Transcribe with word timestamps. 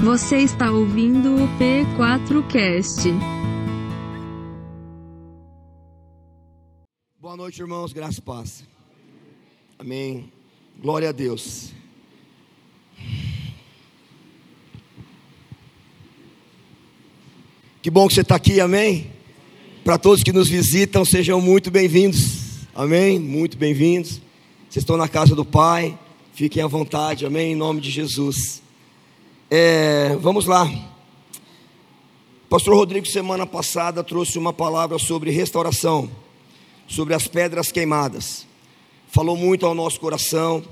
Você 0.00 0.38
está 0.38 0.70
ouvindo 0.70 1.34
o 1.34 1.48
P4Cast. 1.58 3.10
Boa 7.20 7.36
noite, 7.36 7.60
irmãos, 7.60 7.92
graça 7.92 8.20
e 8.20 8.22
paz. 8.22 8.64
Amém. 9.76 10.32
Glória 10.80 11.08
a 11.08 11.12
Deus. 11.12 11.72
Que 17.82 17.90
bom 17.90 18.06
que 18.06 18.14
você 18.14 18.20
está 18.20 18.36
aqui, 18.36 18.60
amém? 18.60 19.10
Para 19.82 19.98
todos 19.98 20.22
que 20.22 20.32
nos 20.32 20.48
visitam, 20.48 21.04
sejam 21.04 21.40
muito 21.40 21.72
bem-vindos, 21.72 22.68
amém? 22.72 23.18
Muito 23.18 23.58
bem-vindos. 23.58 24.20
Vocês 24.70 24.84
estão 24.84 24.96
na 24.96 25.08
casa 25.08 25.34
do 25.34 25.44
Pai, 25.44 25.98
fiquem 26.32 26.62
à 26.62 26.68
vontade, 26.68 27.26
amém? 27.26 27.52
Em 27.52 27.56
nome 27.56 27.80
de 27.80 27.90
Jesus. 27.90 28.67
É, 29.50 30.16
vamos 30.20 30.46
lá. 30.46 30.70
Pastor 32.50 32.74
Rodrigo, 32.74 33.06
semana 33.06 33.46
passada, 33.46 34.04
trouxe 34.04 34.38
uma 34.38 34.52
palavra 34.52 34.98
sobre 34.98 35.30
restauração, 35.30 36.10
sobre 36.86 37.14
as 37.14 37.26
pedras 37.26 37.72
queimadas. 37.72 38.46
Falou 39.08 39.36
muito 39.36 39.64
ao 39.64 39.74
nosso 39.74 39.98
coração, 40.00 40.62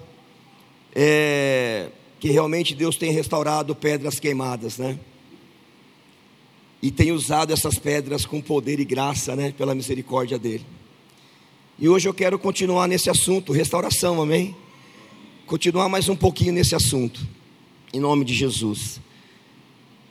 é, 0.95 1.91
que 2.20 2.30
realmente 2.30 2.74
Deus 2.74 2.97
tem 2.97 3.10
restaurado 3.10 3.74
pedras 3.74 4.20
queimadas, 4.20 4.78
né? 4.78 4.98
e 6.83 6.91
tem 6.91 7.11
usado 7.11 7.52
essas 7.52 7.78
pedras 7.78 8.24
com 8.24 8.41
poder 8.41 8.78
e 8.78 8.84
graça, 8.84 9.34
né, 9.34 9.52
pela 9.56 9.74
misericórdia 9.74 10.38
dele. 10.38 10.64
E 11.78 11.88
hoje 11.88 12.08
eu 12.08 12.14
quero 12.14 12.38
continuar 12.38 12.86
nesse 12.86 13.11
assunto, 13.11 13.52
restauração, 13.52 14.20
amém? 14.22 14.55
Continuar 15.47 15.88
mais 15.88 16.08
um 16.08 16.16
pouquinho 16.16 16.52
nesse 16.52 16.74
assunto, 16.74 17.27
em 17.96 18.00
nome 18.00 18.24
de 18.24 18.34
Jesus. 18.34 19.00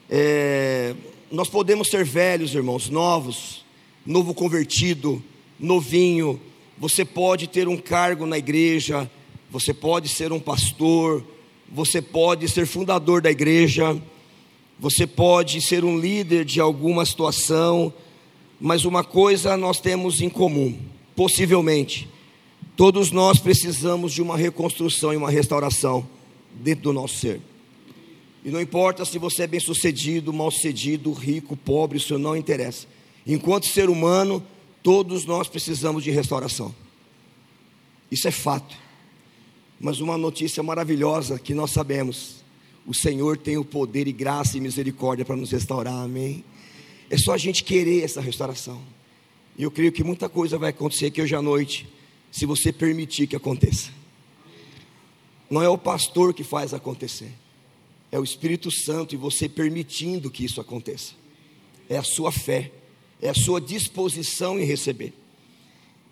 É, 0.10 0.96
nós 1.32 1.50
podemos 1.50 1.90
ser 1.90 2.04
velhos, 2.04 2.54
irmãos, 2.54 2.90
novos, 2.90 3.64
novo 4.06 4.34
convertido, 4.34 5.24
novinho. 5.60 6.40
Você 6.78 7.06
pode 7.06 7.48
ter 7.48 7.68
um 7.68 7.78
cargo 7.78 8.26
na 8.26 8.38
igreja, 8.38 9.10
você 9.50 9.74
pode 9.74 10.10
ser 10.10 10.32
um 10.32 10.40
pastor, 10.40 11.24
você 11.70 12.02
pode 12.02 12.48
ser 12.48 12.66
fundador 12.66 13.22
da 13.22 13.32
igreja 13.32 14.02
você 14.78 15.08
pode 15.08 15.62
ser 15.62 15.86
um 15.86 15.98
líder 15.98 16.44
de 16.44 16.60
alguma 16.60 17.06
situação, 17.06 17.94
mas 18.60 18.84
uma 18.84 19.04
coisa 19.04 19.56
nós 19.56 19.80
temos 19.80 20.22
em 20.22 20.30
comum, 20.30 20.78
possivelmente. 21.16 22.10
Todos 22.76 23.10
nós 23.10 23.40
precisamos 23.40 24.12
de 24.12 24.22
uma 24.22 24.36
reconstrução 24.36 25.14
e 25.14 25.18
uma 25.18 25.32
restauração 25.32 26.06
dentro 26.54 26.84
do 26.84 26.94
nosso 26.94 27.16
ser. 27.16 27.42
E 28.46 28.50
não 28.50 28.62
importa 28.62 29.04
se 29.04 29.20
você 29.20 29.44
é 29.44 29.48
bem-sucedido, 29.48 30.32
mal-sucedido, 30.32 31.12
rico, 31.12 31.58
pobre, 31.58 31.98
isso 31.98 32.18
não 32.18 32.38
interessa. 32.38 32.88
Enquanto 33.28 33.68
ser 33.68 33.90
humano, 33.90 34.42
todos 34.82 35.26
nós 35.26 35.50
precisamos 35.50 36.04
de 36.04 36.12
restauração. 36.12 36.74
Isso 38.10 38.28
é 38.28 38.32
fato. 38.32 38.78
Mas 39.80 40.00
uma 40.00 40.18
notícia 40.18 40.64
maravilhosa 40.64 41.38
que 41.38 41.54
nós 41.54 41.72
sabemos 41.72 42.46
o 42.86 42.94
Senhor 42.94 43.38
tem 43.38 43.58
o 43.58 43.66
poder 43.66 44.08
e 44.08 44.12
graça 44.12 44.58
e 44.58 44.62
misericórdia 44.62 45.26
para 45.26 45.36
nos 45.36 45.52
restaurar, 45.52 46.04
amém? 46.04 46.44
É 47.10 47.18
só 47.18 47.34
a 47.34 47.38
gente 47.38 47.64
querer 47.64 48.04
essa 48.04 48.22
restauração. 48.22 48.80
E 49.58 49.64
eu 49.64 49.72
creio 49.72 49.92
que 49.92 50.04
muita 50.04 50.30
coisa 50.30 50.58
vai 50.58 50.70
acontecer 50.70 51.08
aqui 51.08 51.22
hoje 51.22 51.36
à 51.36 51.42
noite, 51.42 51.88
se 52.32 52.46
você 52.46 52.72
permitir 52.72 53.26
que 53.26 53.36
aconteça. 53.36 53.90
Não 55.50 55.64
é 55.64 55.70
o 55.70 55.78
pastor 55.78 56.34
que 56.34 56.44
faz 56.44 56.74
acontecer, 56.74 57.32
é 58.12 58.20
o 58.20 58.24
Espírito 58.24 58.72
Santo 58.72 59.14
e 59.14 59.18
você 59.18 59.50
permitindo 59.50 60.32
que 60.32 60.46
isso 60.46 60.62
aconteça. 60.62 61.14
É 61.90 61.98
a 61.98 62.04
sua 62.04 62.32
fé, 62.32 62.72
é 63.22 63.30
a 63.30 63.34
sua 63.34 63.60
disposição 63.60 64.60
em 64.60 64.64
receber. 64.64 65.14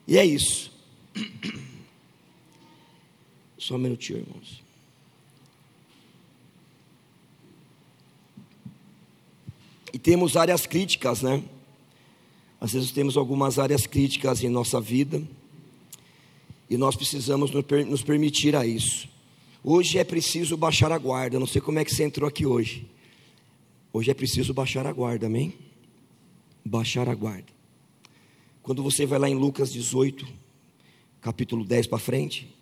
E 0.07 0.17
é 0.17 0.25
isso. 0.25 0.71
Só 3.57 3.75
um 3.75 3.79
minutinho, 3.79 4.19
irmãos. 4.19 4.61
E 9.93 9.99
temos 9.99 10.35
áreas 10.35 10.65
críticas, 10.65 11.21
né? 11.21 11.43
Às 12.59 12.73
vezes 12.73 12.91
temos 12.91 13.15
algumas 13.15 13.59
áreas 13.59 13.85
críticas 13.85 14.43
em 14.43 14.49
nossa 14.49 14.81
vida 14.81 15.21
e 16.69 16.77
nós 16.77 16.95
precisamos 16.95 17.51
nos 17.51 18.01
permitir 18.01 18.55
a 18.55 18.65
isso. 18.65 19.07
Hoje 19.65 19.97
é 19.97 20.03
preciso 20.03 20.57
baixar 20.57 20.91
a 20.91 20.97
guarda. 20.97 21.39
Não 21.39 21.47
sei 21.47 21.61
como 21.61 21.79
é 21.79 21.85
que 21.85 21.95
você 21.95 22.03
entrou 22.03 22.27
aqui 22.27 22.45
hoje. 22.45 22.85
Hoje 23.93 24.11
é 24.11 24.13
preciso 24.13 24.53
baixar 24.53 24.85
a 24.85 24.91
guarda, 24.91 25.27
amém? 25.27 25.53
Baixar 26.65 27.07
a 27.07 27.15
guarda. 27.15 27.47
Quando 28.61 28.83
você 28.83 29.05
vai 29.05 29.17
lá 29.17 29.29
em 29.29 29.35
Lucas 29.35 29.71
18, 29.71 30.27
capítulo 31.21 31.63
10 31.63 31.87
para 31.87 31.97
frente, 31.97 32.53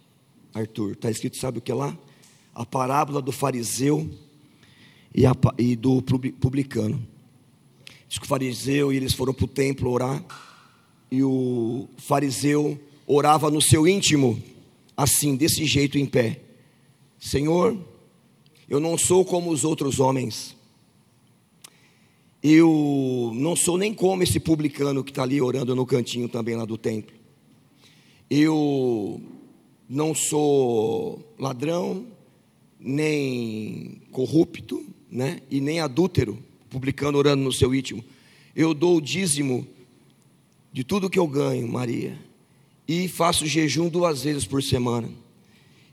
Arthur, 0.53 0.91
está 0.91 1.09
escrito, 1.09 1.37
sabe 1.37 1.57
o 1.57 1.61
que 1.61 1.71
é 1.71 1.75
lá? 1.75 1.97
A 2.53 2.63
parábola 2.63 3.19
do 3.19 3.31
fariseu 3.31 4.07
e, 5.15 5.25
a, 5.25 5.33
e 5.57 5.75
do 5.75 6.03
publicano. 6.03 7.01
Diz 8.07 8.19
que 8.19 8.25
o 8.25 8.27
fariseu 8.27 8.93
e 8.93 8.97
eles 8.97 9.13
foram 9.13 9.33
para 9.33 9.45
o 9.45 9.47
templo 9.47 9.89
orar. 9.89 10.23
E 11.09 11.23
o 11.23 11.87
fariseu 11.97 12.79
orava 13.07 13.49
no 13.49 13.59
seu 13.59 13.87
íntimo, 13.87 14.39
assim, 14.95 15.35
desse 15.35 15.65
jeito 15.65 15.97
em 15.97 16.05
pé: 16.05 16.41
Senhor, 17.21 17.77
eu 18.67 18.79
não 18.79 18.97
sou 18.97 19.23
como 19.23 19.51
os 19.51 19.63
outros 19.63 19.99
homens. 19.99 20.57
Eu 22.41 23.31
não 23.35 23.55
sou 23.55 23.77
nem 23.77 23.93
como 23.93 24.23
esse 24.23 24.39
publicano 24.39 25.03
que 25.03 25.11
está 25.11 25.21
ali 25.21 25.39
orando 25.39 25.75
no 25.75 25.85
cantinho 25.85 26.27
também 26.27 26.55
lá 26.55 26.65
do 26.65 26.79
templo. 26.79 27.15
Eu 28.27 29.21
não 29.87 30.15
sou 30.15 31.23
ladrão, 31.37 32.07
nem 32.79 34.01
corrupto, 34.11 34.83
né? 35.09 35.41
E 35.51 35.61
nem 35.61 35.79
adúltero 35.79 36.43
publicano 36.71 37.19
orando 37.19 37.43
no 37.43 37.53
seu 37.53 37.75
íntimo: 37.75 38.03
Eu 38.55 38.73
dou 38.73 38.97
o 38.97 39.01
dízimo 39.01 39.67
de 40.73 40.83
tudo 40.83 41.09
que 41.09 41.19
eu 41.19 41.27
ganho, 41.27 41.67
Maria, 41.67 42.17
e 42.87 43.07
faço 43.07 43.45
jejum 43.45 43.89
duas 43.89 44.23
vezes 44.23 44.43
por 44.43 44.63
semana. 44.63 45.07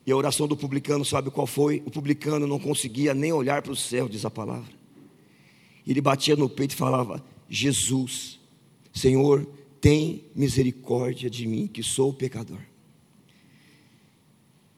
E 0.09 0.11
a 0.11 0.17
oração 0.17 0.49
do 0.49 0.57
publicano, 0.57 1.05
sabe 1.05 1.31
qual 1.31 1.47
foi? 1.47 1.83
O 1.85 1.91
publicano 1.91 2.47
não 2.47 2.59
conseguia 2.59 3.13
nem 3.13 3.31
olhar 3.31 3.61
para 3.61 3.73
o 3.73 3.77
céu, 3.77 4.09
diz 4.09 4.25
a 4.25 4.31
palavra. 4.31 4.73
Ele 5.87 6.01
batia 6.01 6.35
no 6.35 6.49
peito 6.49 6.73
e 6.73 6.77
falava: 6.77 7.23
Jesus, 7.47 8.41
Senhor, 8.91 9.47
tem 9.83 10.25
misericórdia 10.35 11.29
de 11.29 11.47
mim, 11.47 11.67
que 11.67 11.83
sou 11.83 12.11
pecador. 12.15 12.61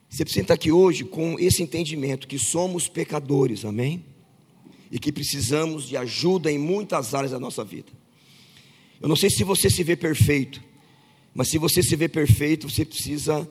Você 0.09 0.25
precisa 0.25 0.41
estar 0.41 0.55
aqui 0.55 0.69
hoje 0.69 1.05
com 1.05 1.39
esse 1.39 1.63
entendimento 1.63 2.27
que 2.27 2.37
somos 2.37 2.89
pecadores, 2.89 3.63
amém? 3.63 4.03
e 4.91 4.99
que 4.99 5.13
precisamos 5.13 5.87
de 5.87 5.95
ajuda 5.95 6.51
em 6.51 6.57
muitas 6.57 7.13
áreas 7.15 7.31
da 7.31 7.39
nossa 7.39 7.63
vida. 7.63 7.89
Eu 8.99 9.07
não 9.07 9.15
sei 9.15 9.29
se 9.29 9.45
você 9.45 9.69
se 9.69 9.81
vê 9.81 9.95
perfeito, 9.95 10.61
mas 11.33 11.47
se 11.47 11.57
você 11.57 11.81
se 11.81 11.95
vê 11.95 12.09
perfeito, 12.09 12.69
você 12.69 12.83
precisa 12.83 13.49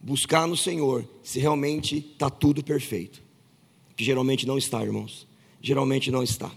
buscar 0.00 0.46
no 0.46 0.56
Senhor 0.56 1.04
se 1.22 1.38
realmente 1.38 1.98
está 1.98 2.30
tudo 2.30 2.64
perfeito. 2.64 3.22
Que 3.96 4.04
geralmente 4.04 4.46
não 4.46 4.56
está, 4.56 4.82
irmãos. 4.82 5.26
Geralmente 5.60 6.10
não 6.10 6.22
está. 6.22 6.50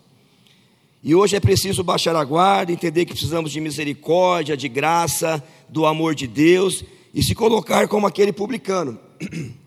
E 1.04 1.14
hoje 1.14 1.36
é 1.36 1.40
preciso 1.40 1.84
baixar 1.84 2.16
a 2.16 2.24
guarda, 2.24 2.72
entender 2.72 3.06
que 3.06 3.12
precisamos 3.12 3.52
de 3.52 3.60
misericórdia, 3.60 4.56
de 4.56 4.70
graça, 4.70 5.44
do 5.68 5.86
amor 5.86 6.16
de 6.16 6.26
Deus 6.28 6.86
e 7.14 7.22
se 7.22 7.36
colocar 7.36 7.90
como 7.90 8.08
aquele 8.08 8.32
publicano. 8.32 8.98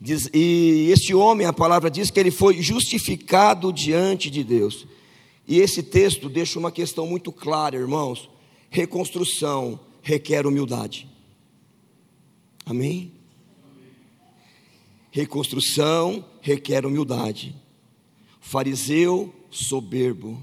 Diz, 0.00 0.28
e 0.34 0.88
este 0.90 1.14
homem, 1.14 1.46
a 1.46 1.52
palavra 1.52 1.88
diz 1.88 2.10
que 2.10 2.18
ele 2.18 2.32
foi 2.32 2.60
justificado 2.60 3.72
diante 3.72 4.28
de 4.28 4.42
Deus. 4.42 4.84
E 5.46 5.60
esse 5.60 5.80
texto 5.80 6.28
deixa 6.28 6.58
uma 6.58 6.72
questão 6.72 7.06
muito 7.06 7.30
clara, 7.30 7.76
irmãos. 7.76 8.28
Reconstrução 8.68 9.78
requer 10.02 10.44
humildade. 10.44 11.11
Amém? 12.64 13.12
Reconstrução 15.10 16.24
requer 16.40 16.86
humildade. 16.86 17.54
Fariseu 18.40 19.32
soberbo, 19.50 20.42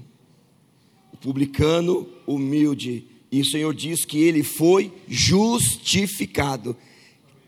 o 1.12 1.16
publicano 1.16 2.08
humilde. 2.26 3.04
E 3.32 3.40
o 3.40 3.44
Senhor 3.44 3.74
diz 3.74 4.04
que 4.04 4.18
ele 4.18 4.42
foi 4.42 4.92
justificado. 5.08 6.76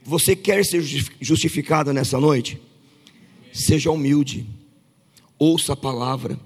Você 0.05 0.35
quer 0.35 0.65
ser 0.65 0.83
justificado 1.21 1.93
nessa 1.93 2.19
noite? 2.19 2.61
Seja 3.53 3.91
humilde, 3.91 4.47
ouça 5.39 5.75
a 5.75 5.77
palavra, 5.77 6.39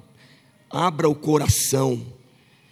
abra 0.69 1.09
o 1.09 1.15
coração, 1.15 2.05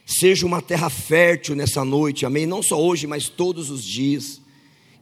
seja 0.04 0.44
uma 0.44 0.60
terra 0.60 0.90
fértil 0.90 1.54
nessa 1.54 1.84
noite, 1.84 2.26
amém? 2.26 2.44
Não 2.44 2.62
só 2.62 2.82
hoje, 2.82 3.06
mas 3.06 3.28
todos 3.28 3.70
os 3.70 3.84
dias. 3.84 4.42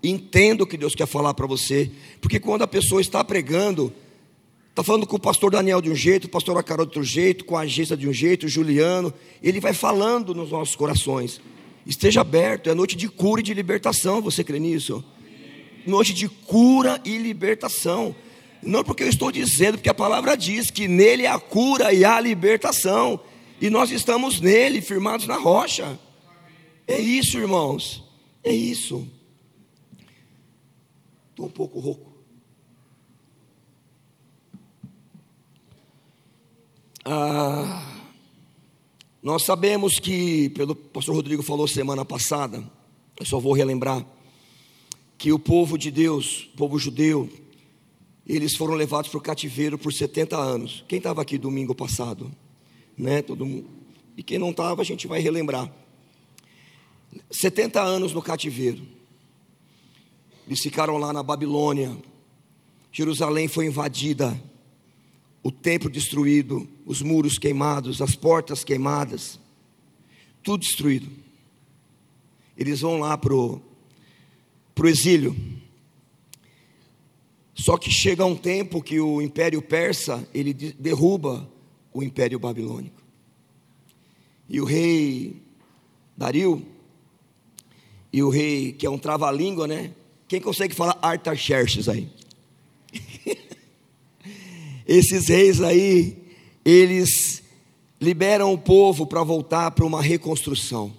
Entenda 0.03 0.65
o 0.65 0.67
que 0.67 0.77
Deus 0.77 0.95
quer 0.95 1.07
falar 1.07 1.35
para 1.35 1.47
você, 1.47 1.91
porque 2.21 2.41
quando 2.41 2.63
a 2.63 2.67
pessoa 2.67 3.01
está 3.01 3.23
pregando, 3.23 3.93
Está 4.73 4.83
falando 4.83 5.07
com 5.07 5.17
o 5.17 5.21
pastor 5.21 5.51
Daniel 5.51 5.83
de 5.83 5.91
um 5.91 5.95
jeito, 5.95 6.25
o 6.25 6.31
pastor 6.31 6.57
Acarol 6.57 6.87
de 6.87 6.93
outro 6.93 7.05
jeito, 7.05 7.45
com 7.45 7.59
a 7.59 7.61
agência 7.61 7.95
de 7.95 8.09
um 8.09 8.13
jeito, 8.13 8.47
o 8.47 8.49
Juliano. 8.49 9.13
Ele 9.43 9.61
vai 9.61 9.75
falando 9.75 10.35
nos 10.35 10.51
nossos 10.51 10.75
corações. 10.75 11.43
Esteja 11.85 12.23
aberto, 12.23 12.71
é 12.71 12.75
noite 12.75 12.97
de 12.97 13.07
cura 13.07 13.43
e 13.43 13.45
de 13.45 13.53
libertação. 13.53 14.23
Você 14.23 14.43
crê 14.43 14.59
nisso? 14.59 15.05
Noite 15.87 16.15
de 16.15 16.27
cura 16.27 16.99
e 17.05 17.19
libertação. 17.19 18.17
Não 18.63 18.83
porque 18.83 19.03
eu 19.03 19.09
estou 19.09 19.31
dizendo, 19.31 19.77
porque 19.77 19.91
a 19.91 19.95
palavra 19.95 20.35
diz 20.37 20.71
que 20.71 20.89
nele 20.89 21.27
há 21.27 21.39
cura 21.39 21.93
e 21.93 22.03
há 22.03 22.19
libertação. 22.19 23.21
E 23.61 23.69
nós 23.69 23.91
estamos 23.91 24.41
nele, 24.41 24.81
firmados 24.81 25.27
na 25.27 25.37
rocha. 25.37 26.01
É 26.89 26.99
isso, 26.99 27.37
irmãos. 27.37 28.03
É 28.43 28.55
isso. 28.55 29.07
Estou 31.33 31.47
um 31.47 31.51
pouco 31.51 31.81
rouco. 31.81 32.13
Ah, 37.05 38.01
nós 39.23 39.43
sabemos 39.45 39.99
que, 39.99 40.51
pelo 40.51 40.77
pastor 40.77 41.15
Rodrigo 41.15 41.43
falou 41.43 41.67
semana 41.67 42.05
passada, 42.05 42.63
eu 43.19 43.25
só 43.25 43.41
vou 43.41 43.55
relembrar, 43.55 44.07
que 45.17 45.33
o 45.33 45.39
povo 45.39 45.79
de 45.79 45.91
Deus, 45.91 46.51
o 46.53 46.57
povo 46.57 46.79
judeu, 46.79 47.31
eles 48.27 48.55
foram 48.55 48.75
levados 48.75 49.11
para 49.11 49.19
o 49.19 49.23
cativeiro 49.23 49.79
por 49.79 49.93
70 49.93 50.37
anos. 50.37 50.85
Quem 50.87 50.99
estava 50.99 51.23
aqui 51.23 51.39
domingo 51.39 51.75
passado? 51.75 52.31
Né? 52.97 53.23
Todo 53.23 53.47
mundo. 53.47 53.71
E 54.19 54.23
quem 54.23 54.39
não 54.39 54.51
estava, 54.51 54.83
a 54.83 54.85
gente 54.85 55.07
vai 55.07 55.21
relembrar. 55.21 55.73
70 57.31 57.81
anos 57.81 58.13
no 58.13 58.21
cativeiro. 58.21 58.87
Eles 60.47 60.61
ficaram 60.61 60.99
lá 60.99 61.13
na 61.13 61.23
Babilônia. 61.23 61.97
Jerusalém 62.91 63.49
foi 63.49 63.67
invadida 63.67 64.41
o 65.43 65.51
templo 65.51 65.91
destruído, 65.91 66.69
os 66.87 67.03
muros 67.03 67.39
queimados, 67.39 68.01
as 68.01 68.15
portas 68.15 68.63
queimadas, 68.63 69.41
tudo 70.43 70.61
destruído. 70.61 71.11
Eles 72.57 72.81
vão 72.81 72.99
lá 72.99 73.17
para 73.19 73.35
o 73.35 73.61
exílio. 74.85 75.35
Só 77.55 77.77
que 77.77 77.91
chega 77.91 78.25
um 78.25 78.37
tempo 78.37 78.83
que 78.83 79.01
o 79.01 79.21
Império 79.21 79.61
Persa, 79.61 80.29
ele 80.33 80.53
derruba 80.53 81.49
o 81.93 82.03
Império 82.03 82.39
Babilônico. 82.39 83.03
E 84.49 84.61
o 84.61 84.65
rei 84.65 85.43
Dario, 86.17 86.65
e 88.13 88.23
o 88.23 88.29
rei, 88.29 88.73
que 88.73 88.87
é 88.87 88.91
um 88.91 88.99
trava-língua, 88.99 89.67
né? 89.67 89.93
Quem 90.33 90.41
consegue 90.41 90.75
falar 90.75 90.99
Artaxerxes 91.03 91.91
aí? 91.91 92.09
Esses 94.89 95.29
reis 95.29 95.61
aí, 95.61 96.17
eles 96.65 97.43
liberam 98.01 98.51
o 98.51 98.57
povo 98.57 99.07
para 99.07 99.23
voltar 99.23 99.71
para 99.73 99.85
uma 99.85 100.01
reconstrução. 100.01 100.91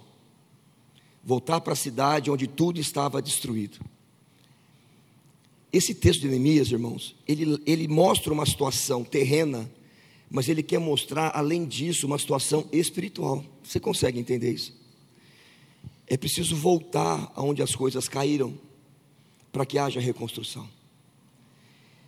Voltar 1.24 1.60
para 1.62 1.72
a 1.72 1.76
cidade 1.76 2.30
onde 2.30 2.46
tudo 2.46 2.78
estava 2.78 3.20
destruído. 3.20 3.80
Esse 5.72 5.96
texto 5.96 6.20
de 6.20 6.28
Neemias, 6.28 6.70
irmãos, 6.70 7.16
ele, 7.26 7.60
ele 7.66 7.88
mostra 7.88 8.32
uma 8.32 8.46
situação 8.46 9.02
terrena, 9.02 9.68
mas 10.30 10.48
ele 10.48 10.62
quer 10.62 10.78
mostrar, 10.78 11.32
além 11.34 11.64
disso, 11.64 12.06
uma 12.06 12.20
situação 12.20 12.68
espiritual. 12.70 13.44
Você 13.64 13.80
consegue 13.80 14.16
entender 14.16 14.52
isso? 14.52 14.72
É 16.06 16.16
preciso 16.16 16.54
voltar 16.54 17.32
aonde 17.34 17.64
as 17.64 17.74
coisas 17.74 18.06
caíram, 18.06 18.56
para 19.54 19.64
que 19.64 19.78
haja 19.78 20.00
reconstrução. 20.00 20.68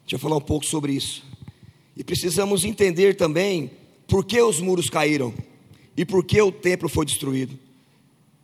Deixa 0.02 0.16
eu 0.16 0.18
falar 0.18 0.36
um 0.36 0.40
pouco 0.40 0.66
sobre 0.66 0.92
isso. 0.92 1.24
E 1.96 2.02
precisamos 2.02 2.64
entender 2.64 3.14
também 3.14 3.70
por 4.08 4.24
que 4.24 4.42
os 4.42 4.60
muros 4.60 4.90
caíram 4.90 5.32
e 5.96 6.04
por 6.04 6.24
que 6.24 6.42
o 6.42 6.50
templo 6.50 6.88
foi 6.88 7.06
destruído. 7.06 7.56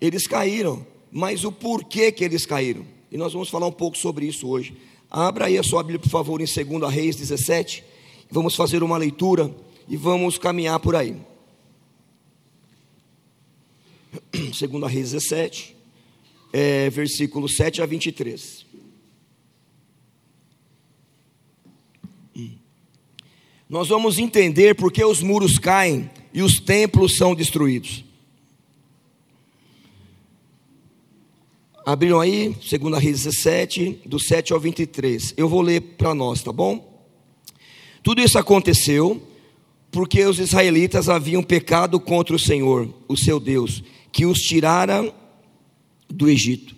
Eles 0.00 0.28
caíram, 0.28 0.86
mas 1.10 1.42
o 1.42 1.50
porquê 1.50 2.12
que 2.12 2.22
eles 2.22 2.46
caíram. 2.46 2.86
E 3.10 3.16
nós 3.16 3.32
vamos 3.32 3.48
falar 3.48 3.66
um 3.66 3.72
pouco 3.72 3.98
sobre 3.98 4.24
isso 4.24 4.46
hoje. 4.46 4.72
Abra 5.10 5.46
aí 5.46 5.58
a 5.58 5.64
sua 5.64 5.82
Bíblia, 5.82 5.98
por 5.98 6.08
favor, 6.08 6.40
em 6.40 6.46
2 6.46 6.94
Reis 6.94 7.16
17. 7.16 7.82
Vamos 8.30 8.54
fazer 8.54 8.84
uma 8.84 8.96
leitura 8.96 9.52
e 9.88 9.96
vamos 9.96 10.38
caminhar 10.38 10.78
por 10.78 10.94
aí. 10.94 11.16
2 14.32 14.92
Reis 14.92 15.10
17, 15.10 15.76
é, 16.52 16.88
versículo 16.88 17.48
7 17.48 17.82
a 17.82 17.86
23. 17.86 18.71
Nós 23.72 23.88
vamos 23.88 24.18
entender 24.18 24.74
por 24.74 24.92
que 24.92 25.02
os 25.02 25.22
muros 25.22 25.58
caem 25.58 26.10
e 26.34 26.42
os 26.42 26.60
templos 26.60 27.16
são 27.16 27.34
destruídos. 27.34 28.04
Abriram 31.86 32.20
aí, 32.20 32.50
2 32.50 33.02
Reis 33.02 33.24
17, 33.24 34.02
do 34.04 34.20
7 34.20 34.52
ao 34.52 34.60
23. 34.60 35.32
Eu 35.38 35.48
vou 35.48 35.62
ler 35.62 35.80
para 35.80 36.14
nós, 36.14 36.42
tá 36.42 36.52
bom? 36.52 37.02
Tudo 38.02 38.20
isso 38.20 38.38
aconteceu 38.38 39.22
porque 39.90 40.22
os 40.22 40.38
israelitas 40.38 41.08
haviam 41.08 41.42
pecado 41.42 41.98
contra 41.98 42.36
o 42.36 42.38
Senhor, 42.38 42.92
o 43.08 43.16
seu 43.16 43.40
Deus, 43.40 43.82
que 44.12 44.26
os 44.26 44.38
tirara 44.40 45.10
do 46.10 46.28
Egito, 46.28 46.76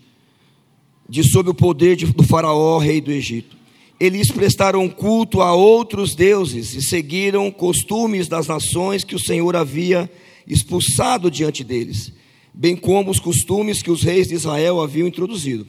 de 1.08 1.24
sob 1.24 1.50
o 1.50 1.54
poder 1.54 1.96
do 1.96 2.22
Faraó, 2.22 2.78
rei 2.78 3.00
do 3.00 3.10
Egito 3.10 3.63
eles 4.04 4.30
prestaram 4.30 4.86
culto 4.88 5.40
a 5.40 5.54
outros 5.54 6.14
deuses 6.14 6.74
e 6.74 6.82
seguiram 6.82 7.50
costumes 7.50 8.28
das 8.28 8.46
nações 8.46 9.02
que 9.02 9.14
o 9.14 9.18
Senhor 9.18 9.56
havia 9.56 10.10
expulsado 10.46 11.30
diante 11.30 11.64
deles, 11.64 12.12
bem 12.52 12.76
como 12.76 13.10
os 13.10 13.18
costumes 13.18 13.82
que 13.82 13.90
os 13.90 14.02
reis 14.02 14.28
de 14.28 14.34
Israel 14.34 14.82
haviam 14.82 15.08
introduzido. 15.08 15.66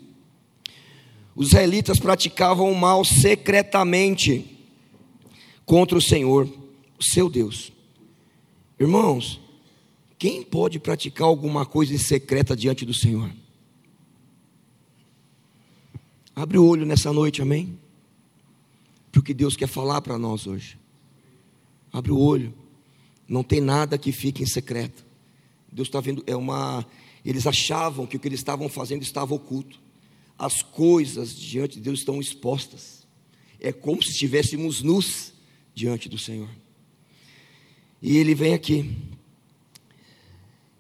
Os 1.33 1.47
israelitas 1.47 1.97
praticavam 1.97 2.69
o 2.69 2.77
mal 2.77 3.05
secretamente 3.05 4.45
contra 5.65 5.97
o 5.97 6.01
Senhor, 6.01 6.45
o 6.99 7.03
seu 7.03 7.29
Deus. 7.29 7.71
Irmãos, 8.77 9.39
quem 10.19 10.43
pode 10.43 10.77
praticar 10.77 11.27
alguma 11.27 11.65
coisa 11.65 11.93
em 11.93 11.97
secreta 11.97 12.53
diante 12.53 12.85
do 12.85 12.93
Senhor? 12.93 13.31
Abre 16.35 16.57
o 16.57 16.65
olho 16.65 16.85
nessa 16.85 17.13
noite, 17.13 17.41
amém? 17.41 17.84
Para 19.15 19.21
o 19.21 19.23
que 19.23 19.33
Deus 19.33 19.55
quer 19.55 19.67
falar 19.67 20.01
para 20.01 20.17
nós 20.17 20.45
hoje. 20.45 20.77
Abre 21.93 22.11
o 22.11 22.19
olho. 22.19 22.53
Não 23.25 23.43
tem 23.43 23.61
nada 23.61 23.97
que 23.97 24.11
fique 24.11 24.43
em 24.43 24.45
secreto. 24.45 25.05
Deus 25.71 25.87
está 25.87 26.01
vendo, 26.01 26.21
é 26.27 26.35
uma. 26.35 26.85
Eles 27.23 27.47
achavam 27.47 28.05
que 28.05 28.17
o 28.17 28.19
que 28.19 28.27
eles 28.27 28.41
estavam 28.41 28.67
fazendo 28.67 29.03
estava 29.03 29.33
oculto. 29.33 29.79
As 30.37 30.61
coisas 30.61 31.33
diante 31.33 31.75
de 31.75 31.81
Deus 31.83 31.99
estão 31.99 32.19
expostas. 32.19 33.07
É 33.57 33.71
como 33.71 34.03
se 34.03 34.09
estivéssemos 34.09 34.81
nus 34.81 35.31
diante 35.73 36.09
do 36.09 36.17
Senhor. 36.17 36.49
E 38.01 38.17
ele 38.17 38.35
vem 38.35 38.53
aqui. 38.53 38.97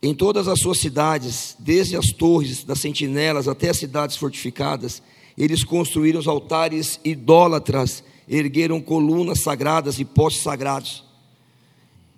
Em 0.01 0.13
todas 0.13 0.49
as 0.49 0.59
suas 0.59 0.79
cidades, 0.79 1.55
desde 1.57 1.95
as 1.95 2.07
torres 2.07 2.65
das 2.65 2.81
sentinelas 2.81 3.47
até 3.47 3.69
as 3.69 3.77
cidades 3.77 4.17
fortificadas, 4.17 5.01
eles 5.37 5.63
construíram 5.63 6.19
os 6.19 6.27
altares 6.27 6.99
idólatras 7.01 8.03
ergueram 8.27 8.81
colunas 8.81 9.41
sagradas 9.41 9.99
e 9.99 10.05
postes 10.05 10.43
sagrados. 10.43 11.03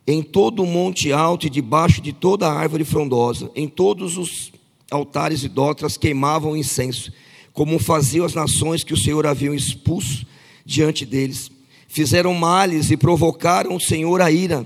Em 0.06 0.24
todo 0.24 0.64
o 0.64 0.68
monte 0.68 1.12
alto 1.12 1.48
e 1.48 1.50
debaixo 1.50 2.02
de 2.02 2.14
toda 2.14 2.48
a 2.48 2.54
árvore 2.54 2.86
frondosa, 2.86 3.52
em 3.56 3.68
todos 3.68 4.18
os 4.18 4.52
altares 4.90 5.44
idólatras 5.44 5.98
queimavam 5.98 6.56
incenso, 6.56 7.12
como 7.52 7.78
faziam 7.78 8.26
as 8.26 8.34
nações 8.34 8.84
que 8.84 8.94
o 8.94 8.98
Senhor 8.98 9.26
havia 9.26 9.54
expulso 9.54 10.26
diante 10.66 11.06
deles. 11.06 11.52
Fizeram 11.88 12.34
males 12.34 12.92
e 12.92 12.98
provocaram 12.98 13.76
o 13.76 13.80
Senhor 13.80 14.22
a 14.22 14.32
ira. 14.32 14.66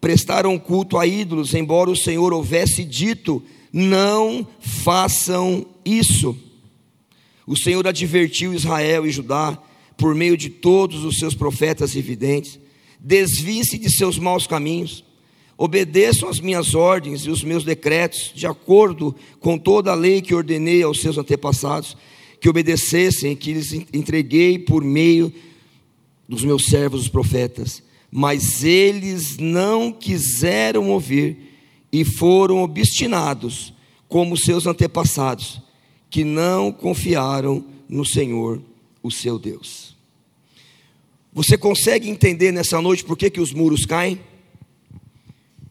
Prestaram 0.00 0.58
culto 0.58 0.98
a 0.98 1.06
ídolos, 1.06 1.54
embora 1.54 1.90
o 1.90 1.96
Senhor 1.96 2.32
houvesse 2.32 2.84
dito: 2.84 3.42
não 3.72 4.46
façam 4.60 5.66
isso. 5.84 6.36
O 7.46 7.56
Senhor 7.56 7.86
advertiu 7.86 8.52
Israel 8.52 9.06
e 9.06 9.10
Judá 9.10 9.58
por 9.96 10.14
meio 10.14 10.36
de 10.36 10.50
todos 10.50 11.04
os 11.04 11.18
seus 11.18 11.34
profetas 11.34 11.94
e 11.94 12.02
videntes. 12.02 12.58
Desvie-se 13.00 13.78
de 13.78 13.90
seus 13.90 14.18
maus 14.18 14.46
caminhos, 14.46 15.04
obedeçam 15.56 16.28
as 16.28 16.40
minhas 16.40 16.74
ordens 16.74 17.22
e 17.22 17.30
os 17.30 17.42
meus 17.42 17.64
decretos, 17.64 18.32
de 18.34 18.46
acordo 18.46 19.14
com 19.40 19.56
toda 19.56 19.92
a 19.92 19.94
lei 19.94 20.20
que 20.20 20.34
ordenei 20.34 20.82
aos 20.82 21.00
seus 21.00 21.16
antepassados, 21.16 21.96
que 22.40 22.48
obedecessem 22.48 23.32
e 23.32 23.36
que 23.36 23.52
lhes 23.52 23.72
entreguei 23.92 24.58
por 24.58 24.84
meio 24.84 25.32
dos 26.28 26.44
meus 26.44 26.66
servos, 26.66 27.02
os 27.02 27.08
profetas. 27.08 27.82
Mas 28.10 28.64
eles 28.64 29.38
não 29.38 29.92
quiseram 29.92 30.90
ouvir 30.90 31.38
e 31.92 32.04
foram 32.04 32.62
obstinados, 32.62 33.72
como 34.08 34.36
seus 34.36 34.66
antepassados, 34.66 35.60
que 36.10 36.24
não 36.24 36.70
confiaram 36.70 37.64
no 37.88 38.04
Senhor, 38.04 38.60
o 39.02 39.10
seu 39.10 39.38
Deus. 39.38 39.85
Você 41.36 41.58
consegue 41.58 42.08
entender 42.08 42.50
nessa 42.50 42.80
noite 42.80 43.04
por 43.04 43.14
que, 43.14 43.28
que 43.28 43.42
os 43.42 43.52
muros 43.52 43.84
caem? 43.84 44.18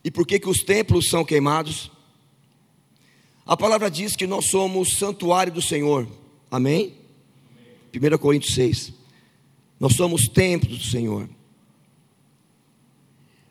E 0.04 0.12
por 0.12 0.24
que, 0.24 0.38
que 0.38 0.48
os 0.48 0.60
templos 0.60 1.10
são 1.10 1.26
queimados? 1.26 1.92
A 3.44 3.58
palavra 3.58 3.90
diz 3.90 4.16
que 4.16 4.28
nós 4.28 4.52
somos 4.52 5.00
santuário 5.00 5.52
do 5.52 5.64
Senhor. 5.64 6.08
Amém? 6.52 6.94
1 7.92 8.18
Coríntios 8.20 8.54
6. 8.54 8.94
Nós 9.80 9.96
somos 9.96 10.28
templos 10.28 10.78
do 10.78 10.84
Senhor. 10.84 11.28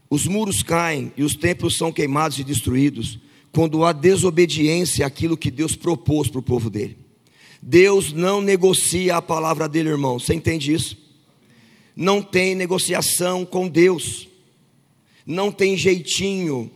Os 0.08 0.24
muros 0.28 0.62
caem 0.62 1.12
e 1.16 1.24
os 1.24 1.34
templos 1.34 1.76
são 1.76 1.90
queimados 1.90 2.38
e 2.38 2.44
destruídos 2.44 3.18
quando 3.50 3.84
há 3.84 3.90
desobediência 3.90 5.04
àquilo 5.04 5.36
que 5.36 5.50
Deus 5.50 5.74
propôs 5.74 6.28
para 6.28 6.38
o 6.38 6.44
povo 6.44 6.70
dele. 6.70 6.96
Deus 7.60 8.12
não 8.12 8.40
negocia 8.40 9.16
a 9.16 9.22
palavra 9.22 9.68
dele, 9.68 9.88
irmão. 9.88 10.20
Você 10.20 10.32
entende 10.32 10.72
isso? 10.72 11.02
Não 11.96 12.20
tem 12.20 12.54
negociação 12.54 13.44
com 13.44 13.68
Deus. 13.68 14.28
Não 15.26 15.50
tem 15.50 15.76
jeitinho. 15.76 16.70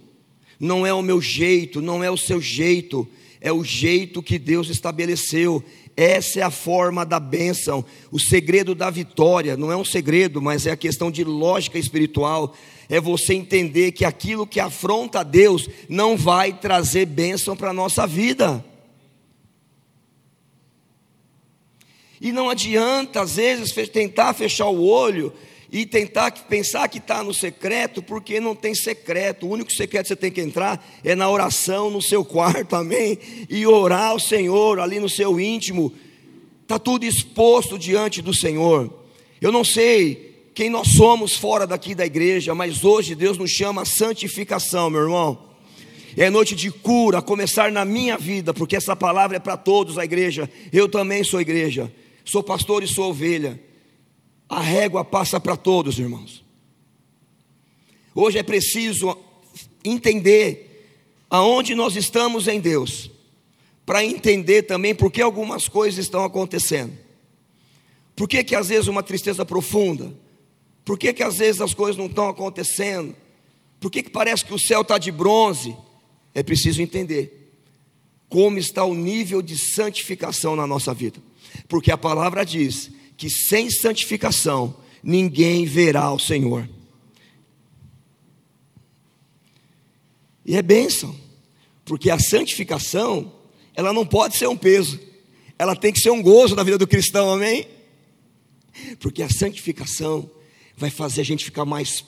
Não 0.58 0.86
é 0.86 0.92
o 0.92 1.02
meu 1.02 1.20
jeito, 1.20 1.80
não 1.80 2.02
é 2.02 2.10
o 2.10 2.16
seu 2.16 2.40
jeito, 2.40 3.06
é 3.40 3.52
o 3.52 3.62
jeito 3.62 4.22
que 4.22 4.38
Deus 4.38 4.68
estabeleceu. 4.68 5.62
Essa 5.96 6.40
é 6.40 6.42
a 6.42 6.50
forma 6.50 7.04
da 7.04 7.20
bênção, 7.20 7.84
o 8.10 8.18
segredo 8.18 8.74
da 8.74 8.90
vitória. 8.90 9.56
Não 9.56 9.70
é 9.70 9.76
um 9.76 9.84
segredo, 9.84 10.42
mas 10.42 10.66
é 10.66 10.70
a 10.72 10.76
questão 10.76 11.10
de 11.10 11.22
lógica 11.22 11.78
espiritual. 11.78 12.56
É 12.88 13.00
você 13.00 13.34
entender 13.34 13.92
que 13.92 14.04
aquilo 14.04 14.46
que 14.46 14.58
afronta 14.58 15.20
a 15.20 15.24
Deus 15.24 15.68
não 15.88 16.16
vai 16.16 16.52
trazer 16.52 17.06
bênção 17.06 17.56
para 17.56 17.70
a 17.70 17.74
nossa 17.74 18.06
vida. 18.06 18.64
E 22.20 22.32
não 22.32 22.50
adianta, 22.50 23.20
às 23.20 23.36
vezes, 23.36 23.72
tentar 23.90 24.32
fechar 24.34 24.66
o 24.66 24.84
olho 24.84 25.32
e 25.70 25.84
tentar 25.84 26.30
pensar 26.30 26.88
que 26.88 26.98
está 26.98 27.22
no 27.22 27.34
secreto, 27.34 28.02
porque 28.02 28.40
não 28.40 28.54
tem 28.54 28.74
secreto. 28.74 29.46
O 29.46 29.50
único 29.50 29.72
secreto 29.72 30.04
que 30.04 30.08
você 30.08 30.16
tem 30.16 30.30
que 30.30 30.40
entrar 30.40 30.84
é 31.04 31.14
na 31.14 31.30
oração 31.30 31.90
no 31.90 32.00
seu 32.00 32.24
quarto, 32.26 32.74
amém? 32.74 33.18
E 33.48 33.66
orar 33.66 34.10
ao 34.10 34.20
Senhor 34.20 34.80
ali 34.80 34.98
no 34.98 35.08
seu 35.08 35.38
íntimo. 35.38 35.92
Está 36.62 36.78
tudo 36.78 37.04
exposto 37.04 37.78
diante 37.78 38.20
do 38.22 38.34
Senhor. 38.34 38.92
Eu 39.40 39.52
não 39.52 39.62
sei 39.62 40.50
quem 40.54 40.68
nós 40.68 40.88
somos 40.88 41.34
fora 41.34 41.66
daqui 41.66 41.94
da 41.94 42.04
igreja, 42.04 42.54
mas 42.54 42.82
hoje 42.82 43.14
Deus 43.14 43.38
nos 43.38 43.50
chama 43.50 43.82
a 43.82 43.86
santificação, 43.86 44.90
meu 44.90 45.02
irmão. 45.02 45.46
É 46.16 46.28
noite 46.30 46.56
de 46.56 46.70
cura, 46.70 47.22
começar 47.22 47.70
na 47.70 47.84
minha 47.84 48.16
vida, 48.16 48.52
porque 48.52 48.74
essa 48.74 48.96
palavra 48.96 49.36
é 49.36 49.40
para 49.40 49.56
todos 49.56 49.98
a 49.98 50.04
igreja. 50.04 50.50
Eu 50.72 50.88
também 50.88 51.22
sou 51.22 51.40
igreja 51.40 51.92
sou 52.28 52.42
pastor 52.42 52.82
e 52.82 52.86
sou 52.86 53.10
ovelha. 53.10 53.58
A 54.48 54.60
régua 54.60 55.04
passa 55.04 55.40
para 55.40 55.56
todos, 55.56 55.98
irmãos. 55.98 56.44
Hoje 58.14 58.38
é 58.38 58.42
preciso 58.42 59.16
entender 59.82 61.24
aonde 61.30 61.74
nós 61.74 61.96
estamos 61.96 62.46
em 62.46 62.60
Deus, 62.60 63.10
para 63.86 64.04
entender 64.04 64.62
também 64.62 64.94
por 64.94 65.10
que 65.10 65.22
algumas 65.22 65.68
coisas 65.68 66.04
estão 66.04 66.22
acontecendo. 66.22 66.92
Por 68.14 68.28
que, 68.28 68.44
que 68.44 68.54
às 68.54 68.68
vezes 68.68 68.88
uma 68.88 69.02
tristeza 69.02 69.44
profunda? 69.44 70.12
Por 70.84 70.98
que, 70.98 71.12
que 71.12 71.22
às 71.22 71.38
vezes 71.38 71.60
as 71.60 71.72
coisas 71.72 71.96
não 71.96 72.06
estão 72.06 72.28
acontecendo? 72.28 73.14
Por 73.80 73.90
que, 73.90 74.02
que 74.02 74.10
parece 74.10 74.44
que 74.44 74.52
o 74.52 74.58
céu 74.58 74.82
está 74.82 74.98
de 74.98 75.12
bronze? 75.12 75.74
É 76.34 76.42
preciso 76.42 76.82
entender 76.82 77.52
como 78.28 78.58
está 78.58 78.84
o 78.84 78.94
nível 78.94 79.40
de 79.40 79.56
santificação 79.56 80.56
na 80.56 80.66
nossa 80.66 80.92
vida 80.92 81.27
porque 81.68 81.92
a 81.92 81.98
palavra 81.98 82.44
diz 82.44 82.90
que 83.16 83.28
sem 83.28 83.70
santificação 83.70 84.76
ninguém 85.02 85.66
verá 85.66 86.10
o 86.12 86.18
Senhor. 86.18 86.68
E 90.44 90.56
é 90.56 90.62
bênção, 90.62 91.14
porque 91.84 92.10
a 92.10 92.18
santificação, 92.18 93.30
ela 93.74 93.92
não 93.92 94.06
pode 94.06 94.36
ser 94.36 94.48
um 94.48 94.56
peso, 94.56 94.98
ela 95.58 95.76
tem 95.76 95.92
que 95.92 96.00
ser 96.00 96.10
um 96.10 96.22
gozo 96.22 96.56
na 96.56 96.62
vida 96.62 96.78
do 96.78 96.86
cristão, 96.86 97.30
amém? 97.30 97.68
Porque 98.98 99.22
a 99.22 99.28
santificação 99.28 100.30
vai 100.76 100.88
fazer 100.88 101.20
a 101.20 101.24
gente 101.24 101.44
ficar 101.44 101.64
mais 101.64 102.04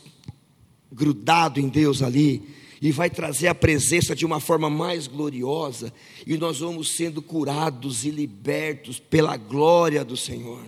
grudado 0.91 1.61
em 1.61 1.69
Deus 1.69 2.03
ali, 2.03 2.43
e 2.81 2.91
vai 2.91 3.11
trazer 3.11 3.49
a 3.49 3.55
presença 3.55 4.15
de 4.15 4.25
uma 4.25 4.41
forma 4.41 4.71
mais 4.71 5.07
gloriosa, 5.07 5.93
e 6.27 6.39
nós 6.39 6.61
vamos 6.61 6.93
sendo 6.93 7.21
curados 7.21 8.05
e 8.05 8.11
libertos 8.11 8.99
pela 8.99 9.37
glória 9.37 10.03
do 10.03 10.17
Senhor. 10.17 10.65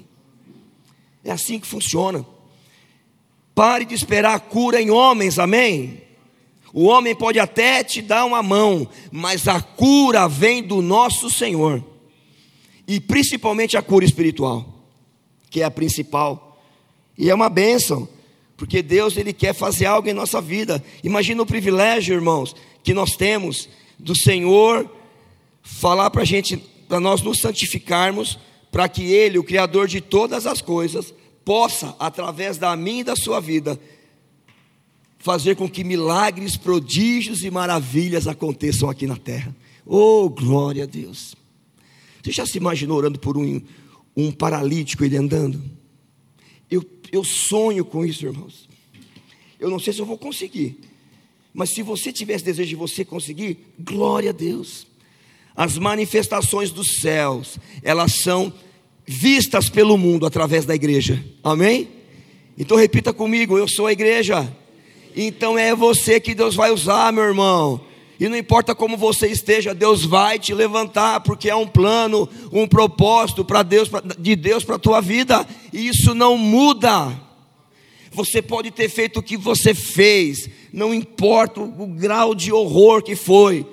É 1.24 1.30
assim 1.30 1.58
que 1.58 1.66
funciona. 1.66 2.26
Pare 3.54 3.84
de 3.84 3.94
esperar 3.94 4.34
a 4.34 4.40
cura 4.40 4.80
em 4.80 4.90
homens, 4.90 5.38
amém? 5.38 6.02
O 6.72 6.84
homem 6.84 7.14
pode 7.14 7.38
até 7.38 7.82
te 7.82 8.02
dar 8.02 8.24
uma 8.24 8.42
mão, 8.42 8.88
mas 9.10 9.48
a 9.48 9.60
cura 9.60 10.28
vem 10.28 10.62
do 10.62 10.82
nosso 10.82 11.30
Senhor, 11.30 11.82
e 12.86 13.00
principalmente 13.00 13.76
a 13.76 13.82
cura 13.82 14.04
espiritual, 14.04 14.66
que 15.50 15.62
é 15.62 15.64
a 15.64 15.70
principal, 15.70 16.62
e 17.16 17.30
é 17.30 17.34
uma 17.34 17.48
bênção 17.48 18.08
porque 18.62 18.80
Deus 18.80 19.16
ele 19.16 19.32
quer 19.32 19.52
fazer 19.52 19.86
algo 19.86 20.08
em 20.08 20.12
nossa 20.12 20.40
vida. 20.40 20.80
Imagina 21.02 21.42
o 21.42 21.46
privilégio, 21.46 22.14
irmãos, 22.14 22.54
que 22.84 22.94
nós 22.94 23.16
temos 23.16 23.68
do 23.98 24.14
Senhor 24.14 24.88
falar 25.64 26.08
para 26.10 26.24
gente, 26.24 26.56
para 26.86 27.00
nós 27.00 27.22
nos 27.22 27.40
santificarmos, 27.40 28.38
para 28.70 28.88
que 28.88 29.02
Ele, 29.02 29.36
o 29.36 29.42
Criador 29.42 29.88
de 29.88 30.00
todas 30.00 30.46
as 30.46 30.62
coisas, 30.62 31.12
possa, 31.44 31.96
através 31.98 32.56
da 32.56 32.76
minha 32.76 33.00
e 33.00 33.04
da 33.04 33.16
sua 33.16 33.40
vida, 33.40 33.76
fazer 35.18 35.56
com 35.56 35.68
que 35.68 35.82
milagres, 35.82 36.56
prodígios 36.56 37.42
e 37.42 37.50
maravilhas 37.50 38.28
aconteçam 38.28 38.88
aqui 38.88 39.08
na 39.08 39.16
terra. 39.16 39.52
Oh, 39.84 40.28
glória 40.28 40.84
a 40.84 40.86
Deus! 40.86 41.34
Você 42.22 42.30
já 42.30 42.46
se 42.46 42.58
imaginou 42.58 42.96
orando 42.96 43.18
por 43.18 43.36
um, 43.36 43.60
um 44.16 44.30
paralítico, 44.30 45.04
ele 45.04 45.16
andando? 45.16 45.60
Eu, 46.70 46.84
eu 47.12 47.22
sonho 47.22 47.84
com 47.84 48.04
isso, 48.04 48.24
irmãos. 48.24 48.68
Eu 49.60 49.70
não 49.70 49.78
sei 49.78 49.92
se 49.92 50.00
eu 50.00 50.06
vou 50.06 50.18
conseguir, 50.18 50.80
mas 51.54 51.70
se 51.70 51.82
você 51.82 52.12
tivesse 52.12 52.42
desejo 52.42 52.70
de 52.70 52.74
você 52.74 53.04
conseguir, 53.04 53.58
glória 53.78 54.30
a 54.30 54.32
Deus. 54.32 54.86
As 55.54 55.76
manifestações 55.76 56.70
dos 56.70 57.00
céus, 57.00 57.58
elas 57.82 58.14
são 58.14 58.52
vistas 59.06 59.68
pelo 59.68 59.98
mundo 59.98 60.24
através 60.24 60.64
da 60.64 60.74
igreja. 60.74 61.22
Amém? 61.44 61.88
Então 62.56 62.76
repita 62.76 63.12
comigo, 63.12 63.58
eu 63.58 63.68
sou 63.68 63.86
a 63.86 63.92
igreja. 63.92 64.50
Então 65.14 65.58
é 65.58 65.74
você 65.74 66.18
que 66.18 66.34
Deus 66.34 66.54
vai 66.54 66.70
usar, 66.72 67.12
meu 67.12 67.24
irmão. 67.24 67.91
E 68.22 68.28
não 68.28 68.36
importa 68.36 68.72
como 68.72 68.96
você 68.96 69.26
esteja, 69.26 69.74
Deus 69.74 70.04
vai 70.04 70.38
te 70.38 70.54
levantar, 70.54 71.22
porque 71.22 71.50
é 71.50 71.56
um 71.56 71.66
plano, 71.66 72.28
um 72.52 72.68
propósito 72.68 73.44
para 73.44 73.64
Deus, 73.64 73.90
de 74.16 74.36
Deus 74.36 74.62
para 74.62 74.76
a 74.76 74.78
tua 74.78 75.00
vida, 75.00 75.44
e 75.72 75.88
isso 75.88 76.14
não 76.14 76.38
muda. 76.38 77.20
Você 78.12 78.40
pode 78.40 78.70
ter 78.70 78.88
feito 78.88 79.18
o 79.18 79.22
que 79.24 79.36
você 79.36 79.74
fez, 79.74 80.48
não 80.72 80.94
importa 80.94 81.60
o 81.60 81.88
grau 81.88 82.32
de 82.32 82.52
horror 82.52 83.02
que 83.02 83.16
foi, 83.16 83.66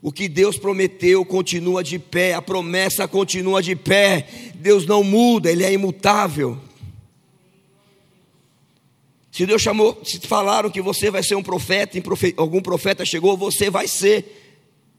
o 0.00 0.12
que 0.12 0.28
Deus 0.28 0.56
prometeu 0.56 1.24
continua 1.24 1.82
de 1.82 1.98
pé, 1.98 2.34
a 2.34 2.40
promessa 2.40 3.08
continua 3.08 3.60
de 3.60 3.74
pé, 3.74 4.28
Deus 4.54 4.86
não 4.86 5.02
muda, 5.02 5.50
Ele 5.50 5.64
é 5.64 5.72
imutável. 5.72 6.56
Se 9.30 9.46
Deus 9.46 9.62
chamou, 9.62 10.00
se 10.04 10.18
falaram 10.20 10.70
que 10.70 10.80
você 10.80 11.10
vai 11.10 11.22
ser 11.22 11.34
um 11.34 11.42
profeta, 11.42 12.00
algum 12.36 12.60
profeta 12.60 13.04
chegou, 13.04 13.36
você 13.36 13.70
vai 13.70 13.86
ser. 13.86 14.56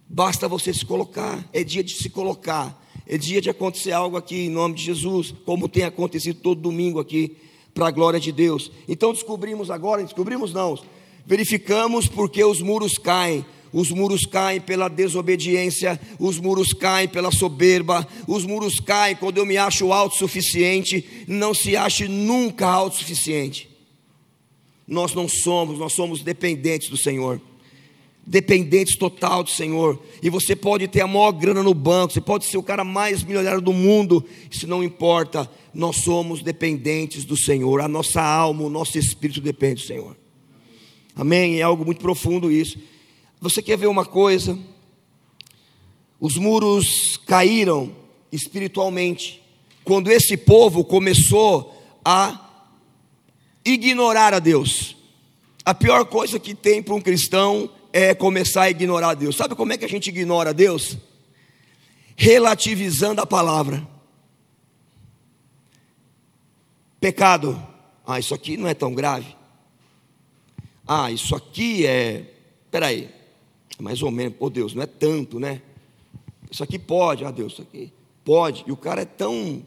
Basta 0.07 0.47
você 0.47 0.73
se 0.73 0.85
colocar. 0.85 1.47
É 1.51 1.63
dia 1.63 1.83
de 1.83 1.93
se 1.95 2.09
colocar. 2.09 2.79
É 3.07 3.17
dia 3.17 3.41
de 3.41 3.49
acontecer 3.49 3.91
algo 3.91 4.17
aqui 4.17 4.45
em 4.45 4.49
nome 4.49 4.75
de 4.75 4.83
Jesus, 4.83 5.33
como 5.45 5.67
tem 5.67 5.83
acontecido 5.83 6.39
todo 6.41 6.61
domingo 6.61 6.99
aqui, 6.99 7.35
para 7.73 7.87
a 7.87 7.91
glória 7.91 8.19
de 8.19 8.31
Deus. 8.31 8.71
Então 8.87 9.11
descobrimos 9.11 9.71
agora, 9.71 10.03
descobrimos 10.03 10.53
não, 10.53 10.77
verificamos 11.25 12.07
porque 12.07 12.43
os 12.43 12.61
muros 12.61 12.97
caem. 12.97 13.45
Os 13.71 13.91
muros 13.91 14.25
caem 14.25 14.59
pela 14.59 14.87
desobediência, 14.87 15.99
os 16.19 16.39
muros 16.39 16.73
caem 16.73 17.07
pela 17.07 17.31
soberba, 17.31 18.07
os 18.27 18.43
muros 18.43 18.79
caem 18.79 19.15
quando 19.15 19.37
eu 19.37 19.45
me 19.45 19.57
acho 19.57 19.93
autossuficiente. 19.93 21.25
Não 21.27 21.53
se 21.53 21.75
ache 21.77 22.07
nunca 22.07 22.67
autossuficiente. 22.67 23.68
Nós 24.89 25.13
não 25.13 25.27
somos, 25.27 25.77
nós 25.77 25.93
somos 25.93 26.23
dependentes 26.23 26.89
do 26.89 26.97
Senhor. 26.97 27.39
Dependentes 28.25 28.97
total 28.97 29.43
do 29.43 29.49
Senhor. 29.51 30.01
E 30.21 30.31
você 30.31 30.55
pode 30.55 30.87
ter 30.87 31.01
a 31.01 31.07
maior 31.07 31.31
grana 31.31 31.61
no 31.61 31.75
banco, 31.75 32.11
você 32.11 32.19
pode 32.19 32.45
ser 32.45 32.57
o 32.57 32.63
cara 32.63 32.83
mais 32.83 33.23
milionário 33.23 33.61
do 33.61 33.71
mundo, 33.71 34.25
isso 34.49 34.65
não 34.65 34.83
importa. 34.83 35.49
Nós 35.71 35.97
somos 35.97 36.41
dependentes 36.41 37.23
do 37.23 37.37
Senhor. 37.37 37.81
A 37.81 37.87
nossa 37.87 38.19
alma, 38.19 38.63
o 38.63 38.69
nosso 38.69 38.97
espírito 38.97 39.39
depende 39.39 39.83
do 39.83 39.87
Senhor. 39.87 40.17
Amém? 41.15 41.59
É 41.59 41.61
algo 41.61 41.85
muito 41.85 42.01
profundo 42.01 42.51
isso. 42.51 42.79
Você 43.39 43.61
quer 43.61 43.77
ver 43.77 43.87
uma 43.87 44.05
coisa? 44.05 44.57
Os 46.19 46.35
muros 46.35 47.17
caíram 47.27 47.95
espiritualmente 48.31 49.41
quando 49.83 50.11
esse 50.11 50.35
povo 50.35 50.83
começou 50.83 51.75
a 52.03 52.48
ignorar 53.63 54.33
a 54.33 54.39
Deus. 54.39 54.95
A 55.65 55.73
pior 55.73 56.05
coisa 56.05 56.39
que 56.39 56.55
tem 56.55 56.81
para 56.81 56.95
um 56.95 57.01
cristão 57.01 57.69
é 57.91 58.13
começar 58.13 58.63
a 58.63 58.69
ignorar 58.69 59.09
a 59.09 59.13
Deus. 59.13 59.35
Sabe 59.35 59.55
como 59.55 59.73
é 59.73 59.77
que 59.77 59.85
a 59.85 59.89
gente 59.89 60.09
ignora 60.09 60.51
a 60.51 60.53
Deus? 60.53 60.97
Relativizando 62.15 63.21
a 63.21 63.25
palavra. 63.25 63.87
Pecado. 66.99 67.61
Ah, 68.05 68.19
isso 68.19 68.33
aqui 68.33 68.57
não 68.57 68.67
é 68.67 68.73
tão 68.73 68.93
grave. 68.93 69.35
Ah, 70.87 71.11
isso 71.11 71.35
aqui 71.35 71.85
é. 71.85 72.25
Peraí. 72.71 73.09
Mais 73.79 74.01
ou 74.01 74.11
menos. 74.11 74.35
Oh 74.39 74.49
Deus, 74.49 74.73
não 74.73 74.83
é 74.83 74.87
tanto, 74.87 75.39
né? 75.39 75.61
Isso 76.49 76.63
aqui 76.63 76.79
pode. 76.79 77.23
Ah, 77.23 77.31
Deus, 77.31 77.53
isso 77.53 77.61
aqui 77.61 77.93
pode. 78.25 78.63
E 78.67 78.71
o 78.71 78.77
cara 78.77 79.01
é 79.01 79.05
tão 79.05 79.65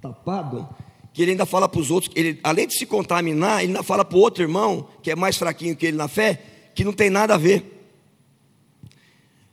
tapado 0.00 0.68
que 1.12 1.22
ele 1.22 1.32
ainda 1.32 1.44
fala 1.44 1.68
para 1.68 1.80
os 1.80 1.90
outros, 1.90 2.12
ele, 2.14 2.40
além 2.42 2.66
de 2.66 2.76
se 2.76 2.86
contaminar, 2.86 3.62
ele 3.62 3.72
ainda 3.72 3.82
fala 3.82 4.04
para 4.04 4.16
o 4.16 4.20
outro 4.20 4.42
irmão, 4.42 4.88
que 5.02 5.10
é 5.10 5.16
mais 5.16 5.36
fraquinho 5.36 5.76
que 5.76 5.86
ele 5.86 5.96
na 5.96 6.08
fé, 6.08 6.42
que 6.74 6.84
não 6.84 6.92
tem 6.92 7.10
nada 7.10 7.34
a 7.34 7.38
ver. 7.38 7.64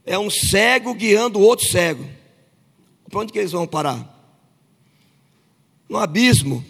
É 0.06 0.18
um 0.18 0.30
cego 0.30 0.94
guiando 0.94 1.38
o 1.38 1.42
outro 1.42 1.68
cego. 1.68 2.08
Para 3.10 3.20
onde 3.20 3.34
que 3.34 3.40
eles 3.40 3.52
vão 3.52 3.68
parar? 3.68 4.16
No 5.88 5.98
abismo. 5.98 6.64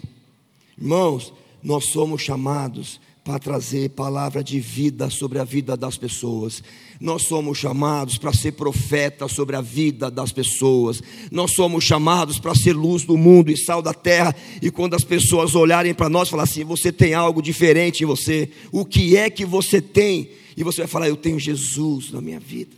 Irmãos, 0.76 1.32
nós 1.62 1.90
somos 1.90 2.22
chamados 2.22 3.00
para 3.30 3.38
trazer 3.38 3.90
palavra 3.90 4.42
de 4.42 4.58
vida 4.58 5.08
sobre 5.08 5.38
a 5.38 5.44
vida 5.44 5.76
das 5.76 5.96
pessoas. 5.96 6.64
Nós 7.00 7.22
somos 7.22 7.58
chamados 7.58 8.18
para 8.18 8.32
ser 8.32 8.50
profeta 8.52 9.28
sobre 9.28 9.54
a 9.54 9.60
vida 9.60 10.10
das 10.10 10.32
pessoas. 10.32 11.00
Nós 11.30 11.52
somos 11.54 11.84
chamados 11.84 12.40
para 12.40 12.56
ser 12.56 12.72
luz 12.72 13.04
do 13.04 13.16
mundo 13.16 13.52
e 13.52 13.56
sal 13.56 13.80
da 13.80 13.94
terra. 13.94 14.34
E 14.60 14.68
quando 14.68 14.94
as 14.94 15.04
pessoas 15.04 15.54
olharem 15.54 15.94
para 15.94 16.08
nós, 16.08 16.28
falar 16.28 16.42
assim: 16.42 16.64
você 16.64 16.90
tem 16.90 17.14
algo 17.14 17.40
diferente 17.40 18.02
em 18.02 18.06
você. 18.06 18.50
O 18.72 18.84
que 18.84 19.16
é 19.16 19.30
que 19.30 19.44
você 19.44 19.80
tem? 19.80 20.30
E 20.56 20.64
você 20.64 20.78
vai 20.78 20.88
falar: 20.88 21.08
eu 21.08 21.16
tenho 21.16 21.38
Jesus 21.38 22.10
na 22.10 22.20
minha 22.20 22.40
vida. 22.40 22.74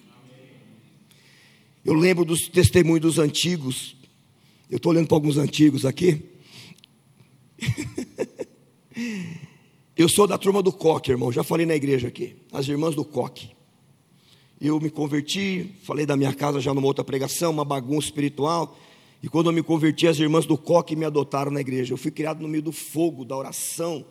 Eu 1.82 1.94
lembro 1.94 2.26
dos 2.26 2.46
testemunhos 2.46 3.00
dos 3.00 3.18
antigos. 3.18 3.96
Eu 4.70 4.76
estou 4.76 4.92
olhando 4.92 5.06
para 5.06 5.16
alguns 5.16 5.38
antigos 5.38 5.86
aqui. 5.86 6.22
eu 10.02 10.08
sou 10.08 10.26
da 10.26 10.36
turma 10.36 10.62
do 10.62 10.72
coque, 10.72 11.10
irmão. 11.10 11.32
Já 11.32 11.42
falei 11.42 11.66
na 11.66 11.74
igreja 11.74 12.08
aqui. 12.08 12.36
As 12.52 12.68
irmãs 12.68 12.94
do 12.94 13.04
coque 13.04 13.50
eu 14.64 14.78
me 14.78 14.90
converti, 14.90 15.74
falei 15.82 16.06
da 16.06 16.16
minha 16.16 16.32
casa 16.32 16.60
já 16.60 16.72
numa 16.72 16.86
outra 16.86 17.02
pregação, 17.02 17.50
uma 17.50 17.64
bagunça 17.64 18.06
espiritual. 18.06 18.78
E 19.20 19.28
quando 19.28 19.46
eu 19.46 19.52
me 19.52 19.60
converti, 19.60 20.06
as 20.06 20.20
irmãs 20.20 20.46
do 20.46 20.56
coque 20.56 20.94
me 20.94 21.04
adotaram 21.04 21.50
na 21.50 21.60
igreja. 21.60 21.92
Eu 21.92 21.96
fui 21.96 22.12
criado 22.12 22.40
no 22.40 22.46
meio 22.46 22.62
do 22.62 22.70
fogo, 22.70 23.24
da 23.24 23.36
oração, 23.36 24.04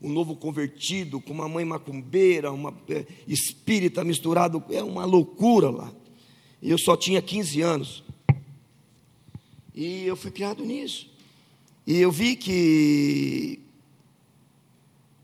um 0.00 0.08
novo 0.08 0.36
convertido, 0.36 1.20
com 1.20 1.32
uma 1.32 1.48
mãe 1.48 1.64
macumbeira, 1.64 2.52
uma 2.52 2.72
é, 2.88 3.04
espírita 3.26 4.04
misturado, 4.04 4.62
é 4.70 4.84
uma 4.84 5.04
loucura 5.04 5.68
lá. 5.68 5.92
E 6.62 6.70
eu 6.70 6.78
só 6.78 6.96
tinha 6.96 7.20
15 7.20 7.60
anos. 7.60 8.04
E 9.74 10.04
eu 10.04 10.14
fui 10.14 10.30
criado 10.30 10.64
nisso. 10.64 11.10
E 11.84 11.98
eu 11.98 12.12
vi 12.12 12.36
que 12.36 13.58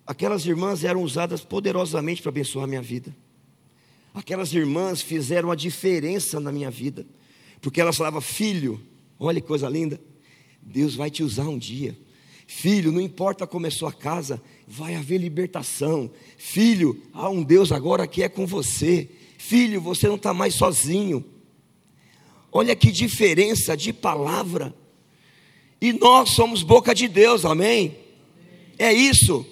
aquelas 0.07 0.45
irmãs 0.47 0.85
eram 0.85 1.03
usadas 1.03 1.43
poderosamente 1.43 2.23
para 2.23 2.31
abençoar 2.31 2.65
a 2.65 2.69
minha 2.69 2.83
vida. 2.83 3.15
Aquelas 4.13 4.53
irmãs 4.53 5.03
fizeram 5.03 5.51
a 5.51 5.57
diferença 5.57 6.39
na 6.39 6.53
minha 6.53 6.71
vida, 6.71 7.07
porque 7.61 7.81
elas 7.81 7.97
falavam: 7.97 8.21
Filho, 8.21 8.81
olha 9.19 9.41
que 9.41 9.47
coisa 9.47 9.69
linda, 9.69 10.01
Deus 10.63 10.95
vai 10.95 11.11
te 11.11 11.23
usar 11.23 11.49
um 11.49 11.59
dia. 11.59 11.97
Filho, 12.47 12.93
não 12.93 13.01
importa 13.01 13.47
como 13.47 13.67
é 13.67 13.71
sua 13.71 13.93
casa, 13.93 14.41
vai 14.69 14.95
haver 14.95 15.19
libertação. 15.19 16.11
Filho, 16.37 17.03
há 17.13 17.29
um 17.29 17.43
Deus 17.43 17.73
agora 17.73 18.07
que 18.07 18.23
é 18.23 18.29
com 18.29 18.47
você. 18.47 19.09
Filho, 19.39 19.81
você 19.81 20.07
não 20.07 20.17
está 20.17 20.33
mais 20.35 20.55
sozinho. 20.55 21.25
Olha 22.53 22.77
que 22.77 22.93
diferença 22.93 23.77
de 23.77 23.93
palavra. 23.93 24.75
E 25.81 25.93
nós 25.93 26.31
somos 26.31 26.63
boca 26.63 26.95
de 26.95 27.09
Deus, 27.09 27.45
amém? 27.45 27.97
É 28.79 28.93
isso. 28.93 29.45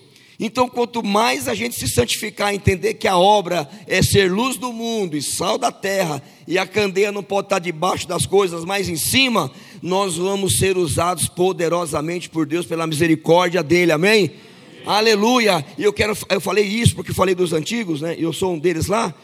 Então, 0.45 0.69
quanto 0.69 1.05
mais 1.05 1.47
a 1.47 1.55
gente 1.55 1.79
se 1.79 1.87
santificar, 1.87 2.53
entender 2.53 2.95
que 2.95 3.07
a 3.07 3.17
obra 3.17 3.71
é 3.87 4.03
ser 4.03 4.29
luz 4.29 4.57
do 4.57 4.73
mundo 4.73 5.17
e 5.17 5.23
sal 5.23 5.57
da 5.57 5.71
terra, 5.71 6.21
e 6.49 6.59
a 6.59 6.67
candeia 6.67 7.13
não 7.13 7.23
pode 7.23 7.47
estar 7.47 7.61
debaixo 7.61 8.09
das 8.09 8.27
coisas, 8.27 8.65
mas 8.65 8.89
em 8.89 8.97
cima, 8.97 9.53
nós 9.81 10.17
vamos 10.17 10.59
ser 10.59 10.77
usados 10.77 11.29
poderosamente 11.29 12.29
por 12.29 12.45
Deus 12.45 12.67
pela 12.67 12.89
misericórdia 12.89 13.63
dele, 13.63 13.93
amém? 13.93 14.33
amém. 14.33 14.37
Aleluia! 14.85 15.65
E 15.79 15.85
eu 15.85 15.93
quero, 15.93 16.13
eu 16.29 16.41
falei 16.41 16.65
isso 16.65 16.97
porque 16.97 17.15
falei 17.15 17.37
dos 17.37 17.53
antigos, 17.53 18.01
né? 18.01 18.17
Eu 18.19 18.33
sou 18.33 18.55
um 18.55 18.59
deles 18.59 18.89
lá. 18.89 19.15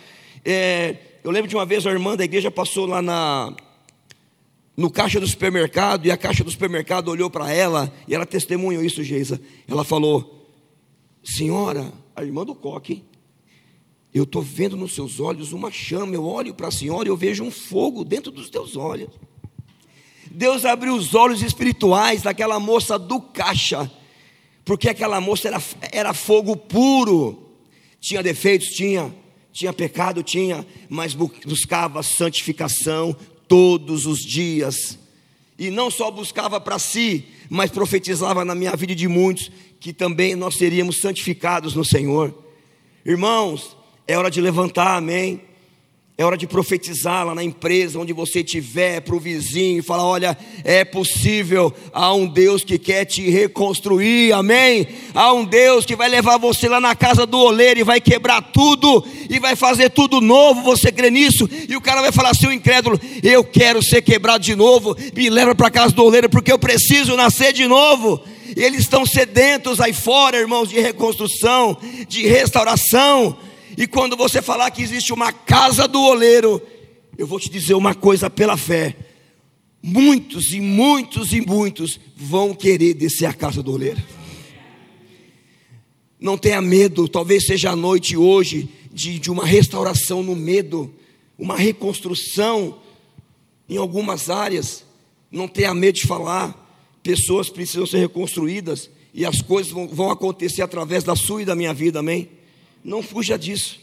É, 0.44 0.94
eu 1.24 1.32
lembro 1.32 1.48
de 1.48 1.56
uma 1.56 1.66
vez 1.66 1.84
a 1.84 1.90
irmã 1.90 2.16
da 2.16 2.22
igreja 2.22 2.48
passou 2.48 2.86
lá 2.86 3.02
na 3.02 3.52
no 4.76 4.88
caixa 4.88 5.18
do 5.18 5.26
supermercado 5.26 6.06
e 6.06 6.12
a 6.12 6.16
caixa 6.16 6.44
do 6.44 6.50
supermercado 6.52 7.08
olhou 7.08 7.28
para 7.28 7.52
ela 7.52 7.92
e 8.06 8.14
ela 8.14 8.24
testemunhou 8.24 8.84
isso, 8.84 9.02
Geisa. 9.02 9.40
Ela 9.66 9.82
falou: 9.82 10.37
Senhora, 11.22 11.92
a 12.14 12.22
irmã 12.22 12.44
do 12.44 12.54
coque, 12.54 13.04
eu 14.12 14.24
estou 14.24 14.42
vendo 14.42 14.76
nos 14.76 14.94
seus 14.94 15.20
olhos 15.20 15.52
uma 15.52 15.70
chama. 15.70 16.14
Eu 16.14 16.24
olho 16.24 16.54
para 16.54 16.68
a 16.68 16.72
senhora 16.72 17.08
e 17.08 17.10
eu 17.10 17.16
vejo 17.16 17.44
um 17.44 17.50
fogo 17.50 18.04
dentro 18.04 18.32
dos 18.32 18.48
teus 18.50 18.76
olhos. 18.76 19.10
Deus 20.30 20.64
abriu 20.64 20.94
os 20.94 21.14
olhos 21.14 21.42
espirituais 21.42 22.22
daquela 22.22 22.60
moça 22.60 22.98
do 22.98 23.20
caixa, 23.20 23.90
porque 24.64 24.88
aquela 24.88 25.20
moça 25.20 25.48
era, 25.48 25.62
era 25.92 26.14
fogo 26.14 26.56
puro. 26.56 27.50
Tinha 28.00 28.22
defeitos? 28.22 28.68
Tinha. 28.68 29.14
Tinha 29.52 29.72
pecado? 29.72 30.22
Tinha. 30.22 30.66
Mas 30.88 31.14
buscava 31.14 32.02
santificação 32.02 33.16
todos 33.46 34.06
os 34.06 34.20
dias. 34.20 34.98
E 35.58 35.70
não 35.70 35.90
só 35.90 36.10
buscava 36.10 36.60
para 36.60 36.78
si, 36.78 37.24
mas 37.50 37.70
profetizava 37.70 38.44
na 38.44 38.54
minha 38.54 38.76
vida 38.76 38.94
de 38.94 39.08
muitos 39.08 39.50
que 39.80 39.92
também 39.92 40.34
nós 40.34 40.56
seríamos 40.56 41.00
santificados 41.00 41.74
no 41.74 41.84
Senhor. 41.84 42.34
Irmãos, 43.04 43.76
é 44.06 44.16
hora 44.16 44.30
de 44.30 44.40
levantar, 44.40 44.96
amém. 44.96 45.40
É 46.20 46.24
hora 46.24 46.36
de 46.36 46.48
profetizar 46.48 47.24
lá 47.24 47.32
na 47.32 47.44
empresa, 47.44 47.96
onde 47.96 48.12
você 48.12 48.40
estiver, 48.40 49.00
para 49.00 49.14
o 49.14 49.20
vizinho, 49.20 49.84
falar: 49.84 50.04
olha, 50.04 50.36
é 50.64 50.84
possível, 50.84 51.72
há 51.92 52.12
um 52.12 52.26
Deus 52.26 52.64
que 52.64 52.76
quer 52.76 53.04
te 53.04 53.30
reconstruir, 53.30 54.32
amém? 54.32 54.88
Há 55.14 55.32
um 55.32 55.44
Deus 55.44 55.86
que 55.86 55.94
vai 55.94 56.08
levar 56.08 56.36
você 56.36 56.68
lá 56.68 56.80
na 56.80 56.96
casa 56.96 57.24
do 57.24 57.38
oleiro 57.38 57.78
e 57.78 57.84
vai 57.84 58.00
quebrar 58.00 58.42
tudo, 58.50 59.06
e 59.30 59.38
vai 59.38 59.54
fazer 59.54 59.90
tudo 59.90 60.20
novo, 60.20 60.60
você 60.62 60.90
crê 60.90 61.08
nisso? 61.08 61.48
E 61.68 61.76
o 61.76 61.80
cara 61.80 62.00
vai 62.00 62.10
falar 62.10 62.30
assim: 62.30 62.48
o 62.48 62.52
incrédulo, 62.52 62.98
eu 63.22 63.44
quero 63.44 63.80
ser 63.80 64.02
quebrado 64.02 64.42
de 64.42 64.56
novo, 64.56 64.96
me 65.14 65.30
leva 65.30 65.54
para 65.54 65.68
a 65.68 65.70
casa 65.70 65.94
do 65.94 66.02
oleiro, 66.02 66.28
porque 66.28 66.50
eu 66.50 66.58
preciso 66.58 67.14
nascer 67.14 67.52
de 67.52 67.68
novo. 67.68 68.20
E 68.56 68.62
eles 68.62 68.80
estão 68.80 69.04
sedentos 69.04 69.80
aí 69.80 69.92
fora, 69.92 70.38
irmãos, 70.38 70.68
de 70.68 70.80
reconstrução, 70.80 71.76
de 72.08 72.26
restauração. 72.26 73.38
E 73.76 73.86
quando 73.86 74.16
você 74.16 74.40
falar 74.40 74.70
que 74.70 74.82
existe 74.82 75.12
uma 75.12 75.32
casa 75.32 75.86
do 75.86 76.00
oleiro, 76.00 76.60
eu 77.16 77.26
vou 77.26 77.38
te 77.38 77.50
dizer 77.50 77.74
uma 77.74 77.94
coisa 77.94 78.30
pela 78.30 78.56
fé: 78.56 78.96
muitos 79.82 80.52
e 80.52 80.60
muitos 80.60 81.32
e 81.32 81.40
muitos 81.40 82.00
vão 82.16 82.54
querer 82.54 82.94
descer 82.94 83.26
a 83.26 83.32
casa 83.32 83.62
do 83.62 83.72
oleiro. 83.72 84.02
Não 86.20 86.36
tenha 86.36 86.60
medo, 86.60 87.06
talvez 87.06 87.46
seja 87.46 87.70
a 87.70 87.76
noite 87.76 88.16
hoje 88.16 88.68
de, 88.92 89.18
de 89.18 89.30
uma 89.30 89.46
restauração 89.46 90.22
no 90.22 90.34
medo, 90.34 90.92
uma 91.38 91.56
reconstrução 91.56 92.80
em 93.68 93.76
algumas 93.76 94.28
áreas. 94.28 94.84
Não 95.30 95.46
tenha 95.46 95.72
medo 95.72 95.96
de 95.96 96.06
falar, 96.06 96.67
pessoas 97.08 97.48
precisam 97.48 97.86
ser 97.86 98.00
reconstruídas 98.00 98.90
e 99.14 99.24
as 99.24 99.40
coisas 99.40 99.72
vão, 99.72 99.88
vão 99.88 100.10
acontecer 100.10 100.60
através 100.60 101.02
da 101.02 101.16
sua 101.16 101.40
e 101.40 101.44
da 101.46 101.54
minha 101.54 101.72
vida, 101.72 102.00
amém? 102.00 102.28
Não 102.84 103.02
fuja 103.02 103.38
disso. 103.38 103.80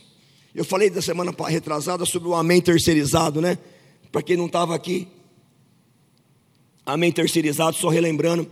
Eu 0.54 0.64
falei 0.64 0.92
da 0.92 1.02
semana 1.02 1.34
retrasada 1.48 2.06
sobre 2.06 2.30
o 2.30 2.36
amém 2.36 2.62
terceirizado, 2.62 3.42
né? 3.42 3.58
Para 4.12 4.22
quem 4.22 4.38
não 4.38 4.46
estava 4.46 4.76
aqui. 4.76 5.08
Amém 6.86 7.12
terceirizado, 7.12 7.76
só 7.76 7.90
relembrando. 7.90 8.48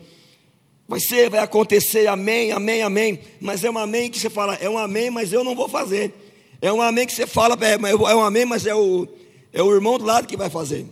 Vai 0.88 1.00
ser, 1.00 1.30
vai 1.30 1.42
acontecer, 1.42 2.08
amém, 2.08 2.52
amém, 2.52 2.82
amém. 2.82 3.20
Mas 3.40 3.64
é 3.64 3.70
um 3.70 3.78
amém 3.78 4.10
que 4.10 4.20
você 4.20 4.28
fala, 4.28 4.56
é 4.56 4.68
um 4.68 4.80
amém, 4.80 5.12
mas 5.12 5.32
eu 5.32 5.44
não 5.44 5.54
vou 5.54 5.70
fazer. 5.70 6.12
É 6.60 6.74
um 6.74 6.82
amém 6.82 7.06
que 7.06 7.14
você 7.14 7.28
fala, 7.28 7.56
é, 7.62 7.74
é 7.76 8.16
um 8.16 8.24
amém, 8.24 8.44
mas 8.44 8.66
é 8.66 8.74
o, 8.74 9.08
é 9.54 9.62
o 9.62 9.72
irmão 9.72 10.00
do 10.00 10.06
lado 10.06 10.26
que 10.26 10.36
vai 10.36 10.50
fazer. 10.50 10.88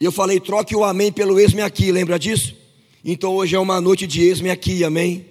E 0.00 0.04
eu 0.06 0.10
falei, 0.10 0.40
troque 0.40 0.74
o 0.74 0.82
amém 0.82 1.12
pelo 1.12 1.38
ex-me 1.38 1.60
aqui, 1.60 1.92
lembra 1.92 2.18
disso? 2.18 2.56
Então 3.04 3.34
hoje 3.34 3.54
é 3.54 3.58
uma 3.58 3.82
noite 3.82 4.06
de 4.06 4.22
ex-me 4.22 4.48
aqui, 4.48 4.82
amém? 4.82 5.26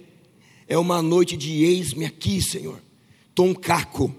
É 0.68 0.78
uma 0.78 1.02
noite 1.02 1.36
de 1.36 1.64
ex-me 1.64 2.04
aqui, 2.04 2.40
Senhor. 2.40 2.80
Estou 3.28 3.46
um 3.46 3.54
caco, 3.54 4.14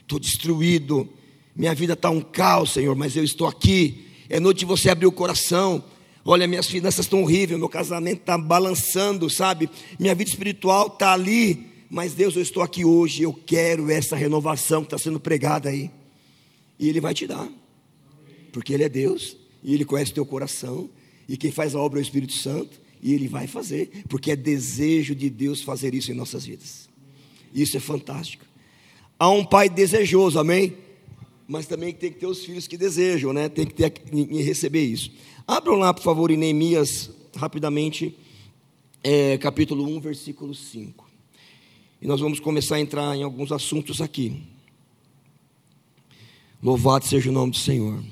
estou 0.00 0.18
destruído, 0.18 1.06
minha 1.54 1.74
vida 1.74 1.92
está 1.92 2.08
um 2.08 2.22
caos, 2.22 2.72
Senhor, 2.72 2.96
mas 2.96 3.14
eu 3.14 3.22
estou 3.22 3.46
aqui. 3.46 4.06
É 4.30 4.40
noite 4.40 4.60
de 4.60 4.64
você 4.64 4.88
abrir 4.88 5.06
o 5.06 5.12
coração. 5.12 5.84
Olha, 6.24 6.46
minhas 6.46 6.66
finanças 6.66 7.04
estão 7.04 7.22
horríveis, 7.22 7.58
meu 7.58 7.68
casamento 7.68 8.20
está 8.20 8.38
balançando, 8.38 9.28
sabe? 9.28 9.68
Minha 9.98 10.14
vida 10.14 10.30
espiritual 10.30 10.86
está 10.86 11.12
ali. 11.12 11.66
Mas 11.90 12.14
Deus, 12.14 12.36
eu 12.36 12.42
estou 12.42 12.62
aqui 12.62 12.86
hoje, 12.86 13.22
eu 13.22 13.34
quero 13.34 13.90
essa 13.90 14.16
renovação 14.16 14.80
que 14.80 14.86
está 14.86 14.96
sendo 14.96 15.20
pregada 15.20 15.68
aí. 15.68 15.90
E 16.78 16.88
Ele 16.88 17.02
vai 17.02 17.12
te 17.12 17.26
dar, 17.26 17.46
porque 18.52 18.72
Ele 18.72 18.84
é 18.84 18.88
Deus, 18.88 19.36
e 19.62 19.74
Ele 19.74 19.84
conhece 19.84 20.10
o 20.12 20.14
teu 20.14 20.26
coração, 20.26 20.88
e 21.28 21.36
quem 21.36 21.50
faz 21.50 21.74
a 21.74 21.78
obra 21.80 21.98
é 21.98 22.02
o 22.02 22.02
Espírito 22.02 22.32
Santo, 22.32 22.80
e 23.02 23.14
Ele 23.14 23.28
vai 23.28 23.46
fazer, 23.46 24.04
porque 24.08 24.30
é 24.30 24.36
desejo 24.36 25.14
de 25.14 25.30
Deus 25.30 25.62
fazer 25.62 25.94
isso 25.94 26.10
em 26.10 26.14
nossas 26.14 26.44
vidas. 26.44 26.88
Isso 27.54 27.76
é 27.76 27.80
fantástico. 27.80 28.44
Há 29.18 29.28
um 29.30 29.44
pai 29.44 29.68
desejoso, 29.68 30.38
amém? 30.38 30.76
Mas 31.46 31.66
também 31.66 31.92
tem 31.92 32.12
que 32.12 32.18
ter 32.18 32.26
os 32.26 32.44
filhos 32.44 32.66
que 32.66 32.76
desejam, 32.76 33.32
né? 33.32 33.48
Tem 33.48 33.66
que 33.66 33.74
ter 33.74 33.92
em 34.12 34.40
receber 34.42 34.84
isso. 34.84 35.10
Abram 35.46 35.76
lá, 35.76 35.92
por 35.92 36.02
favor, 36.02 36.30
em 36.30 36.36
Neemias, 36.36 37.10
rapidamente, 37.36 38.16
é, 39.02 39.36
capítulo 39.38 39.84
1, 39.84 40.00
versículo 40.00 40.54
5. 40.54 41.10
E 42.00 42.06
nós 42.06 42.20
vamos 42.20 42.40
começar 42.40 42.76
a 42.76 42.80
entrar 42.80 43.16
em 43.16 43.22
alguns 43.22 43.52
assuntos 43.52 44.00
aqui. 44.00 44.42
Louvado 46.62 47.04
seja 47.04 47.30
o 47.30 47.32
nome 47.32 47.52
do 47.52 47.58
Senhor. 47.58 48.02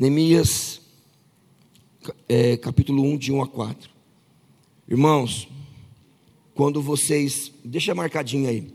Neemias, 0.00 0.80
é, 2.26 2.56
capítulo 2.56 3.02
1, 3.02 3.18
de 3.18 3.32
1 3.32 3.42
a 3.42 3.46
4. 3.46 3.90
Irmãos, 4.88 5.46
quando 6.54 6.80
vocês, 6.80 7.52
deixa 7.62 7.94
marcadinho 7.94 8.48
aí, 8.48 8.72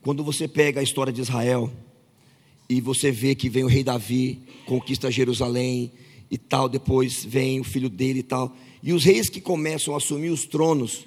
quando 0.00 0.22
você 0.22 0.46
pega 0.46 0.78
a 0.78 0.82
história 0.84 1.12
de 1.12 1.20
Israel 1.20 1.68
e 2.68 2.80
você 2.80 3.10
vê 3.10 3.34
que 3.34 3.48
vem 3.48 3.64
o 3.64 3.66
rei 3.66 3.82
Davi, 3.82 4.42
conquista 4.64 5.10
Jerusalém 5.10 5.90
e 6.30 6.38
tal, 6.38 6.68
depois 6.68 7.24
vem 7.24 7.58
o 7.58 7.64
filho 7.64 7.90
dele 7.90 8.20
e 8.20 8.22
tal, 8.22 8.56
e 8.80 8.92
os 8.92 9.02
reis 9.02 9.28
que 9.28 9.40
começam 9.40 9.94
a 9.94 9.96
assumir 9.96 10.30
os 10.30 10.46
tronos, 10.46 11.04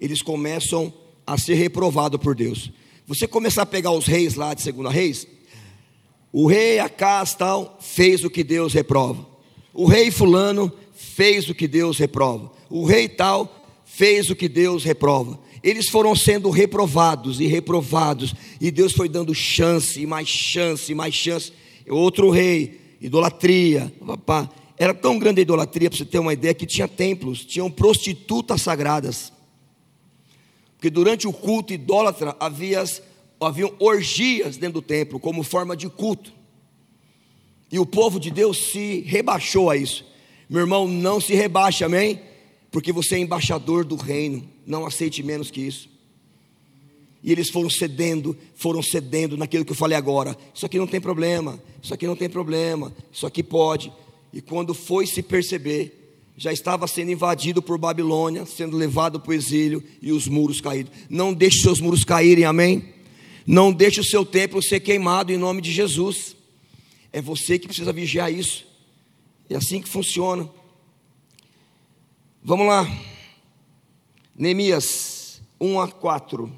eles 0.00 0.22
começam 0.22 0.92
a 1.24 1.38
ser 1.38 1.54
reprovados 1.54 2.20
por 2.20 2.34
Deus. 2.34 2.72
Você 3.06 3.28
começar 3.28 3.62
a 3.62 3.66
pegar 3.66 3.92
os 3.92 4.06
reis 4.06 4.34
lá 4.34 4.54
de 4.54 4.62
Segunda 4.62 4.90
Reis, 4.90 5.24
o 6.36 6.48
rei 6.48 6.80
Acas 6.80 7.32
tal 7.32 7.78
fez 7.80 8.24
o 8.24 8.28
que 8.28 8.42
Deus 8.42 8.72
reprova. 8.74 9.24
O 9.72 9.86
rei 9.86 10.10
fulano 10.10 10.72
fez 10.92 11.48
o 11.48 11.54
que 11.54 11.68
Deus 11.68 11.96
reprova. 11.96 12.50
O 12.68 12.84
rei 12.84 13.08
tal 13.08 13.64
fez 13.84 14.28
o 14.30 14.34
que 14.34 14.48
Deus 14.48 14.82
reprova. 14.82 15.38
Eles 15.62 15.88
foram 15.88 16.12
sendo 16.16 16.50
reprovados 16.50 17.40
e 17.40 17.46
reprovados, 17.46 18.34
e 18.60 18.72
Deus 18.72 18.92
foi 18.92 19.08
dando 19.08 19.32
chance, 19.32 20.00
e 20.00 20.06
mais 20.06 20.26
chance, 20.26 20.90
e 20.90 20.94
mais 20.96 21.14
chance. 21.14 21.52
Outro 21.88 22.30
rei, 22.30 22.80
idolatria, 23.00 23.94
papá. 24.04 24.50
Era 24.76 24.92
tão 24.92 25.20
grande 25.20 25.38
a 25.38 25.42
idolatria, 25.42 25.88
para 25.88 25.96
você 25.96 26.04
ter 26.04 26.18
uma 26.18 26.32
ideia, 26.32 26.52
que 26.52 26.66
tinha 26.66 26.88
templos, 26.88 27.44
tinham 27.44 27.70
prostitutas 27.70 28.60
sagradas. 28.60 29.32
Porque 30.76 30.90
durante 30.90 31.28
o 31.28 31.32
culto 31.32 31.72
idólatra 31.72 32.34
havia, 32.40 32.82
haviam 33.44 33.72
orgias 33.78 34.56
dentro 34.56 34.80
do 34.80 34.82
templo, 34.82 35.20
como 35.20 35.42
forma 35.42 35.76
de 35.76 35.88
culto. 35.88 36.32
E 37.70 37.78
o 37.78 37.86
povo 37.86 38.20
de 38.20 38.30
Deus 38.30 38.70
se 38.70 39.00
rebaixou 39.00 39.70
a 39.70 39.76
isso. 39.76 40.04
Meu 40.48 40.60
irmão, 40.60 40.86
não 40.86 41.20
se 41.20 41.34
rebaixe, 41.34 41.82
amém? 41.82 42.20
Porque 42.70 42.92
você 42.92 43.16
é 43.16 43.18
embaixador 43.18 43.84
do 43.84 43.96
reino, 43.96 44.48
não 44.66 44.86
aceite 44.86 45.22
menos 45.22 45.50
que 45.50 45.60
isso. 45.60 45.88
E 47.22 47.32
eles 47.32 47.48
foram 47.48 47.70
cedendo, 47.70 48.36
foram 48.54 48.82
cedendo 48.82 49.36
naquilo 49.36 49.64
que 49.64 49.72
eu 49.72 49.76
falei 49.76 49.96
agora. 49.96 50.36
Isso 50.54 50.66
aqui 50.66 50.78
não 50.78 50.86
tem 50.86 51.00
problema, 51.00 51.60
isso 51.82 51.94
aqui 51.94 52.06
não 52.06 52.14
tem 52.14 52.28
problema, 52.28 52.92
isso 53.10 53.26
aqui 53.26 53.42
pode. 53.42 53.92
E 54.32 54.40
quando 54.40 54.74
foi 54.74 55.06
se 55.06 55.22
perceber, 55.22 56.04
já 56.36 56.52
estava 56.52 56.86
sendo 56.86 57.10
invadido 57.10 57.62
por 57.62 57.78
Babilônia, 57.78 58.44
sendo 58.44 58.76
levado 58.76 59.18
para 59.18 59.30
o 59.30 59.34
exílio 59.34 59.82
e 60.02 60.12
os 60.12 60.28
muros 60.28 60.60
caídos. 60.60 60.92
Não 61.08 61.32
deixe 61.32 61.62
seus 61.62 61.80
muros 61.80 62.04
caírem, 62.04 62.44
amém? 62.44 62.93
Não 63.46 63.72
deixe 63.72 64.00
o 64.00 64.04
seu 64.04 64.24
templo 64.24 64.62
ser 64.62 64.80
queimado 64.80 65.32
em 65.32 65.36
nome 65.36 65.60
de 65.60 65.70
Jesus. 65.70 66.36
É 67.12 67.20
você 67.20 67.58
que 67.58 67.66
precisa 67.66 67.92
vigiar 67.92 68.32
isso. 68.32 68.66
É 69.48 69.56
assim 69.56 69.80
que 69.80 69.88
funciona. 69.88 70.48
Vamos 72.42 72.66
lá. 72.66 72.86
Neemias 74.36 75.40
1 75.60 75.80
a 75.80 75.88
4. 75.88 76.50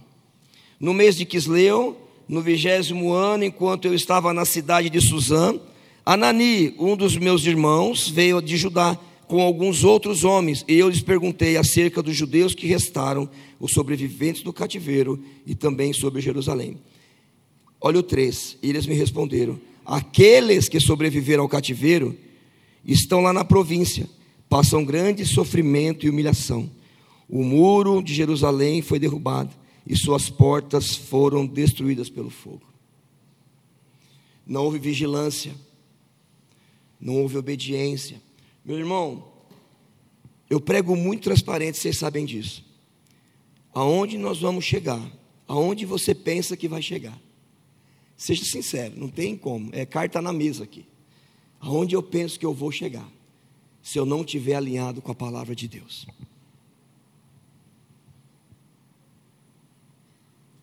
No 0.79 0.95
mês 0.95 1.17
de 1.17 1.25
Quisleu, 1.25 2.01
no 2.29 2.41
vigésimo 2.41 3.13
ano, 3.13 3.45
enquanto 3.45 3.87
eu 3.87 3.95
estava 3.95 4.33
na 4.33 4.45
cidade 4.45 4.89
de 4.89 5.01
Suzã, 5.01 5.59
Anani, 6.05 6.75
um 6.79 6.97
dos 6.97 7.17
meus 7.17 7.45
irmãos, 7.45 8.09
veio 8.09 8.41
de 8.41 8.57
Judá 8.57 8.99
com 9.27 9.41
alguns 9.41 9.85
outros 9.85 10.25
homens, 10.25 10.65
e 10.69 10.75
eu 10.75 10.89
lhes 10.89 11.03
perguntei 11.03 11.57
acerca 11.57 12.03
dos 12.03 12.17
judeus 12.17 12.55
que 12.55 12.67
restaram, 12.67 13.29
os 13.59 13.73
sobreviventes 13.73 14.43
do 14.43 14.53
cativeiro, 14.53 15.23
e 15.47 15.55
também 15.55 15.93
sobre 15.93 16.21
Jerusalém. 16.21 16.79
Olha 17.81 17.99
o 17.99 18.03
3, 18.03 18.59
e 18.63 18.69
eles 18.69 18.87
me 18.87 18.95
responderam: 18.95 19.61
Aqueles 19.85 20.69
que 20.69 20.81
sobreviveram 20.81 21.43
ao 21.43 21.49
cativeiro 21.49 22.17
estão 22.85 23.21
lá 23.21 23.33
na 23.33 23.45
província, 23.45 24.09
passam 24.49 24.85
grande 24.85 25.27
sofrimento 25.27 26.07
e 26.07 26.11
humilhação. 26.11 26.71
O 27.29 27.43
muro 27.43 28.03
de 28.03 28.15
Jerusalém 28.15 28.81
foi 28.83 28.99
derrubado 28.99 29.51
e 29.87 29.97
suas 29.97 30.31
portas 30.31 30.95
foram 30.95 31.47
destruídas 31.47 32.09
pelo 32.09 32.31
fogo. 32.31 32.63
Não 34.47 34.65
houve 34.65 34.79
vigilância, 34.79 35.53
não 37.01 37.23
houve 37.23 37.37
obediência. 37.37 38.23
Meu 38.67 38.79
irmão, 38.81 39.25
eu 40.51 40.61
prego 40.61 40.97
muito 40.97 41.23
transparente, 41.23 41.79
vocês 41.79 41.97
sabem 41.97 42.27
disso. 42.27 42.65
Aonde 43.73 44.19
nós 44.19 44.41
vamos 44.41 44.65
chegar? 44.65 45.01
Aonde 45.47 45.87
você 45.87 46.13
pensa 46.13 46.57
que 46.57 46.67
vai 46.67 46.83
chegar? 46.83 47.17
Seja 48.17 48.45
sincero, 48.45 48.95
não 48.97 49.09
tem 49.09 49.37
como, 49.37 49.71
é 49.73 49.87
carta 49.87 50.21
na 50.21 50.33
mesa 50.33 50.65
aqui. 50.65 50.85
Aonde 51.61 51.95
eu 51.95 52.03
penso 52.03 52.41
que 52.41 52.45
eu 52.45 52.53
vou 52.53 52.73
chegar? 52.73 53.09
Se 53.85 54.01
eu 54.01 54.05
não 54.05 54.25
tiver 54.25 54.57
alinhado 54.57 55.01
com 55.01 55.13
a 55.13 55.15
palavra 55.15 55.55
de 55.55 55.69
Deus. 55.69 56.05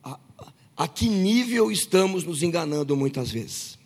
A, 0.03 0.19
a, 0.39 0.53
a 0.75 0.87
que 0.89 1.07
nível 1.07 1.71
estamos 1.71 2.25
nos 2.25 2.43
enganando 2.43 2.97
muitas 2.97 3.31
vezes? 3.31 3.77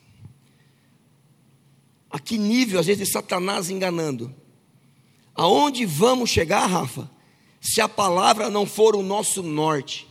Que 2.27 2.37
nível, 2.37 2.77
às 2.77 2.87
vezes, 2.87 3.09
Satanás 3.09 3.69
enganando? 3.69 4.35
Aonde 5.33 5.85
vamos 5.85 6.29
chegar, 6.29 6.65
Rafa? 6.65 7.09
Se 7.61 7.79
a 7.79 7.87
palavra 7.87 8.49
não 8.49 8.65
for 8.65 8.97
o 8.97 9.01
nosso 9.01 9.41
norte, 9.41 10.05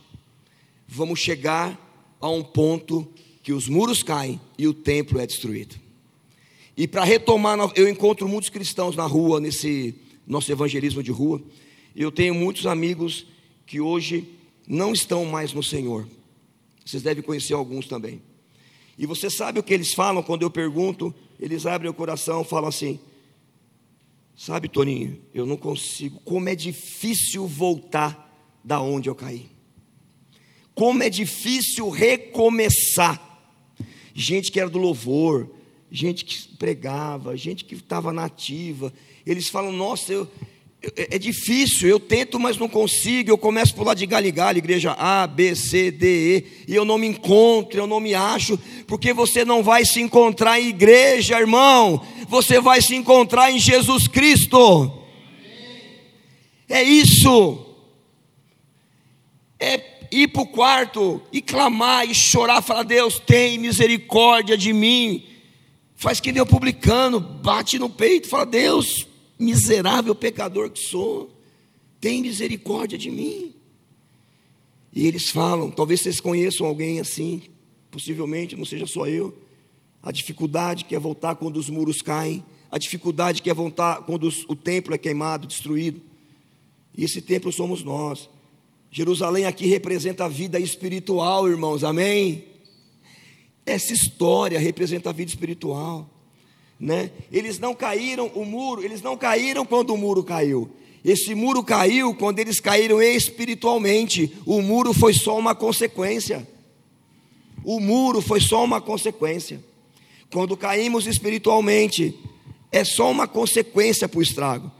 vamos 0.87 1.19
chegar 1.19 1.79
a 2.19 2.27
um 2.27 2.43
ponto 2.43 3.07
que 3.43 3.53
os 3.53 3.69
muros 3.69 4.01
caem 4.01 4.41
e 4.57 4.67
o 4.67 4.73
templo 4.73 5.19
é 5.19 5.27
destruído. 5.27 5.75
E 6.75 6.87
para 6.87 7.03
retomar, 7.03 7.59
eu 7.75 7.87
encontro 7.87 8.27
muitos 8.27 8.49
cristãos 8.49 8.95
na 8.95 9.05
rua, 9.05 9.39
nesse 9.39 9.93
nosso 10.25 10.51
evangelismo 10.51 11.03
de 11.03 11.11
rua. 11.11 11.39
Eu 11.95 12.11
tenho 12.11 12.33
muitos 12.33 12.65
amigos 12.65 13.27
que 13.63 13.79
hoje 13.79 14.27
não 14.67 14.91
estão 14.91 15.23
mais 15.23 15.53
no 15.53 15.61
Senhor. 15.61 16.07
Vocês 16.83 17.03
devem 17.03 17.21
conhecer 17.21 17.53
alguns 17.53 17.85
também. 17.85 18.23
E 18.97 19.05
você 19.05 19.29
sabe 19.29 19.59
o 19.59 19.63
que 19.63 19.73
eles 19.73 19.93
falam 19.93 20.23
quando 20.23 20.41
eu 20.41 20.49
pergunto 20.49 21.13
eles 21.39 21.65
abrem 21.65 21.89
o 21.89 21.93
coração, 21.93 22.43
falam 22.43 22.69
assim: 22.69 22.99
Sabe, 24.35 24.67
Toninho, 24.67 25.19
eu 25.33 25.45
não 25.45 25.57
consigo. 25.57 26.19
Como 26.21 26.49
é 26.49 26.55
difícil 26.55 27.47
voltar 27.47 28.25
da 28.63 28.81
onde 28.81 29.09
eu 29.09 29.15
caí. 29.15 29.49
Como 30.73 31.01
é 31.01 31.09
difícil 31.09 31.89
recomeçar. 31.89 33.23
Gente 34.13 34.51
que 34.51 34.59
era 34.59 34.69
do 34.69 34.79
louvor, 34.79 35.49
gente 35.91 36.25
que 36.25 36.55
pregava, 36.55 37.37
gente 37.37 37.65
que 37.65 37.75
estava 37.75 38.11
nativa. 38.11 38.91
Eles 39.25 39.47
falam: 39.47 39.71
Nossa, 39.71 40.13
eu, 40.13 40.27
é, 40.95 41.15
é 41.15 41.19
difícil, 41.19 41.89
eu 41.89 41.99
tento, 41.99 42.39
mas 42.39 42.57
não 42.57 42.69
consigo. 42.69 43.29
Eu 43.29 43.37
começo 43.37 43.73
por 43.73 43.85
lá 43.85 43.93
de 43.93 44.05
galho 44.05 44.27
igreja 44.57 44.95
A, 44.97 45.27
B, 45.27 45.55
C, 45.55 45.91
D, 45.91 46.37
E, 46.67 46.71
e 46.71 46.75
eu 46.75 46.85
não 46.85 46.97
me 46.97 47.07
encontro, 47.07 47.79
eu 47.79 47.87
não 47.87 47.99
me 47.99 48.13
acho, 48.13 48.57
porque 48.87 49.13
você 49.13 49.43
não 49.43 49.63
vai 49.63 49.85
se 49.85 49.99
encontrar 49.99 50.59
em 50.59 50.69
igreja, 50.69 51.39
irmão. 51.39 52.01
Você 52.29 52.59
vai 52.59 52.81
se 52.81 52.95
encontrar 52.95 53.51
em 53.51 53.59
Jesus 53.59 54.07
Cristo. 54.07 54.91
É 56.69 56.83
isso. 56.83 57.65
É 59.59 59.97
ir 60.11 60.27
para 60.27 60.41
o 60.41 60.47
quarto 60.47 61.21
e 61.31 61.41
clamar 61.41 62.09
e 62.09 62.13
chorar, 62.13 62.61
falar: 62.61 62.83
Deus, 62.83 63.19
tem 63.19 63.57
misericórdia 63.57 64.57
de 64.57 64.73
mim. 64.73 65.23
Faz 65.95 66.19
que 66.19 66.31
nem 66.31 66.41
o 66.41 66.45
publicano, 66.45 67.19
bate 67.19 67.79
no 67.79 67.89
peito, 67.89 68.27
fala: 68.27 68.45
Deus, 68.45 69.06
miserável 69.39 70.15
pecador 70.15 70.69
que 70.69 70.79
sou, 70.79 71.31
tem 71.99 72.21
misericórdia 72.21 72.97
de 72.97 73.09
mim. 73.09 73.53
E 74.93 75.05
eles 75.05 75.29
falam, 75.29 75.69
talvez 75.69 76.01
vocês 76.01 76.19
conheçam 76.19 76.65
alguém 76.65 76.99
assim, 76.99 77.43
possivelmente 77.91 78.55
não 78.55 78.65
seja 78.65 78.87
só 78.87 79.07
eu. 79.07 79.37
A 80.01 80.11
dificuldade 80.11 80.85
que 80.85 80.95
é 80.95 80.99
voltar 80.99 81.35
quando 81.35 81.57
os 81.57 81.69
muros 81.69 82.01
caem, 82.01 82.43
a 82.71 82.77
dificuldade 82.77 83.41
que 83.41 83.49
é 83.49 83.53
voltar 83.53 84.03
quando 84.03 84.29
o 84.47 84.55
templo 84.55 84.93
é 84.93 84.97
queimado, 84.97 85.47
destruído. 85.47 86.01
E 86.95 87.03
esse 87.03 87.21
templo 87.21 87.51
somos 87.51 87.83
nós. 87.83 88.29
Jerusalém 88.89 89.45
aqui 89.45 89.67
representa 89.67 90.25
a 90.25 90.29
vida 90.29 90.59
espiritual, 90.59 91.47
irmãos, 91.47 91.83
amém? 91.83 92.45
Essa 93.65 93.93
história 93.93 94.57
representa 94.59 95.09
a 95.09 95.13
vida 95.13 95.29
espiritual, 95.29 96.09
né? 96.79 97.11
Eles 97.31 97.59
não 97.59 97.73
caíram 97.73 98.27
o 98.35 98.45
muro, 98.45 98.83
eles 98.83 99.01
não 99.01 99.17
caíram 99.17 99.65
quando 99.65 99.93
o 99.93 99.97
muro 99.97 100.23
caiu. 100.23 100.69
Esse 101.03 101.33
muro 101.33 101.63
caiu 101.63 102.13
quando 102.13 102.39
eles 102.39 102.59
caíram 102.59 103.01
espiritualmente. 103.01 104.35
O 104.45 104.61
muro 104.61 104.93
foi 104.93 105.13
só 105.13 105.37
uma 105.37 105.55
consequência. 105.55 106.47
O 107.63 107.79
muro 107.79 108.21
foi 108.21 108.41
só 108.41 108.63
uma 108.63 108.81
consequência. 108.81 109.63
Quando 110.31 110.57
caímos 110.57 111.07
espiritualmente, 111.07 112.17
é 112.71 112.83
só 112.83 113.09
uma 113.09 113.27
consequência 113.27 114.07
para 114.07 114.19
o 114.19 114.23
estrago. 114.23 114.71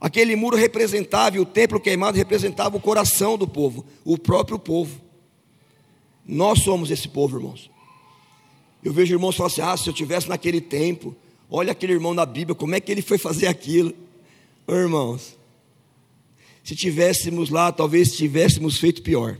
Aquele 0.00 0.36
muro 0.36 0.56
representava, 0.56 1.36
e 1.36 1.40
o 1.40 1.46
templo 1.46 1.80
queimado 1.80 2.18
representava 2.18 2.76
o 2.76 2.80
coração 2.80 3.38
do 3.38 3.48
povo, 3.48 3.84
o 4.04 4.18
próprio 4.18 4.58
povo. 4.58 5.00
Nós 6.26 6.60
somos 6.60 6.90
esse 6.90 7.08
povo, 7.08 7.38
irmãos. 7.38 7.70
Eu 8.84 8.92
vejo 8.92 9.14
irmãos 9.14 9.36
falar 9.36 9.46
assim: 9.46 9.62
ah, 9.62 9.76
se 9.76 9.88
eu 9.88 9.92
tivesse 9.94 10.28
naquele 10.28 10.60
tempo, 10.60 11.16
olha 11.50 11.72
aquele 11.72 11.92
irmão 11.92 12.14
na 12.14 12.26
Bíblia, 12.26 12.54
como 12.54 12.74
é 12.74 12.80
que 12.80 12.90
ele 12.90 13.02
foi 13.02 13.18
fazer 13.18 13.46
aquilo? 13.46 13.94
Irmãos, 14.68 15.36
se 16.64 16.74
tivéssemos 16.74 17.50
lá, 17.50 17.70
talvez 17.70 18.16
tivéssemos 18.16 18.78
feito 18.78 19.02
pior. 19.02 19.38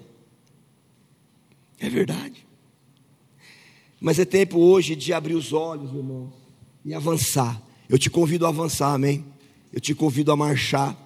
É 1.79 1.90
verdade. 1.90 2.47
Mas 4.01 4.19
é 4.19 4.25
tempo 4.25 4.59
hoje 4.59 4.95
de 4.95 5.12
abrir 5.12 5.35
os 5.35 5.53
olhos, 5.53 5.92
irmãos, 5.92 6.33
e 6.85 6.95
avançar. 6.95 7.61
Eu 7.88 7.99
te 7.99 8.09
convido 8.09 8.47
a 8.47 8.51
avançar, 8.51 8.92
amém? 8.92 9.25
Eu 9.73 9.81
te 9.81 9.95
convido 9.95 10.31
a 10.31 10.37
marchar. 10.37 10.97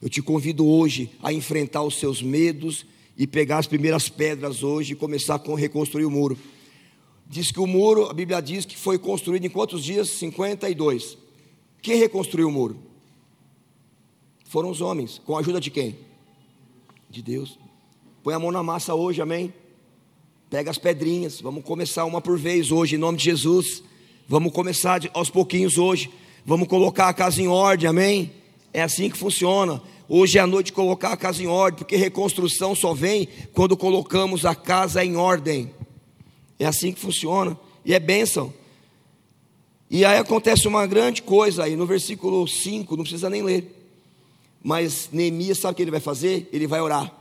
Eu 0.00 0.08
te 0.08 0.22
convido 0.22 0.66
hoje 0.66 1.10
a 1.22 1.32
enfrentar 1.32 1.82
os 1.82 1.98
seus 1.98 2.22
medos 2.22 2.86
e 3.16 3.26
pegar 3.26 3.58
as 3.58 3.66
primeiras 3.66 4.08
pedras 4.08 4.62
hoje 4.62 4.92
e 4.92 4.96
começar 4.96 5.34
a 5.34 5.56
reconstruir 5.56 6.04
o 6.04 6.10
muro. 6.10 6.38
Diz 7.28 7.50
que 7.50 7.60
o 7.60 7.66
muro, 7.66 8.08
a 8.08 8.12
Bíblia 8.12 8.40
diz 8.40 8.64
que 8.64 8.76
foi 8.76 8.98
construído 8.98 9.44
em 9.44 9.50
quantos 9.50 9.82
dias? 9.82 10.08
52. 10.10 11.18
Quem 11.82 11.96
reconstruiu 11.96 12.48
o 12.48 12.52
muro? 12.52 12.78
Foram 14.44 14.70
os 14.70 14.80
homens. 14.80 15.20
Com 15.24 15.36
a 15.36 15.40
ajuda 15.40 15.60
de 15.60 15.70
quem? 15.70 15.98
De 17.10 17.22
Deus. 17.22 17.58
Põe 18.22 18.34
a 18.34 18.38
mão 18.38 18.52
na 18.52 18.62
massa 18.62 18.94
hoje, 18.94 19.20
amém? 19.20 19.52
Pega 20.48 20.70
as 20.70 20.78
pedrinhas, 20.78 21.40
vamos 21.40 21.64
começar 21.64 22.04
uma 22.04 22.20
por 22.20 22.38
vez 22.38 22.70
hoje, 22.70 22.94
em 22.94 22.98
nome 22.98 23.18
de 23.18 23.24
Jesus. 23.24 23.82
Vamos 24.28 24.52
começar 24.52 25.00
aos 25.12 25.28
pouquinhos 25.28 25.76
hoje. 25.76 26.10
Vamos 26.44 26.68
colocar 26.68 27.08
a 27.08 27.14
casa 27.14 27.42
em 27.42 27.48
ordem, 27.48 27.88
amém? 27.88 28.32
É 28.72 28.82
assim 28.82 29.10
que 29.10 29.16
funciona. 29.16 29.82
Hoje 30.08 30.38
é 30.38 30.40
a 30.40 30.46
noite 30.46 30.72
colocar 30.72 31.12
a 31.12 31.16
casa 31.16 31.42
em 31.42 31.48
ordem, 31.48 31.78
porque 31.78 31.96
reconstrução 31.96 32.76
só 32.76 32.94
vem 32.94 33.28
quando 33.52 33.76
colocamos 33.76 34.46
a 34.46 34.54
casa 34.54 35.04
em 35.04 35.16
ordem. 35.16 35.72
É 36.58 36.66
assim 36.66 36.92
que 36.92 37.00
funciona. 37.00 37.58
E 37.84 37.94
é 37.94 38.00
bênção. 38.00 38.52
E 39.88 40.04
aí 40.04 40.18
acontece 40.18 40.66
uma 40.66 40.86
grande 40.86 41.22
coisa 41.22 41.64
aí, 41.64 41.76
no 41.76 41.86
versículo 41.86 42.46
5, 42.46 42.96
não 42.96 43.04
precisa 43.04 43.30
nem 43.30 43.42
ler. 43.42 43.72
Mas 44.62 45.08
Neemias 45.12 45.58
sabe 45.58 45.72
o 45.72 45.76
que 45.76 45.82
ele 45.82 45.92
vai 45.92 46.00
fazer? 46.00 46.48
Ele 46.52 46.66
vai 46.66 46.80
orar. 46.80 47.14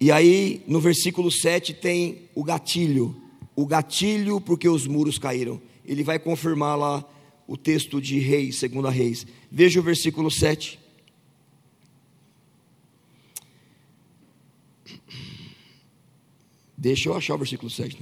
E 0.00 0.10
aí, 0.10 0.62
no 0.66 0.80
versículo 0.80 1.30
7 1.30 1.74
tem 1.74 2.22
o 2.34 2.42
gatilho. 2.42 3.14
O 3.54 3.66
gatilho 3.66 4.40
porque 4.40 4.66
os 4.66 4.86
muros 4.86 5.18
caíram. 5.18 5.60
Ele 5.84 6.02
vai 6.02 6.18
confirmar 6.18 6.78
lá 6.78 7.04
o 7.46 7.58
texto 7.58 8.00
de 8.00 8.18
Reis, 8.18 8.56
segunda 8.56 8.88
Reis. 8.88 9.26
Veja 9.52 9.78
o 9.78 9.82
versículo 9.82 10.30
7. 10.30 10.79
Deixa 16.80 17.10
eu 17.10 17.14
achar 17.14 17.34
o 17.34 17.38
versículo 17.38 17.70
7. 17.70 17.98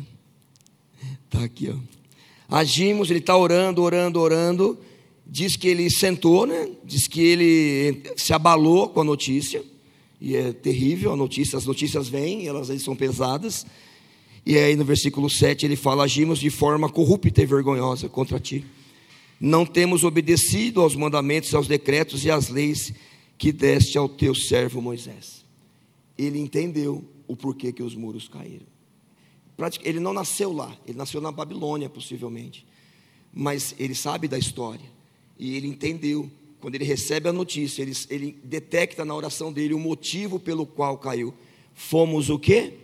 Está 1.24 1.40
né? 1.40 1.46
aqui, 1.46 1.68
ó. 1.68 1.76
Agimos, 2.48 3.10
ele 3.10 3.18
está 3.18 3.36
orando, 3.36 3.82
orando, 3.82 4.20
orando. 4.20 4.78
Diz 5.26 5.56
que 5.56 5.66
ele 5.66 5.90
sentou, 5.90 6.46
né? 6.46 6.70
Diz 6.84 7.08
que 7.08 7.20
ele 7.20 8.04
se 8.16 8.32
abalou 8.32 8.88
com 8.88 9.00
a 9.00 9.04
notícia. 9.04 9.64
E 10.20 10.36
é 10.36 10.52
terrível 10.52 11.12
a 11.12 11.16
notícia, 11.16 11.58
as 11.58 11.66
notícias 11.66 12.08
vêm, 12.08 12.46
elas 12.46 12.68
são 12.80 12.94
pesadas. 12.94 13.66
E 14.46 14.56
aí 14.56 14.76
no 14.76 14.84
versículo 14.84 15.28
7 15.28 15.66
ele 15.66 15.76
fala: 15.76 16.04
Agimos 16.04 16.38
de 16.38 16.48
forma 16.48 16.88
corrupta 16.88 17.42
e 17.42 17.46
vergonhosa 17.46 18.08
contra 18.08 18.38
ti. 18.38 18.64
Não 19.40 19.66
temos 19.66 20.04
obedecido 20.04 20.80
aos 20.80 20.94
mandamentos, 20.94 21.52
aos 21.52 21.66
decretos 21.66 22.24
e 22.24 22.30
às 22.30 22.48
leis 22.48 22.92
que 23.36 23.50
deste 23.50 23.98
ao 23.98 24.08
teu 24.08 24.36
servo 24.36 24.80
Moisés. 24.80 25.47
Ele 26.18 26.38
entendeu 26.38 27.04
o 27.26 27.34
porquê 27.36 27.72
que 27.72 27.82
os 27.82 27.94
muros 27.94 28.28
caíram. 28.28 28.66
Ele 29.82 29.98
não 29.98 30.12
nasceu 30.12 30.52
lá, 30.52 30.76
ele 30.86 30.98
nasceu 30.98 31.20
na 31.20 31.32
Babilônia, 31.32 31.88
possivelmente. 31.88 32.66
Mas 33.32 33.74
ele 33.78 33.94
sabe 33.94 34.28
da 34.28 34.38
história. 34.38 34.84
E 35.38 35.56
ele 35.56 35.68
entendeu 35.68 36.30
quando 36.60 36.74
ele 36.74 36.84
recebe 36.84 37.28
a 37.28 37.32
notícia, 37.32 37.82
ele, 37.82 37.92
ele 38.10 38.38
detecta 38.42 39.04
na 39.04 39.14
oração 39.14 39.52
dele 39.52 39.74
o 39.74 39.78
motivo 39.78 40.38
pelo 40.38 40.66
qual 40.66 40.98
caiu. 40.98 41.32
Fomos 41.72 42.28
o 42.30 42.38
quê? 42.38 42.74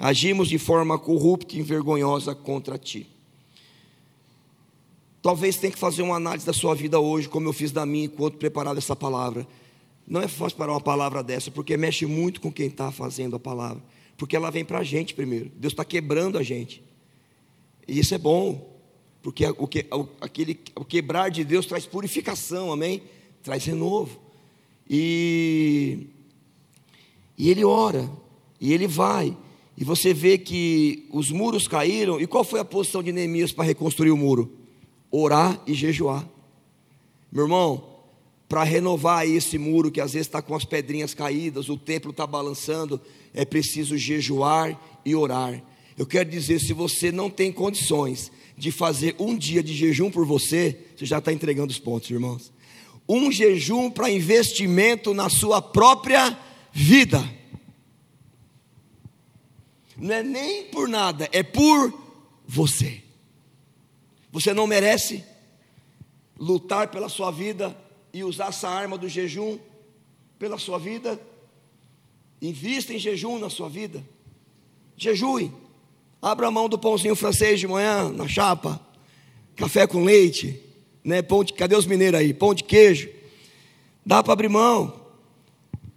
Agimos 0.00 0.48
de 0.48 0.58
forma 0.58 0.98
corrupta 0.98 1.54
e 1.54 1.60
envergonhosa 1.60 2.34
contra 2.34 2.78
ti. 2.78 3.06
Talvez 5.20 5.56
tenha 5.56 5.72
que 5.72 5.78
fazer 5.78 6.02
uma 6.02 6.16
análise 6.16 6.44
da 6.44 6.52
sua 6.52 6.74
vida 6.74 6.98
hoje, 6.98 7.28
como 7.28 7.48
eu 7.48 7.52
fiz 7.52 7.70
da 7.70 7.86
minha 7.86 8.06
enquanto 8.06 8.36
preparava 8.36 8.78
essa 8.78 8.96
palavra. 8.96 9.46
Não 10.06 10.20
é 10.20 10.28
fácil 10.28 10.58
parar 10.58 10.72
uma 10.72 10.80
palavra 10.80 11.22
dessa, 11.22 11.50
porque 11.50 11.76
mexe 11.76 12.04
muito 12.06 12.40
com 12.40 12.52
quem 12.52 12.66
está 12.66 12.92
fazendo 12.92 13.36
a 13.36 13.40
palavra. 13.40 13.82
Porque 14.16 14.36
ela 14.36 14.50
vem 14.50 14.64
para 14.64 14.78
a 14.78 14.84
gente 14.84 15.14
primeiro. 15.14 15.50
Deus 15.56 15.72
está 15.72 15.84
quebrando 15.84 16.38
a 16.38 16.42
gente. 16.42 16.82
E 17.88 17.98
isso 17.98 18.14
é 18.14 18.18
bom. 18.18 18.72
Porque 19.22 19.46
o, 19.46 19.66
que, 19.66 19.86
o, 19.90 20.06
aquele, 20.20 20.60
o 20.76 20.84
quebrar 20.84 21.30
de 21.30 21.44
Deus 21.44 21.64
traz 21.66 21.86
purificação, 21.86 22.70
amém? 22.70 23.02
Traz 23.42 23.64
renovo. 23.64 24.20
E, 24.88 26.08
e 27.38 27.50
ele 27.50 27.64
ora, 27.64 28.08
e 28.60 28.72
ele 28.72 28.86
vai. 28.86 29.34
E 29.76 29.82
você 29.82 30.12
vê 30.12 30.36
que 30.36 31.08
os 31.10 31.30
muros 31.30 31.66
caíram. 31.66 32.20
E 32.20 32.26
qual 32.26 32.44
foi 32.44 32.60
a 32.60 32.64
posição 32.64 33.02
de 33.02 33.12
Neemias 33.12 33.52
para 33.52 33.64
reconstruir 33.64 34.10
o 34.10 34.16
muro? 34.16 34.52
Orar 35.10 35.60
e 35.66 35.72
jejuar. 35.72 36.28
Meu 37.32 37.44
irmão, 37.44 37.93
para 38.48 38.62
renovar 38.62 39.26
esse 39.26 39.58
muro 39.58 39.90
que 39.90 40.00
às 40.00 40.12
vezes 40.12 40.26
está 40.26 40.42
com 40.42 40.54
as 40.54 40.64
pedrinhas 40.64 41.14
caídas, 41.14 41.68
o 41.68 41.76
templo 41.76 42.10
está 42.10 42.26
balançando, 42.26 43.00
é 43.32 43.44
preciso 43.44 43.96
jejuar 43.96 44.78
e 45.04 45.14
orar. 45.14 45.62
Eu 45.96 46.06
quero 46.06 46.28
dizer, 46.28 46.60
se 46.60 46.72
você 46.72 47.10
não 47.10 47.30
tem 47.30 47.52
condições 47.52 48.30
de 48.56 48.70
fazer 48.70 49.16
um 49.18 49.36
dia 49.36 49.62
de 49.62 49.74
jejum 49.74 50.10
por 50.10 50.26
você, 50.26 50.78
você 50.96 51.06
já 51.06 51.18
está 51.18 51.32
entregando 51.32 51.72
os 51.72 51.78
pontos, 51.78 52.10
irmãos. 52.10 52.52
Um 53.08 53.30
jejum 53.30 53.90
para 53.90 54.10
investimento 54.10 55.12
na 55.12 55.28
sua 55.28 55.60
própria 55.60 56.38
vida. 56.72 57.22
Não 59.96 60.14
é 60.14 60.22
nem 60.22 60.64
por 60.64 60.88
nada, 60.88 61.28
é 61.32 61.42
por 61.42 61.92
você. 62.46 63.02
Você 64.32 64.52
não 64.52 64.66
merece 64.66 65.24
lutar 66.38 66.88
pela 66.88 67.08
sua 67.08 67.30
vida 67.30 67.76
e 68.14 68.22
usar 68.22 68.50
essa 68.50 68.68
arma 68.68 68.96
do 68.96 69.08
jejum 69.08 69.58
pela 70.38 70.56
sua 70.56 70.78
vida. 70.78 71.20
Invista 72.40 72.94
em 72.94 72.98
jejum 72.98 73.40
na 73.40 73.50
sua 73.50 73.68
vida. 73.68 74.04
Jejue. 74.96 75.50
Abra 76.22 76.48
mão 76.48 76.68
do 76.68 76.78
pãozinho 76.78 77.16
francês 77.16 77.58
de 77.58 77.66
manhã, 77.66 78.08
na 78.10 78.28
chapa. 78.28 78.80
Café 79.56 79.84
com 79.88 80.04
leite. 80.04 80.60
Né? 81.02 81.22
Pão 81.22 81.42
de, 81.42 81.52
cadê 81.54 81.74
os 81.74 81.86
mineiros 81.86 82.20
aí? 82.20 82.32
Pão 82.32 82.54
de 82.54 82.62
queijo. 82.62 83.10
Dá 84.06 84.22
para 84.22 84.32
abrir 84.32 84.48
mão. 84.48 84.94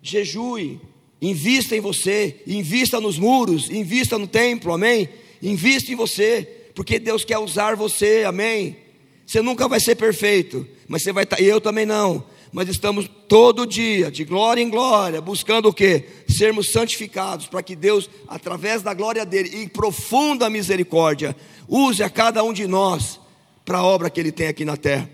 Jejue. 0.01 0.81
Invista 1.21 1.75
em 1.75 1.79
você. 1.79 2.41
Invista 2.47 2.99
nos 2.99 3.19
muros. 3.19 3.69
Invista 3.69 4.17
no 4.17 4.27
templo. 4.27 4.73
Amém? 4.73 5.07
Invista 5.39 5.91
em 5.91 5.95
você. 5.95 6.65
Porque 6.73 6.97
Deus 6.97 7.23
quer 7.23 7.37
usar 7.37 7.75
você. 7.75 8.23
Amém? 8.25 8.75
Você 9.23 9.39
nunca 9.39 9.67
vai 9.67 9.79
ser 9.79 9.93
perfeito. 9.95 10.67
Mas 10.87 11.03
você 11.03 11.11
vai 11.11 11.23
estar. 11.23 11.37
Tá, 11.37 11.41
e 11.41 11.45
eu 11.45 11.59
também 11.59 11.85
não 11.85 12.23
mas 12.51 12.69
estamos 12.69 13.09
todo 13.27 13.65
dia, 13.65 14.09
de 14.09 14.23
glória 14.23 14.61
em 14.61 14.69
glória, 14.69 15.21
buscando 15.21 15.69
o 15.69 15.73
que? 15.73 16.05
Sermos 16.27 16.71
santificados, 16.71 17.47
para 17.47 17.61
que 17.61 17.75
Deus, 17.75 18.09
através 18.27 18.81
da 18.81 18.93
glória 18.93 19.25
dele 19.25 19.63
e 19.63 19.69
profunda 19.69 20.49
misericórdia, 20.49 21.35
use 21.67 22.01
a 22.01 22.09
cada 22.09 22.43
um 22.43 22.53
de 22.53 22.65
nós 22.65 23.19
para 23.65 23.79
a 23.79 23.83
obra 23.83 24.09
que 24.09 24.19
ele 24.19 24.31
tem 24.31 24.47
aqui 24.47 24.63
na 24.63 24.77
terra. 24.77 25.09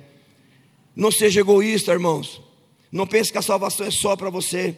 Não 0.95 1.11
seja 1.11 1.41
egoísta, 1.41 1.91
irmãos. 1.91 2.41
Não 2.91 3.07
pense 3.07 3.31
que 3.31 3.37
a 3.37 3.41
salvação 3.41 3.87
é 3.87 3.91
só 3.91 4.15
para 4.15 4.29
você. 4.29 4.77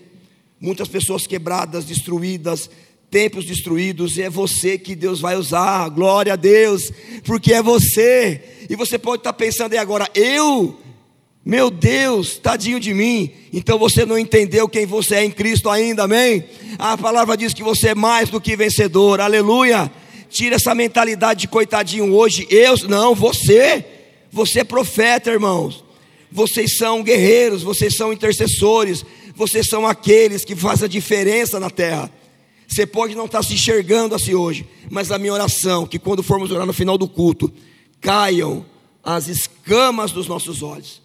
Muitas 0.60 0.88
pessoas 0.88 1.27
quebradas, 1.27 1.84
destruídas, 1.84 2.69
templos 3.12 3.45
destruídos, 3.45 4.17
e 4.17 4.21
é 4.21 4.29
você 4.29 4.77
que 4.77 4.95
Deus 4.95 5.19
vai 5.19 5.36
usar, 5.36 5.89
glória 5.89 6.34
a 6.34 6.38
Deus, 6.38 6.89
porque 7.25 7.53
é 7.53 7.62
você. 7.62 8.41
E 8.69 8.75
você 8.77 8.97
pode 8.97 9.19
estar 9.19 9.34
pensando 9.34 9.73
aí 9.73 9.77
agora, 9.77 10.10
eu, 10.15 10.79
meu 11.45 11.69
Deus, 11.69 12.39
tadinho 12.39 12.79
de 12.79 12.91
mim, 12.91 13.29
então 13.53 13.77
você 13.77 14.03
não 14.03 14.17
entendeu 14.17 14.67
quem 14.67 14.88
você 14.88 15.15
é 15.15 15.23
em 15.23 15.29
Cristo 15.29 15.69
ainda, 15.69 16.03
amém? 16.03 16.43
A 16.79 16.97
palavra 16.97 17.38
diz 17.38 17.53
que 17.53 17.62
você 17.62 17.89
é 17.89 17.95
mais 17.95 18.29
do 18.29 18.41
que 18.41 18.55
vencedor, 18.55 19.21
aleluia. 19.21 19.91
Tira 20.27 20.55
essa 20.55 20.73
mentalidade 20.73 21.41
de 21.41 21.47
coitadinho 21.47 22.12
hoje, 22.15 22.47
eu, 22.49 22.75
não, 22.88 23.13
você, 23.13 23.86
você 24.31 24.62
é 24.62 24.63
profeta, 24.63 25.29
irmãos. 25.29 25.86
Vocês 26.31 26.77
são 26.77 27.03
guerreiros, 27.03 27.62
vocês 27.62 27.95
são 27.95 28.12
intercessores, 28.12 29.05
vocês 29.36 29.67
são 29.67 29.86
aqueles 29.86 30.43
que 30.43 30.55
fazem 30.55 30.86
a 30.86 30.89
diferença 30.89 31.60
na 31.60 31.69
terra. 31.69 32.12
Você 32.67 32.88
pode 32.88 33.13
não 33.13 33.25
estar 33.25 33.43
se 33.43 33.53
enxergando 33.53 34.15
assim 34.15 34.34
hoje, 34.34 34.67
mas 34.89 35.12
a 35.12 35.19
minha 35.19 35.31
oração, 35.31 35.86
que 35.86 35.99
quando 35.99 36.23
formos 36.23 36.49
orar 36.49 36.65
no 36.65 36.73
final 36.73 36.97
do 36.97 37.08
culto, 37.08 37.53
caiam 38.01 38.65
as 39.03 39.27
escamas 39.27 40.12
dos 40.12 40.27
nossos 40.27 40.63
olhos, 40.63 41.05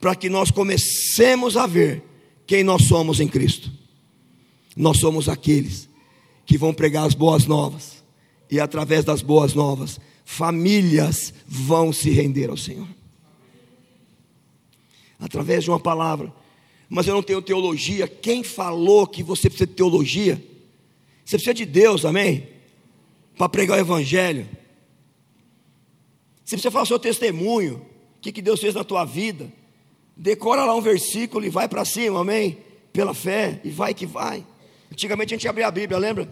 para 0.00 0.14
que 0.14 0.28
nós 0.28 0.50
comecemos 0.50 1.56
a 1.56 1.66
ver 1.66 2.02
quem 2.46 2.62
nós 2.62 2.84
somos 2.84 3.20
em 3.20 3.28
Cristo. 3.28 3.70
Nós 4.76 4.98
somos 4.98 5.28
aqueles 5.28 5.88
que 6.44 6.58
vão 6.58 6.72
pregar 6.72 7.06
as 7.06 7.14
boas 7.14 7.46
novas, 7.46 8.04
e 8.50 8.60
através 8.60 9.04
das 9.04 9.22
boas 9.22 9.54
novas, 9.54 9.98
famílias 10.24 11.34
vão 11.46 11.92
se 11.92 12.10
render 12.10 12.50
ao 12.50 12.56
Senhor 12.56 12.86
através 15.18 15.64
de 15.64 15.70
uma 15.70 15.80
palavra. 15.80 16.32
Mas 16.88 17.06
eu 17.06 17.14
não 17.14 17.22
tenho 17.22 17.42
teologia. 17.42 18.06
Quem 18.06 18.42
falou 18.42 19.06
que 19.06 19.22
você 19.22 19.48
precisa 19.48 19.66
de 19.66 19.74
teologia? 19.74 20.42
Você 21.24 21.36
precisa 21.36 21.54
de 21.54 21.66
Deus, 21.66 22.04
amém? 22.04 22.48
Para 23.36 23.48
pregar 23.48 23.76
o 23.76 23.80
Evangelho. 23.80 24.48
Você 26.44 26.54
precisa 26.54 26.70
falar 26.70 26.84
o 26.84 26.86
seu 26.86 26.98
testemunho. 26.98 27.84
O 28.16 28.20
que, 28.20 28.30
que 28.30 28.42
Deus 28.42 28.60
fez 28.60 28.74
na 28.74 28.84
tua 28.84 29.04
vida. 29.04 29.52
Decora 30.16 30.64
lá 30.64 30.74
um 30.74 30.80
versículo 30.80 31.44
e 31.44 31.50
vai 31.50 31.68
para 31.68 31.84
cima, 31.84 32.20
amém? 32.20 32.58
Pela 32.92 33.12
fé, 33.12 33.60
e 33.62 33.70
vai 33.70 33.92
que 33.92 34.06
vai. 34.06 34.44
Antigamente 34.90 35.34
a 35.34 35.36
gente 35.36 35.48
abria 35.48 35.66
a 35.66 35.70
Bíblia, 35.70 35.98
lembra? 35.98 36.28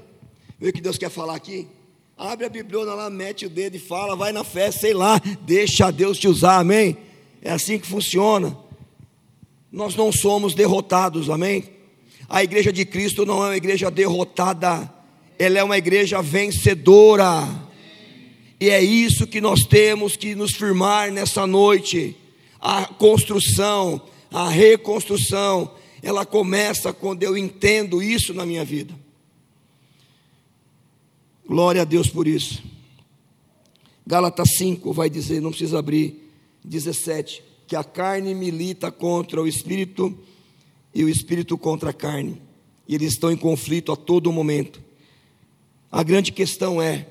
Vê 0.59 0.71
o 0.71 0.73
que 0.73 0.81
Deus 0.81 0.97
quer 0.97 1.11
falar 1.11 1.35
aqui. 1.35 1.69
Abre 2.17 2.47
a 2.47 2.49
Bíblia 2.49 2.85
lá, 2.85 3.11
mete 3.11 3.45
o 3.47 3.51
dedo 3.51 3.77
e 3.77 3.81
fala, 3.81 4.17
vai 4.17 4.33
na 4.33 4.45
fé, 4.45 4.71
sei 4.71 4.95
lá, 4.95 5.21
deixa 5.43 5.91
Deus 5.91 6.19
te 6.19 6.29
usar, 6.29 6.59
amém? 6.59 6.97
É 7.43 7.51
assim 7.51 7.79
que 7.79 7.87
funciona 7.87 8.65
nós 9.75 9.97
não 9.97 10.13
somos 10.13 10.55
derrotados, 10.55 11.29
amém? 11.29 11.65
A 12.29 12.45
igreja 12.45 12.73
de 12.73 12.85
Cristo 12.85 13.27
não 13.27 13.43
é 13.43 13.49
uma 13.49 13.57
igreja 13.57 13.91
derrotada, 13.91 14.89
ela 15.37 15.59
é 15.59 15.65
uma 15.65 15.77
igreja 15.77 16.23
vencedora. 16.23 17.45
E 18.61 18.71
é 18.71 18.81
isso 18.81 19.27
que 19.27 19.41
nós 19.41 19.67
temos 19.67 20.17
que 20.17 20.37
nos 20.37 20.53
firmar 20.53 21.11
nessa 21.11 21.45
noite. 21.45 22.17
A 22.65 22.87
construção, 22.87 24.01
a 24.33 24.49
reconstrução, 24.49 25.71
ela 26.03 26.25
começa 26.25 26.95
quando 26.95 27.23
eu 27.23 27.37
entendo 27.37 28.03
isso 28.03 28.33
na 28.33 28.47
minha 28.47 28.65
vida. 28.65 28.95
Glória 31.47 31.83
a 31.83 31.85
Deus 31.85 32.09
por 32.09 32.27
isso. 32.27 32.63
Gálatas 34.07 34.57
5 34.57 34.91
vai 34.95 35.11
dizer, 35.11 35.43
não 35.43 35.51
precisa 35.51 35.79
abrir, 35.79 36.33
17 36.65 37.43
que 37.67 37.77
a 37.77 37.85
carne 37.85 38.35
milita 38.35 38.91
contra 38.91 39.43
o 39.43 39.49
espírito 39.49 40.17
e 40.95 41.05
o 41.05 41.09
espírito 41.09 41.57
contra 41.57 41.91
a 41.91 41.93
carne. 41.93 42.41
E 42.87 42.95
eles 42.95 43.13
estão 43.13 43.33
em 43.33 43.37
conflito 43.37 43.91
a 43.93 43.97
todo 43.97 44.33
momento. 44.33 44.83
A 45.91 46.03
grande 46.03 46.33
questão 46.33 46.81
é: 46.81 47.09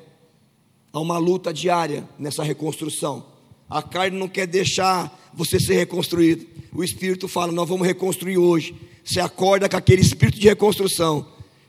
há 0.91 0.99
uma 0.99 1.17
luta 1.17 1.53
diária 1.53 2.07
nessa 2.17 2.43
reconstrução. 2.43 3.32
A 3.69 3.81
carne 3.81 4.17
não 4.17 4.27
quer 4.27 4.47
deixar 4.47 5.31
você 5.33 5.59
ser 5.59 5.75
reconstruído. 5.75 6.45
O 6.71 6.83
espírito 6.83 7.27
fala: 7.27 7.51
Nós 7.51 7.67
vamos 7.67 7.85
reconstruir 7.85 8.37
hoje. 8.37 8.75
Você 9.03 9.19
acorda 9.19 9.67
com 9.67 9.77
aquele 9.77 10.01
espírito 10.01 10.39
de 10.39 10.47
reconstrução. 10.47 11.27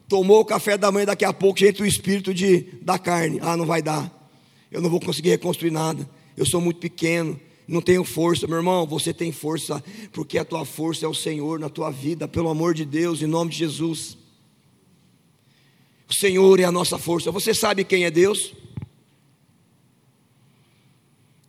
Tomou 0.09 0.41
o 0.41 0.45
café 0.45 0.77
da 0.77 0.93
manhã, 0.93 1.07
daqui 1.07 1.25
a 1.25 1.33
pouco 1.33 1.65
entra 1.65 1.83
o 1.83 1.87
espírito 1.87 2.33
de, 2.33 2.67
da 2.83 2.99
carne. 2.99 3.39
Ah, 3.43 3.57
não 3.57 3.67
vai 3.67 3.83
dar. 3.83 4.13
Eu 4.71 4.81
não 4.81 4.91
vou 4.91 5.01
conseguir 5.01 5.31
reconstruir 5.31 5.71
nada. 5.71 6.09
Eu 6.37 6.45
sou 6.45 6.61
muito 6.61 6.79
pequeno 6.79 7.41
não 7.67 7.81
tenho 7.81 8.05
força, 8.05 8.47
meu 8.47 8.59
irmão, 8.59 8.87
você 8.87 9.13
tem 9.13 9.33
força, 9.33 9.83
porque 10.13 10.39
a 10.39 10.45
tua 10.45 10.65
força 10.65 11.07
é 11.07 11.09
o 11.09 11.15
Senhor 11.15 11.59
na 11.59 11.69
tua 11.69 11.91
vida, 11.91 12.29
pelo 12.29 12.51
amor 12.51 12.75
de 12.75 12.85
Deus, 12.85 13.23
em 13.23 13.27
nome 13.27 13.51
de 13.51 13.59
Jesus. 13.59 14.19
O 16.09 16.15
Senhor 16.15 16.61
é 16.61 16.65
a 16.65 16.73
nossa 16.73 16.99
força. 16.99 17.31
Você 17.31 17.55
sabe 17.55 17.83
quem 17.83 18.05
é 18.05 18.11
Deus? 18.11 18.53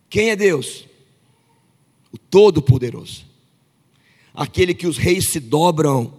Quem 0.08 0.30
é 0.30 0.36
Deus? 0.36 0.86
O 2.12 2.18
Todo-Poderoso, 2.18 3.24
aquele 4.32 4.74
que 4.74 4.86
os 4.86 4.96
reis 4.96 5.30
se 5.30 5.40
dobram, 5.40 6.14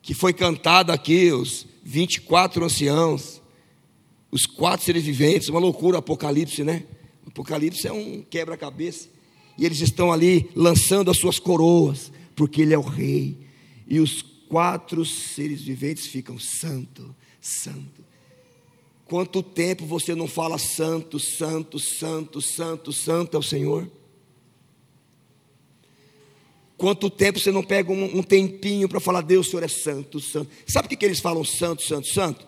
que 0.00 0.14
foi 0.14 0.32
cantado 0.32 0.92
aqui, 0.92 1.32
os 1.32 1.66
24 1.82 2.64
anciãos, 2.64 3.42
os 4.30 4.46
quatro 4.46 4.84
seres 4.84 5.04
viventes, 5.04 5.48
uma 5.48 5.60
loucura, 5.60 5.98
Apocalipse, 5.98 6.64
né? 6.64 6.84
Apocalipse 7.26 7.86
é 7.86 7.92
um 7.92 8.22
quebra-cabeça. 8.22 9.08
E 9.56 9.64
eles 9.64 9.80
estão 9.80 10.12
ali 10.12 10.50
lançando 10.54 11.10
as 11.10 11.18
suas 11.18 11.38
coroas, 11.38 12.12
porque 12.34 12.62
ele 12.62 12.74
é 12.74 12.78
o 12.78 12.82
rei. 12.82 13.38
E 13.86 14.00
os 14.00 14.22
quatro 14.48 15.04
seres 15.04 15.62
viventes 15.62 16.06
ficam 16.06 16.38
santo, 16.38 17.14
santo. 17.40 18.04
Quanto 19.06 19.42
tempo 19.42 19.84
você 19.84 20.14
não 20.14 20.26
fala 20.26 20.58
santo, 20.58 21.18
santo, 21.18 21.78
santo, 21.78 22.40
santo, 22.40 22.92
santo 22.92 23.36
é 23.36 23.38
o 23.38 23.42
Senhor? 23.42 23.90
Quanto 26.76 27.08
tempo 27.10 27.38
você 27.38 27.52
não 27.52 27.62
pega 27.62 27.92
um, 27.92 28.18
um 28.18 28.22
tempinho 28.22 28.88
para 28.88 29.00
falar, 29.00 29.20
Deus, 29.20 29.46
o 29.46 29.50
Senhor 29.50 29.62
é 29.62 29.68
santo, 29.68 30.20
santo. 30.20 30.50
Sabe 30.66 30.88
por 30.88 30.96
que 30.96 31.04
eles 31.04 31.20
falam 31.20 31.44
santo, 31.44 31.82
santo, 31.82 32.08
santo? 32.08 32.46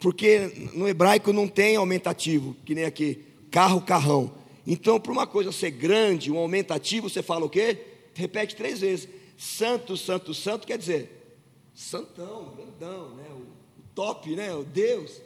Porque 0.00 0.70
no 0.74 0.88
hebraico 0.88 1.32
não 1.32 1.48
tem 1.48 1.76
aumentativo, 1.76 2.56
que 2.64 2.74
nem 2.74 2.84
aqui 2.84 3.24
carro, 3.50 3.80
carrão. 3.80 4.32
Então, 4.66 5.00
para 5.00 5.12
uma 5.12 5.26
coisa 5.26 5.50
ser 5.50 5.70
grande, 5.70 6.30
um 6.30 6.38
aumentativo, 6.38 7.08
você 7.08 7.22
fala 7.22 7.46
o 7.46 7.50
quê? 7.50 7.78
Repete 8.14 8.54
três 8.54 8.80
vezes. 8.80 9.08
Santo, 9.36 9.96
santo, 9.96 10.34
santo 10.34 10.66
quer 10.66 10.78
dizer 10.78 11.18
santão, 11.78 12.52
grandão, 12.56 13.10
né? 13.14 13.24
o, 13.30 13.46
top, 13.94 14.34
né? 14.34 14.52
o 14.52 14.64
Deus. 14.64 15.20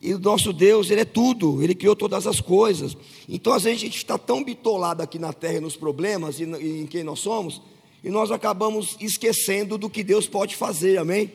E 0.00 0.12
o 0.14 0.18
nosso 0.18 0.52
Deus, 0.52 0.90
Ele 0.90 1.00
é 1.00 1.04
tudo, 1.04 1.62
Ele 1.62 1.74
criou 1.74 1.96
todas 1.96 2.26
as 2.26 2.40
coisas. 2.40 2.96
Então, 3.28 3.52
às 3.52 3.64
vezes, 3.64 3.80
a 3.80 3.84
gente 3.84 3.96
está 3.96 4.18
tão 4.18 4.44
bitolado 4.44 5.02
aqui 5.02 5.18
na 5.18 5.32
terra 5.32 5.60
nos 5.60 5.76
problemas 5.76 6.38
e, 6.38 6.44
em 6.44 6.86
quem 6.86 7.02
nós 7.02 7.20
somos, 7.20 7.62
e 8.04 8.10
nós 8.10 8.30
acabamos 8.30 8.96
esquecendo 9.00 9.76
do 9.76 9.90
que 9.90 10.04
Deus 10.04 10.26
pode 10.26 10.54
fazer, 10.54 10.98
amém? 10.98 11.32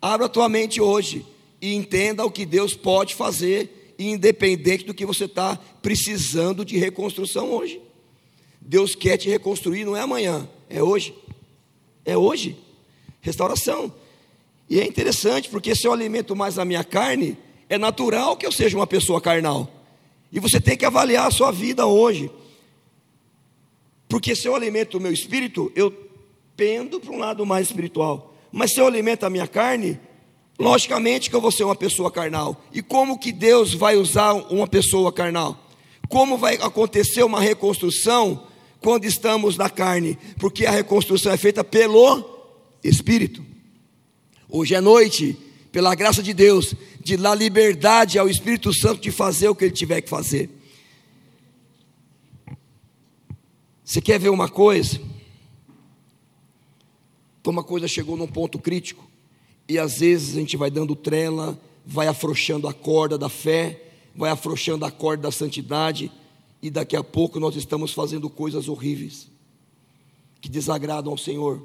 Abra 0.00 0.26
a 0.26 0.28
tua 0.28 0.48
mente 0.48 0.80
hoje 0.80 1.26
e 1.60 1.74
entenda 1.74 2.24
o 2.24 2.30
que 2.30 2.46
Deus 2.46 2.74
pode 2.74 3.14
fazer 3.14 3.94
independente 3.98 4.84
do 4.84 4.94
que 4.94 5.06
você 5.06 5.26
está 5.26 5.56
precisando 5.80 6.64
de 6.64 6.76
reconstrução 6.76 7.52
hoje. 7.52 7.80
Deus 8.60 8.94
quer 8.94 9.16
te 9.16 9.28
reconstruir, 9.28 9.84
não 9.84 9.96
é 9.96 10.00
amanhã, 10.00 10.48
é 10.68 10.82
hoje. 10.82 11.14
É 12.04 12.16
hoje. 12.16 12.56
Restauração. 13.20 13.92
E 14.68 14.80
é 14.80 14.86
interessante, 14.86 15.48
porque 15.48 15.74
se 15.74 15.86
eu 15.86 15.92
alimento 15.92 16.34
mais 16.34 16.58
a 16.58 16.64
minha 16.64 16.82
carne, 16.82 17.36
é 17.74 17.78
natural 17.78 18.36
que 18.36 18.46
eu 18.46 18.52
seja 18.52 18.76
uma 18.76 18.86
pessoa 18.86 19.20
carnal. 19.20 19.68
E 20.30 20.38
você 20.40 20.60
tem 20.60 20.76
que 20.76 20.84
avaliar 20.84 21.26
a 21.26 21.30
sua 21.30 21.50
vida 21.50 21.86
hoje. 21.86 22.30
Porque 24.08 24.34
se 24.36 24.46
eu 24.46 24.54
alimento 24.54 24.98
o 24.98 25.00
meu 25.00 25.12
espírito, 25.12 25.72
eu 25.74 25.90
pendo 26.56 27.00
para 27.00 27.12
um 27.12 27.18
lado 27.18 27.46
mais 27.46 27.68
espiritual. 27.68 28.34
Mas 28.50 28.72
se 28.72 28.80
eu 28.80 28.86
alimento 28.86 29.24
a 29.24 29.30
minha 29.30 29.46
carne, 29.46 29.98
Logicamente 30.58 31.28
que 31.28 31.34
eu 31.34 31.40
vou 31.40 31.50
ser 31.50 31.64
uma 31.64 31.74
pessoa 31.74 32.08
carnal. 32.10 32.62
E 32.72 32.82
como 32.82 33.18
que 33.18 33.32
Deus 33.32 33.74
vai 33.74 33.96
usar 33.96 34.32
uma 34.32 34.68
pessoa 34.68 35.12
carnal? 35.12 35.58
Como 36.08 36.36
vai 36.36 36.54
acontecer 36.56 37.24
uma 37.24 37.40
reconstrução 37.40 38.46
quando 38.80 39.04
estamos 39.04 39.56
na 39.56 39.70
carne? 39.70 40.16
Porque 40.38 40.66
a 40.66 40.70
reconstrução 40.70 41.32
é 41.32 41.36
feita 41.36 41.64
pelo 41.64 42.22
Espírito. 42.84 43.44
Hoje 44.48 44.74
é 44.74 44.80
noite, 44.80 45.36
pela 45.72 45.94
graça 45.94 46.22
de 46.22 46.34
Deus, 46.34 46.74
de 47.00 47.16
dar 47.16 47.34
liberdade 47.34 48.18
ao 48.18 48.28
Espírito 48.28 48.72
Santo 48.72 49.00
de 49.00 49.10
fazer 49.10 49.48
o 49.48 49.54
que 49.54 49.64
ele 49.64 49.72
tiver 49.72 50.02
que 50.02 50.10
fazer. 50.10 50.50
Você 53.82 54.00
quer 54.00 54.20
ver 54.20 54.28
uma 54.28 54.48
coisa? 54.48 55.00
Como 57.42 57.58
a 57.58 57.64
coisa 57.64 57.88
chegou 57.88 58.16
num 58.16 58.28
ponto 58.28 58.58
crítico. 58.58 59.10
E 59.68 59.78
às 59.78 59.98
vezes 59.98 60.36
a 60.36 60.40
gente 60.40 60.56
vai 60.56 60.70
dando 60.70 60.94
trela, 60.94 61.58
vai 61.84 62.06
afrouxando 62.06 62.68
a 62.68 62.74
corda 62.74 63.16
da 63.16 63.28
fé, 63.28 63.82
vai 64.14 64.30
afrouxando 64.30 64.84
a 64.84 64.90
corda 64.90 65.24
da 65.24 65.32
santidade, 65.32 66.12
e 66.60 66.70
daqui 66.70 66.94
a 66.94 67.02
pouco 67.02 67.40
nós 67.40 67.56
estamos 67.56 67.92
fazendo 67.92 68.30
coisas 68.30 68.68
horríveis 68.68 69.28
que 70.40 70.48
desagradam 70.48 71.12
ao 71.12 71.18
Senhor. 71.18 71.62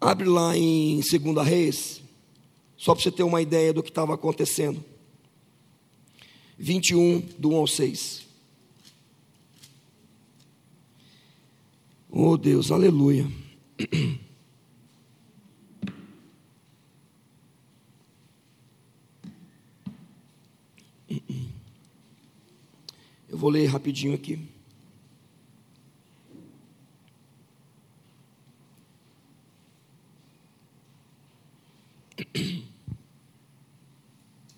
Abre 0.00 0.28
lá 0.28 0.56
em 0.56 1.00
2 1.00 1.46
Reis, 1.46 2.02
Só 2.76 2.94
para 2.94 3.02
você 3.02 3.10
ter 3.10 3.22
uma 3.22 3.40
ideia 3.40 3.72
do 3.72 3.82
que 3.82 3.88
estava 3.88 4.14
acontecendo. 4.14 4.84
21, 6.58 7.20
do 7.38 7.50
1 7.50 7.56
ao 7.56 7.66
6. 7.66 8.26
Oh 12.10 12.36
Deus, 12.36 12.70
aleluia. 12.70 13.26
Eu 23.28 23.36
vou 23.36 23.50
ler 23.50 23.66
rapidinho 23.66 24.14
aqui. 24.14 24.48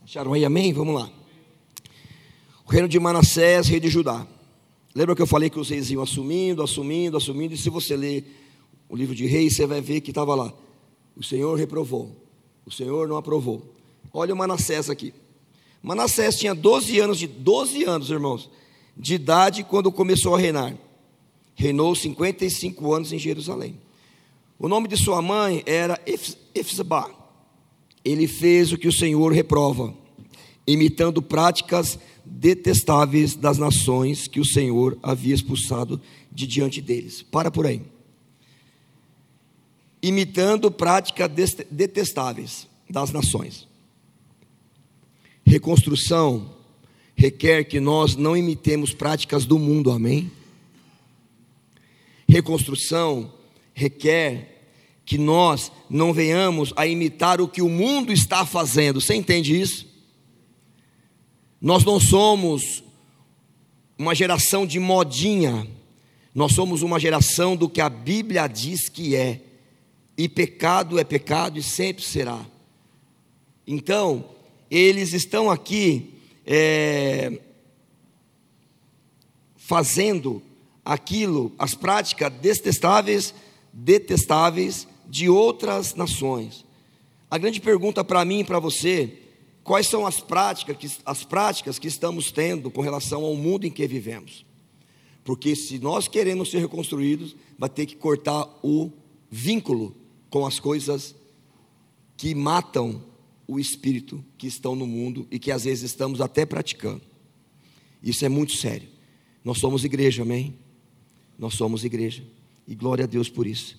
Acharam 0.09 0.33
aí, 0.33 0.43
amém? 0.43 0.73
Vamos 0.73 0.95
lá. 0.95 1.11
O 2.67 2.71
reino 2.71 2.89
de 2.89 2.99
Manassés, 2.99 3.69
rei 3.69 3.79
de 3.79 3.91
Judá. 3.91 4.27
Lembra 4.95 5.15
que 5.15 5.21
eu 5.21 5.27
falei 5.27 5.51
que 5.51 5.61
os 5.61 5.69
reis 5.69 5.91
iam 5.91 6.03
assumindo, 6.03 6.63
assumindo, 6.63 7.19
assumindo, 7.19 7.53
e 7.53 7.59
se 7.59 7.69
você 7.69 7.95
ler 7.95 8.25
o 8.89 8.97
livro 8.97 9.15
de 9.15 9.27
reis, 9.27 9.55
você 9.55 9.67
vai 9.67 9.83
ver 9.83 10.01
que 10.01 10.11
estava 10.11 10.35
lá. 10.35 10.51
O 11.15 11.23
Senhor 11.23 11.59
reprovou, 11.59 12.17
o 12.65 12.71
Senhor 12.71 13.07
não 13.07 13.19
aprovou. 13.19 13.75
Olha 14.11 14.33
o 14.33 14.37
Manassés 14.39 14.89
aqui. 14.89 15.13
Manassés 15.83 16.39
tinha 16.39 16.55
12 16.55 16.99
anos 16.99 17.19
de 17.19 17.27
12 17.27 17.85
anos, 17.85 18.09
irmãos, 18.09 18.49
de 18.97 19.13
idade 19.13 19.63
quando 19.63 19.93
começou 19.93 20.35
a 20.35 20.39
reinar. 20.39 20.75
Reinou 21.55 21.95
55 21.95 22.95
anos 22.95 23.13
em 23.13 23.19
Jerusalém. 23.19 23.79
O 24.59 24.69
nome 24.71 24.89
de 24.89 24.97
sua 24.97 25.21
mãe 25.21 25.63
era 25.67 26.01
Efzabá. 26.55 27.11
Ele 28.03 28.27
fez 28.27 28.73
o 28.73 28.79
que 28.79 28.89
o 28.89 28.93
Senhor 28.93 29.33
reprova, 29.35 29.95
imitando 30.69 31.23
práticas 31.23 31.99
detestáveis 32.27 33.35
das 33.35 33.57
nações 33.57 34.29
que 34.29 34.39
o 34.39 34.45
Senhor 34.45 34.99
havia 35.03 35.35
expulsado 35.35 35.99
de 36.31 36.47
diante 36.47 36.83
deles. 36.83 37.23
Para 37.23 37.51
por 37.51 37.66
aí. 37.66 37.81
Imitando 40.03 40.71
práticas 40.71 41.31
detestáveis 41.71 42.69
das 42.89 43.11
nações. 43.11 43.66
Reconstrução 45.45 46.55
requer 47.16 47.64
que 47.64 47.81
nós 47.81 48.14
não 48.14 48.37
imitemos 48.37 48.93
práticas 48.93 49.47
do 49.47 49.59
mundo, 49.59 49.91
amém? 49.91 50.31
Reconstrução 52.29 53.33
requer 53.73 54.71
que 55.07 55.16
nós 55.16 55.73
não 55.89 56.12
venhamos 56.12 56.75
a 56.77 56.87
imitar 56.87 57.41
o 57.41 57.49
que 57.49 57.62
o 57.62 57.71
mundo 57.71 58.12
está 58.12 58.45
fazendo. 58.45 59.01
Você 59.01 59.14
entende 59.14 59.59
isso? 59.59 59.88
Nós 61.61 61.85
não 61.85 61.99
somos 61.99 62.85
uma 63.99 64.15
geração 64.15 64.65
de 64.65 64.79
modinha, 64.79 65.67
nós 66.33 66.53
somos 66.53 66.83
uma 66.83 67.01
geração 67.01 67.57
do 67.57 67.69
que 67.69 67.81
a 67.81 67.89
Bíblia 67.89 68.47
diz 68.47 68.89
que 68.89 69.17
é, 69.17 69.41
e 70.17 70.29
pecado 70.29 70.99
é 70.99 71.05
pecado 71.05 71.59
e 71.59 71.63
sempre 71.63 72.05
será. 72.05 72.45
Então, 73.67 74.25
eles 74.71 75.13
estão 75.13 75.51
aqui 75.51 76.15
é, 76.47 77.41
fazendo 79.57 80.43
aquilo, 80.85 81.53
as 81.59 81.75
práticas 81.75 82.33
detestáveis, 82.35 83.35
detestáveis 83.73 84.87
de 85.09 85.29
outras 85.29 85.95
nações. 85.95 86.65
A 87.31 87.37
grande 87.37 87.61
pergunta 87.61 88.05
para 88.05 88.25
mim 88.25 88.41
e 88.41 88.45
para 88.45 88.59
você 88.59 89.28
quais 89.69 89.87
são 89.87 90.07
as 90.07 90.19
práticas, 90.19 90.79
que, 90.79 90.91
as 91.05 91.25
práticas 91.25 91.79
que 91.79 91.87
estamos 91.87 92.33
tendo 92.33 92.71
com 92.71 92.81
relação 92.81 93.23
ao 93.23 93.35
mundo 93.35 93.66
em 93.66 93.71
que 93.71 93.87
vivemos. 93.87 94.47
Porque 95.23 95.55
se 95.55 95.79
nós 95.79 96.09
queremos 96.09 96.51
ser 96.51 96.61
reconstruídos, 96.61 97.37
vai 97.59 97.69
ter 97.69 97.85
que 97.85 97.95
cortar 97.95 98.49
o 98.62 98.91
vínculo 99.31 99.95
com 100.31 100.47
as 100.47 100.59
coisas 100.59 101.14
que 102.16 102.35
matam 102.35 103.05
o 103.47 103.61
espírito 103.61 104.25
que 104.39 104.47
estão 104.47 104.75
no 104.75 104.87
mundo 104.87 105.27
e 105.31 105.39
que 105.39 105.53
às 105.53 105.64
vezes 105.64 105.85
estamos 105.85 106.23
até 106.23 106.47
praticando. 106.47 107.03
Isso 108.03 108.25
é 108.25 108.29
muito 108.31 108.55
sério. 108.57 108.89
Nós 109.45 109.59
somos 109.59 109.85
igreja, 109.85 110.23
amém? 110.23 110.55
Nós 111.39 111.55
somos 111.55 111.85
igreja. 111.85 112.25
E 112.66 112.75
glória 112.75 113.05
a 113.05 113.09
Deus 113.09 113.29
por 113.29 113.47
isso. 113.47 113.79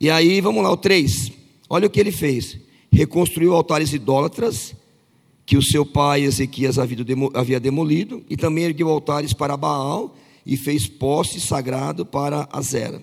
E 0.00 0.08
aí, 0.08 0.40
vamos 0.40 0.62
lá, 0.62 0.72
o 0.72 0.78
3. 0.78 1.30
Olha 1.68 1.86
o 1.86 1.90
que 1.90 2.00
ele 2.00 2.12
fez. 2.12 2.58
Reconstruiu 2.90 3.52
altares 3.52 3.92
idólatras 3.92 4.74
que 5.48 5.56
o 5.56 5.62
seu 5.62 5.86
pai 5.86 6.24
Ezequias 6.24 6.76
havia 6.78 7.58
demolido, 7.58 8.22
e 8.28 8.36
também 8.36 8.64
ergueu 8.64 8.90
altares 8.90 9.32
para 9.32 9.56
Baal 9.56 10.14
e 10.44 10.58
fez 10.58 10.86
poste 10.86 11.40
sagrado 11.40 12.04
para 12.04 12.46
Azera, 12.52 13.02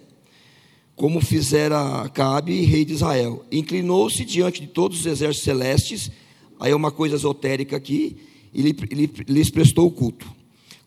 como 0.95 1.19
fizera 1.21 2.07
Cabe, 2.13 2.61
rei 2.61 2.85
de 2.85 2.93
Israel. 2.93 3.43
Inclinou-se 3.51 4.23
diante 4.23 4.61
de 4.61 4.67
todos 4.67 4.99
os 4.99 5.05
exércitos 5.07 5.43
celestes, 5.43 6.11
aí 6.59 6.71
é 6.71 6.75
uma 6.75 6.91
coisa 6.91 7.15
esotérica 7.15 7.77
aqui, 7.77 8.15
e 8.53 8.61
lhes 8.61 9.49
prestou 9.49 9.87
o 9.87 9.91
culto. 9.91 10.31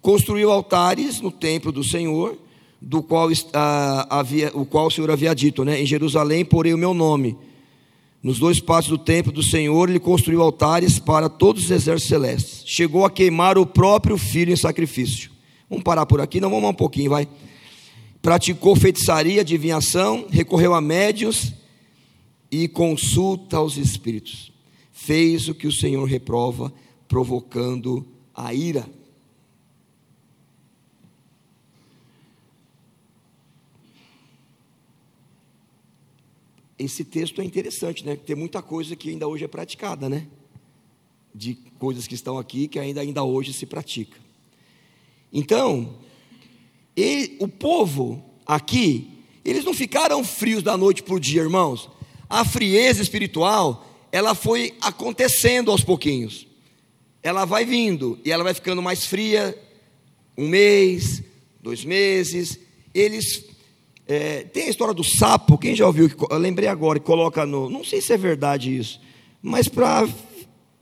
Construiu 0.00 0.52
altares 0.52 1.20
no 1.20 1.32
templo 1.32 1.72
do 1.72 1.82
Senhor, 1.82 2.38
do 2.80 3.02
qual, 3.02 3.28
ah, 3.52 4.06
havia, 4.08 4.52
o 4.54 4.64
qual 4.64 4.86
o 4.86 4.90
Senhor 4.92 5.10
havia 5.10 5.34
dito, 5.34 5.64
né? 5.64 5.82
Em 5.82 5.86
Jerusalém 5.86 6.44
porei 6.44 6.72
o 6.72 6.78
meu 6.78 6.94
nome 6.94 7.36
nos 8.22 8.38
dois 8.38 8.60
pátios 8.60 8.90
do 8.90 8.98
templo 8.98 9.32
do 9.32 9.42
Senhor, 9.42 9.88
ele 9.88 10.00
construiu 10.00 10.42
altares 10.42 10.98
para 10.98 11.28
todos 11.28 11.64
os 11.64 11.70
exércitos 11.70 12.08
celestes. 12.08 12.62
Chegou 12.66 13.04
a 13.04 13.10
queimar 13.10 13.56
o 13.56 13.64
próprio 13.64 14.18
filho 14.18 14.52
em 14.52 14.56
sacrifício. 14.56 15.30
Vamos 15.70 15.84
parar 15.84 16.04
por 16.06 16.20
aqui, 16.20 16.40
não 16.40 16.50
vamos 16.50 16.70
um 16.70 16.74
pouquinho, 16.74 17.10
vai. 17.10 17.28
Praticou 18.20 18.74
feitiçaria, 18.74 19.42
adivinhação, 19.42 20.26
recorreu 20.28 20.74
a 20.74 20.80
médios 20.80 21.52
e 22.50 22.66
consulta 22.66 23.58
aos 23.58 23.76
espíritos. 23.76 24.52
Fez 24.92 25.48
o 25.48 25.54
que 25.54 25.66
o 25.66 25.72
Senhor 25.72 26.04
reprova, 26.04 26.72
provocando 27.06 28.04
a 28.34 28.52
ira. 28.52 28.84
Esse 36.78 37.04
texto 37.04 37.40
é 37.40 37.44
interessante, 37.44 38.04
né? 38.06 38.16
Tem 38.16 38.36
muita 38.36 38.62
coisa 38.62 38.94
que 38.94 39.10
ainda 39.10 39.26
hoje 39.26 39.44
é 39.44 39.48
praticada, 39.48 40.08
né? 40.08 40.26
De 41.34 41.54
coisas 41.78 42.06
que 42.06 42.14
estão 42.14 42.38
aqui 42.38 42.68
que 42.68 42.78
ainda, 42.78 43.00
ainda 43.00 43.24
hoje 43.24 43.52
se 43.52 43.66
pratica. 43.66 44.16
Então, 45.32 45.98
ele, 46.96 47.36
o 47.40 47.48
povo 47.48 48.24
aqui, 48.46 49.10
eles 49.44 49.64
não 49.64 49.74
ficaram 49.74 50.22
frios 50.22 50.62
da 50.62 50.76
noite 50.76 51.02
para 51.02 51.14
o 51.14 51.20
dia, 51.20 51.42
irmãos. 51.42 51.90
A 52.28 52.44
frieza 52.44 53.02
espiritual, 53.02 53.86
ela 54.12 54.34
foi 54.34 54.74
acontecendo 54.80 55.70
aos 55.70 55.82
pouquinhos. 55.82 56.46
Ela 57.22 57.44
vai 57.44 57.64
vindo 57.64 58.18
e 58.24 58.30
ela 58.30 58.44
vai 58.44 58.54
ficando 58.54 58.80
mais 58.80 59.04
fria, 59.04 59.56
um 60.36 60.48
mês, 60.48 61.22
dois 61.60 61.84
meses. 61.84 62.58
Eles 62.94 63.47
é, 64.08 64.42
tem 64.44 64.64
a 64.64 64.70
história 64.70 64.94
do 64.94 65.04
sapo, 65.04 65.58
quem 65.58 65.76
já 65.76 65.86
ouviu? 65.86 66.10
Eu 66.30 66.38
lembrei 66.38 66.66
agora, 66.66 66.98
coloca 66.98 67.44
no. 67.44 67.68
Não 67.68 67.84
sei 67.84 68.00
se 68.00 68.10
é 68.10 68.16
verdade 68.16 68.74
isso, 68.74 68.98
mas 69.42 69.68
para 69.68 70.08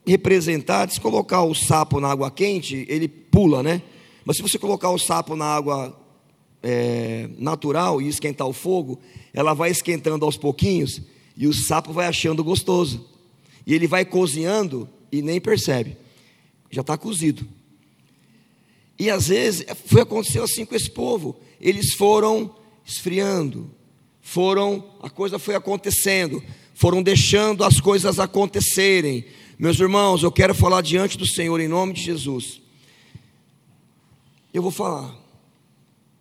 representar, 0.07 0.89
se 0.89 1.01
colocar 1.01 1.43
o 1.43 1.53
sapo 1.53 1.99
na 1.99 2.09
água 2.09 2.31
quente, 2.31 2.87
ele 2.89 3.09
pula, 3.09 3.65
né? 3.65 3.83
Mas 4.25 4.37
se 4.37 4.43
você 4.43 4.61
colocar 4.61 4.91
o 4.91 4.99
sapo 4.99 5.35
na 5.35 5.45
água 5.45 5.99
é, 6.63 7.29
natural 7.37 8.01
e 8.01 8.07
esquentar 8.07 8.47
o 8.47 8.53
fogo, 8.53 9.01
ela 9.35 9.55
vai 9.55 9.73
esquentando 9.73 10.25
aos 10.25 10.37
pouquinhos 10.37 11.03
e 11.37 11.49
o 11.49 11.53
sapo 11.53 11.93
vai 11.93 12.07
achando 12.07 12.45
gostoso. 12.45 13.09
E 13.67 13.75
ele 13.75 13.89
vai 13.89 14.05
cozinhando 14.05 14.89
e 15.11 15.21
nem 15.21 15.41
percebe, 15.41 15.97
já 16.71 16.83
está 16.83 16.97
cozido. 16.97 17.45
E 18.97 19.11
às 19.11 19.27
vezes 19.27 19.67
foi 19.87 20.03
aconteceu 20.03 20.45
assim 20.45 20.65
com 20.65 20.77
esse 20.77 20.91
povo. 20.91 21.37
Eles 21.61 21.93
foram 21.95 22.55
esfriando, 22.87 23.69
foram, 24.23 24.85
a 25.03 25.11
coisa 25.11 25.39
foi 25.39 25.57
acontecendo, 25.57 26.43
foram 26.73 27.03
deixando 27.03 27.65
as 27.65 27.81
coisas 27.81 28.21
acontecerem. 28.21 29.27
Meus 29.59 29.81
irmãos, 29.81 30.23
eu 30.23 30.31
quero 30.31 30.55
falar 30.55 30.83
diante 30.83 31.19
do 31.19 31.27
Senhor 31.27 31.59
em 31.61 31.67
nome 31.67 31.93
de 31.93 32.03
Jesus. 32.03 32.61
Eu 34.55 34.63
vou 34.63 34.71
falar. 34.71 35.15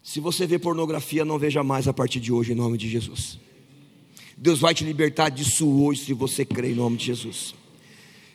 Se 0.02 0.20
você 0.20 0.46
vê 0.46 0.60
pornografia, 0.60 1.24
não 1.24 1.38
veja 1.40 1.64
mais 1.64 1.88
a 1.88 1.94
partir 1.94 2.20
de 2.20 2.32
hoje 2.32 2.52
em 2.52 2.56
nome 2.56 2.78
de 2.78 2.90
Jesus. 2.90 3.40
Deus 4.36 4.60
vai 4.60 4.74
te 4.74 4.84
libertar 4.84 5.30
disso 5.30 5.68
hoje 5.68 6.06
se 6.06 6.14
você 6.14 6.44
crê 6.44 6.72
em 6.72 6.76
nome 6.76 6.98
de 6.98 7.06
Jesus. 7.06 7.56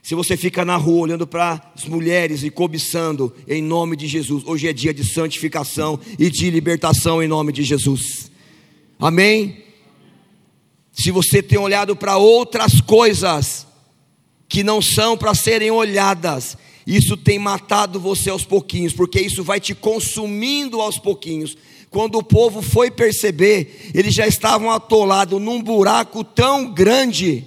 Se 0.03 0.15
você 0.15 0.37
fica 0.37 0.65
na 0.65 0.77
rua 0.77 1.03
olhando 1.03 1.27
para 1.27 1.73
as 1.77 1.85
mulheres 1.85 2.43
e 2.43 2.51
cobiçando, 2.51 3.35
em 3.47 3.63
nome 3.63 3.97
de 3.97 4.07
Jesus, 4.07 4.43
hoje 4.47 4.69
é 4.69 4.73
dia 4.73 4.95
de 4.95 5.05
santificação 5.05 6.01
e 6.19 6.31
de 6.31 6.51
libertação 6.51 7.23
em 7.23 7.29
nome 7.29 7.53
de 7.53 7.63
Jesus. 7.63 8.31
Amém? 8.99 9.65
Se 10.93 11.11
você 11.11 11.43
tem 11.43 11.59
olhado 11.59 11.95
para 11.95 12.17
outras 12.17 12.81
coisas, 12.81 13.67
que 14.51 14.65
não 14.65 14.83
são 14.83 15.17
para 15.17 15.33
serem 15.33 15.71
olhadas. 15.71 16.59
Isso 16.85 17.17
tem 17.17 17.39
matado 17.39 18.01
você 18.01 18.29
aos 18.29 18.45
pouquinhos, 18.45 18.93
porque 18.93 19.21
isso 19.21 19.45
vai 19.45 19.61
te 19.61 19.75
consumindo 19.75 20.81
aos 20.81 20.99
pouquinhos. 20.99 21.57
Quando 21.89 22.19
o 22.19 22.23
povo 22.23 22.61
foi 22.61 22.91
perceber, 22.91 23.91
eles 23.95 24.13
já 24.13 24.27
estavam 24.27 24.71
atolados 24.71 25.41
num 25.41 25.63
buraco 25.63 26.25
tão 26.25 26.73
grande 26.73 27.47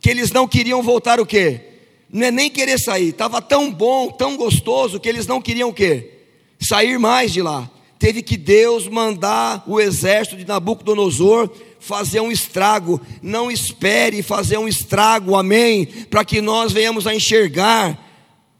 que 0.00 0.10
eles 0.10 0.32
não 0.32 0.48
queriam 0.48 0.82
voltar 0.82 1.20
o 1.20 1.26
quê? 1.26 1.69
Não 2.12 2.26
é 2.26 2.30
nem 2.30 2.50
querer 2.50 2.78
sair, 2.78 3.10
estava 3.10 3.40
tão 3.40 3.72
bom, 3.72 4.10
tão 4.10 4.36
gostoso 4.36 4.98
que 4.98 5.08
eles 5.08 5.26
não 5.26 5.40
queriam 5.40 5.68
o 5.68 5.74
quê? 5.74 6.10
Sair 6.58 6.98
mais 6.98 7.32
de 7.32 7.40
lá. 7.40 7.70
Teve 7.98 8.22
que 8.22 8.36
Deus 8.36 8.88
mandar 8.88 9.62
o 9.66 9.78
exército 9.78 10.36
de 10.36 10.46
Nabucodonosor 10.46 11.50
fazer 11.78 12.20
um 12.20 12.32
estrago. 12.32 13.00
Não 13.22 13.50
espere 13.50 14.22
fazer 14.22 14.58
um 14.58 14.66
estrago, 14.66 15.36
amém, 15.36 15.86
para 16.08 16.24
que 16.24 16.40
nós 16.40 16.72
venhamos 16.72 17.06
a 17.06 17.14
enxergar 17.14 17.98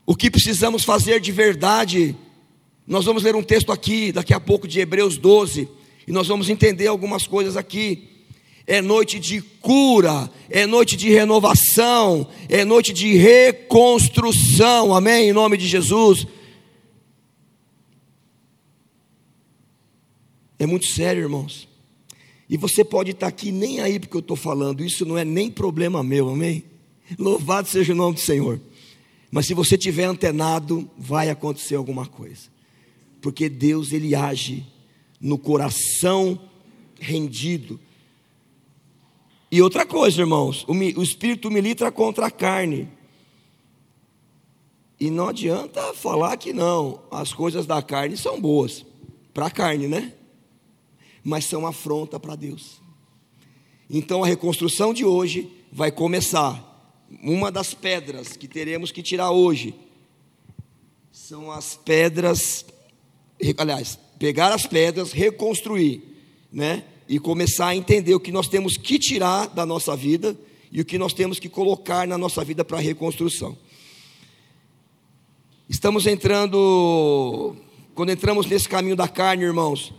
o 0.06 0.14
que 0.14 0.30
precisamos 0.30 0.84
fazer 0.84 1.20
de 1.20 1.32
verdade. 1.32 2.16
Nós 2.86 3.04
vamos 3.04 3.22
ler 3.22 3.34
um 3.34 3.42
texto 3.42 3.72
aqui, 3.72 4.12
daqui 4.12 4.34
a 4.34 4.40
pouco, 4.40 4.68
de 4.68 4.80
Hebreus 4.80 5.16
12, 5.16 5.68
e 6.06 6.12
nós 6.12 6.28
vamos 6.28 6.50
entender 6.50 6.88
algumas 6.88 7.26
coisas 7.26 7.56
aqui. 7.56 8.09
É 8.66 8.80
noite 8.80 9.18
de 9.18 9.40
cura, 9.40 10.30
é 10.48 10.66
noite 10.66 10.96
de 10.96 11.08
renovação, 11.08 12.28
é 12.48 12.64
noite 12.64 12.92
de 12.92 13.16
reconstrução, 13.16 14.94
amém? 14.94 15.30
Em 15.30 15.32
nome 15.32 15.56
de 15.56 15.66
Jesus. 15.66 16.26
É 20.58 20.66
muito 20.66 20.86
sério, 20.86 21.22
irmãos. 21.22 21.66
E 22.48 22.56
você 22.56 22.84
pode 22.84 23.12
estar 23.12 23.28
aqui 23.28 23.50
nem 23.50 23.80
aí 23.80 23.98
porque 23.98 24.16
eu 24.16 24.20
estou 24.20 24.36
falando, 24.36 24.84
isso 24.84 25.06
não 25.06 25.16
é 25.16 25.24
nem 25.24 25.50
problema 25.50 26.02
meu, 26.02 26.28
amém? 26.28 26.64
Louvado 27.18 27.68
seja 27.68 27.92
o 27.92 27.96
nome 27.96 28.14
do 28.14 28.20
Senhor. 28.20 28.60
Mas 29.30 29.46
se 29.46 29.54
você 29.54 29.78
tiver 29.78 30.04
antenado, 30.04 30.90
vai 30.98 31.30
acontecer 31.30 31.76
alguma 31.76 32.06
coisa. 32.06 32.48
Porque 33.20 33.48
Deus 33.48 33.92
ele 33.92 34.14
age 34.14 34.66
no 35.20 35.38
coração 35.38 36.40
rendido. 36.98 37.78
E 39.50 39.60
outra 39.60 39.84
coisa, 39.84 40.20
irmãos, 40.20 40.64
o, 40.68 41.02
espírito 41.02 41.50
milita 41.50 41.90
contra 41.90 42.26
a 42.26 42.30
carne. 42.30 42.88
E 44.98 45.10
não 45.10 45.28
adianta 45.28 45.92
falar 45.94 46.36
que 46.36 46.52
não, 46.52 47.02
as 47.10 47.32
coisas 47.32 47.66
da 47.66 47.82
carne 47.82 48.16
são 48.16 48.40
boas 48.40 48.84
para 49.34 49.46
a 49.46 49.50
carne, 49.50 49.88
né? 49.88 50.12
Mas 51.24 51.46
são 51.46 51.66
afronta 51.66 52.20
para 52.20 52.36
Deus. 52.36 52.80
Então 53.88 54.22
a 54.22 54.26
reconstrução 54.26 54.94
de 54.94 55.04
hoje 55.04 55.50
vai 55.72 55.90
começar 55.90 56.68
uma 57.22 57.50
das 57.50 57.74
pedras 57.74 58.36
que 58.36 58.46
teremos 58.46 58.92
que 58.92 59.02
tirar 59.02 59.30
hoje 59.30 59.74
são 61.10 61.50
as 61.50 61.76
pedras, 61.76 62.64
aliás, 63.56 63.98
pegar 64.18 64.52
as 64.52 64.66
pedras, 64.66 65.12
reconstruir, 65.12 66.02
né? 66.52 66.84
E 67.10 67.18
começar 67.18 67.66
a 67.66 67.74
entender 67.74 68.14
o 68.14 68.20
que 68.20 68.30
nós 68.30 68.46
temos 68.46 68.76
que 68.76 68.96
tirar 68.96 69.48
da 69.48 69.66
nossa 69.66 69.96
vida 69.96 70.38
e 70.70 70.80
o 70.80 70.84
que 70.84 70.96
nós 70.96 71.12
temos 71.12 71.40
que 71.40 71.48
colocar 71.48 72.06
na 72.06 72.16
nossa 72.16 72.44
vida 72.44 72.64
para 72.64 72.78
a 72.78 72.80
reconstrução. 72.80 73.58
Estamos 75.68 76.06
entrando, 76.06 77.56
quando 77.96 78.10
entramos 78.10 78.46
nesse 78.46 78.68
caminho 78.68 78.94
da 78.94 79.08
carne, 79.08 79.42
irmãos, 79.42 79.92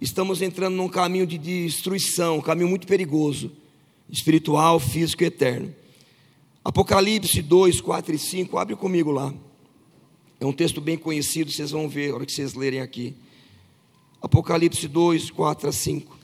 estamos 0.00 0.42
entrando 0.42 0.74
num 0.74 0.88
caminho 0.88 1.24
de 1.24 1.38
destruição, 1.38 2.38
um 2.38 2.42
caminho 2.42 2.68
muito 2.68 2.84
perigoso, 2.84 3.52
espiritual, 4.10 4.80
físico 4.80 5.22
e 5.22 5.26
eterno. 5.26 5.72
Apocalipse 6.64 7.42
2, 7.42 7.80
4 7.80 8.12
e 8.12 8.18
5, 8.18 8.58
abre 8.58 8.74
comigo 8.74 9.12
lá. 9.12 9.32
É 10.40 10.44
um 10.44 10.52
texto 10.52 10.80
bem 10.80 10.98
conhecido, 10.98 11.48
vocês 11.48 11.70
vão 11.70 11.88
ver 11.88 12.08
na 12.08 12.16
hora 12.16 12.26
que 12.26 12.32
vocês 12.32 12.54
lerem 12.54 12.80
aqui. 12.80 13.14
Apocalipse 14.20 14.88
2, 14.88 15.30
4 15.30 15.68
a 15.68 15.72
5. 15.72 16.15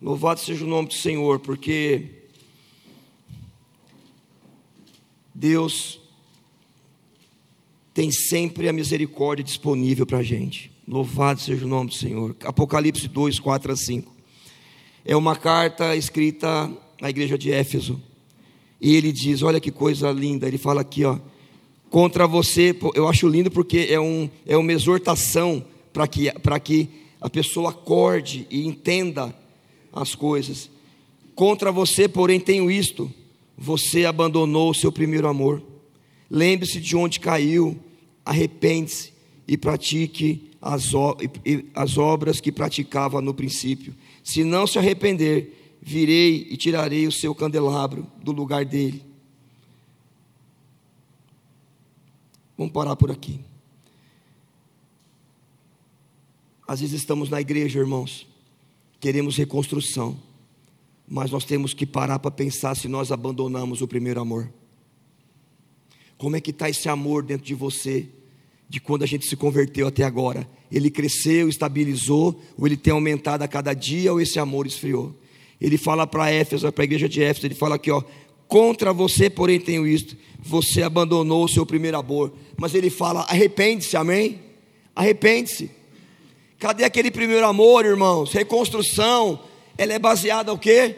Louvado 0.00 0.40
seja 0.40 0.62
o 0.62 0.68
nome 0.68 0.88
do 0.88 0.94
Senhor, 0.94 1.40
porque 1.40 2.02
Deus 5.34 5.98
tem 7.94 8.10
sempre 8.10 8.68
a 8.68 8.74
misericórdia 8.74 9.42
disponível 9.42 10.04
para 10.04 10.18
a 10.18 10.22
gente. 10.22 10.70
Louvado 10.86 11.40
seja 11.40 11.64
o 11.64 11.68
nome 11.68 11.88
do 11.88 11.94
Senhor. 11.94 12.36
Apocalipse 12.44 13.08
2, 13.08 13.40
4 13.40 13.72
a 13.72 13.76
5. 13.76 14.14
É 15.02 15.16
uma 15.16 15.34
carta 15.34 15.96
escrita 15.96 16.70
à 17.00 17.08
igreja 17.08 17.38
de 17.38 17.50
Éfeso. 17.50 17.98
E 18.78 18.94
ele 18.94 19.10
diz: 19.10 19.40
Olha 19.40 19.60
que 19.60 19.70
coisa 19.70 20.12
linda. 20.12 20.46
Ele 20.46 20.58
fala 20.58 20.82
aqui, 20.82 21.06
ó. 21.06 21.18
Contra 21.88 22.26
você, 22.26 22.76
eu 22.94 23.08
acho 23.08 23.26
lindo 23.26 23.50
porque 23.50 23.86
é, 23.88 23.98
um, 23.98 24.28
é 24.44 24.58
uma 24.58 24.72
exortação 24.72 25.64
para 25.90 26.06
que, 26.06 26.30
que 26.62 26.88
a 27.18 27.30
pessoa 27.30 27.70
acorde 27.70 28.46
e 28.50 28.66
entenda 28.66 29.34
as 29.96 30.14
coisas. 30.14 30.70
Contra 31.34 31.72
você, 31.72 32.06
porém, 32.06 32.38
tenho 32.38 32.70
isto: 32.70 33.12
você 33.56 34.04
abandonou 34.04 34.70
o 34.70 34.74
seu 34.74 34.92
primeiro 34.92 35.26
amor. 35.26 35.62
Lembre-se 36.30 36.80
de 36.80 36.96
onde 36.96 37.18
caiu, 37.18 37.78
arrepende-se 38.24 39.12
e 39.48 39.56
pratique 39.56 40.50
as, 40.60 40.90
as 41.74 41.96
obras 41.98 42.40
que 42.40 42.52
praticava 42.52 43.20
no 43.20 43.32
princípio. 43.32 43.94
Se 44.22 44.44
não 44.44 44.66
se 44.66 44.78
arrepender, 44.78 45.76
virei 45.80 46.48
e 46.50 46.56
tirarei 46.56 47.06
o 47.06 47.12
seu 47.12 47.34
candelabro 47.34 48.06
do 48.22 48.32
lugar 48.32 48.64
dele. 48.64 49.02
Vamos 52.58 52.72
parar 52.72 52.96
por 52.96 53.10
aqui. 53.10 53.40
Às 56.66 56.80
vezes 56.80 57.00
estamos 57.00 57.30
na 57.30 57.40
igreja, 57.40 57.78
irmãos, 57.78 58.26
queremos 59.00 59.36
reconstrução, 59.36 60.18
mas 61.08 61.30
nós 61.30 61.44
temos 61.44 61.72
que 61.72 61.86
parar 61.86 62.18
para 62.18 62.30
pensar 62.30 62.74
se 62.74 62.88
nós 62.88 63.12
abandonamos 63.12 63.82
o 63.82 63.88
primeiro 63.88 64.20
amor. 64.20 64.50
Como 66.18 66.36
é 66.36 66.40
que 66.40 66.50
está 66.50 66.68
esse 66.68 66.88
amor 66.88 67.22
dentro 67.22 67.46
de 67.46 67.54
você, 67.54 68.08
de 68.68 68.80
quando 68.80 69.02
a 69.02 69.06
gente 69.06 69.26
se 69.26 69.36
converteu 69.36 69.86
até 69.86 70.02
agora? 70.02 70.48
Ele 70.72 70.90
cresceu, 70.90 71.48
estabilizou, 71.48 72.40
ou 72.56 72.66
ele 72.66 72.76
tem 72.76 72.92
aumentado 72.92 73.42
a 73.42 73.48
cada 73.48 73.74
dia, 73.74 74.12
ou 74.12 74.20
esse 74.20 74.38
amor 74.38 74.66
esfriou? 74.66 75.14
Ele 75.60 75.78
fala 75.78 76.06
para 76.06 76.30
Éfeso, 76.30 76.70
para 76.72 76.82
a 76.82 76.86
igreja 76.86 77.08
de 77.08 77.22
Éfeso, 77.22 77.46
ele 77.46 77.54
fala 77.54 77.76
aqui, 77.76 77.90
ó, 77.90 78.02
contra 78.48 78.92
você, 78.92 79.28
porém 79.30 79.60
tenho 79.60 79.86
isto, 79.86 80.16
você 80.38 80.82
abandonou 80.82 81.44
o 81.44 81.48
seu 81.48 81.66
primeiro 81.66 81.98
amor. 81.98 82.32
Mas 82.56 82.74
ele 82.74 82.90
fala, 82.90 83.20
arrepende-se, 83.22 83.96
amém? 83.96 84.40
Arrepende-se. 84.94 85.70
Cadê 86.58 86.84
aquele 86.84 87.10
primeiro 87.10 87.46
amor, 87.46 87.84
irmãos? 87.84 88.32
Reconstrução, 88.32 89.38
ela 89.76 89.92
é 89.92 89.98
baseada 89.98 90.52
o 90.52 90.58
quê? 90.58 90.96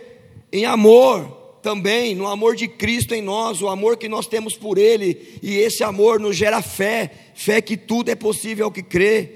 Em 0.53 0.65
amor 0.65 1.37
também, 1.63 2.15
no 2.15 2.29
amor 2.29 2.55
de 2.55 2.69
Cristo 2.69 3.13
em 3.13 3.21
nós, 3.21 3.61
o 3.61 3.69
amor 3.69 3.97
que 3.97 4.09
nós 4.09 4.29
temos 4.29 4.57
por 4.57 4.79
Ele, 4.79 5.39
e 5.43 5.57
esse 5.57 5.83
amor 5.83 6.21
nos 6.21 6.37
gera 6.37 6.63
fé, 6.63 7.11
fé 7.35 7.61
que 7.61 7.77
tudo 7.77 8.09
é 8.09 8.15
possível 8.15 8.67
ao 8.67 8.73
que 8.73 8.85
crê. 8.85 9.33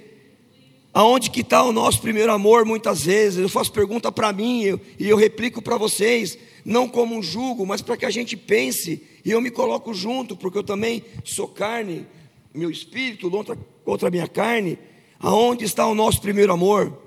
Aonde 0.94 1.28
que 1.28 1.40
está 1.40 1.64
o 1.64 1.72
nosso 1.72 2.00
primeiro 2.00 2.30
amor? 2.30 2.64
Muitas 2.64 3.02
vezes 3.02 3.40
eu 3.40 3.48
faço 3.48 3.72
pergunta 3.72 4.12
para 4.12 4.32
mim 4.32 4.62
eu, 4.62 4.80
e 4.98 5.08
eu 5.08 5.16
replico 5.16 5.60
para 5.60 5.76
vocês, 5.76 6.38
não 6.64 6.86
como 6.86 7.16
um 7.16 7.22
julgo, 7.22 7.66
mas 7.66 7.82
para 7.82 7.96
que 7.96 8.06
a 8.06 8.10
gente 8.10 8.36
pense 8.36 9.02
e 9.24 9.30
eu 9.30 9.40
me 9.40 9.50
coloco 9.50 9.92
junto, 9.92 10.36
porque 10.36 10.58
eu 10.58 10.62
também 10.62 11.02
sou 11.24 11.48
carne, 11.48 12.06
meu 12.54 12.70
espírito 12.70 13.28
contra, 13.28 13.58
contra 13.84 14.06
a 14.06 14.10
minha 14.10 14.28
carne. 14.28 14.78
Aonde 15.22 15.64
está 15.64 15.86
o 15.86 15.94
nosso 15.94 16.20
primeiro 16.20 16.52
amor? 16.52 17.00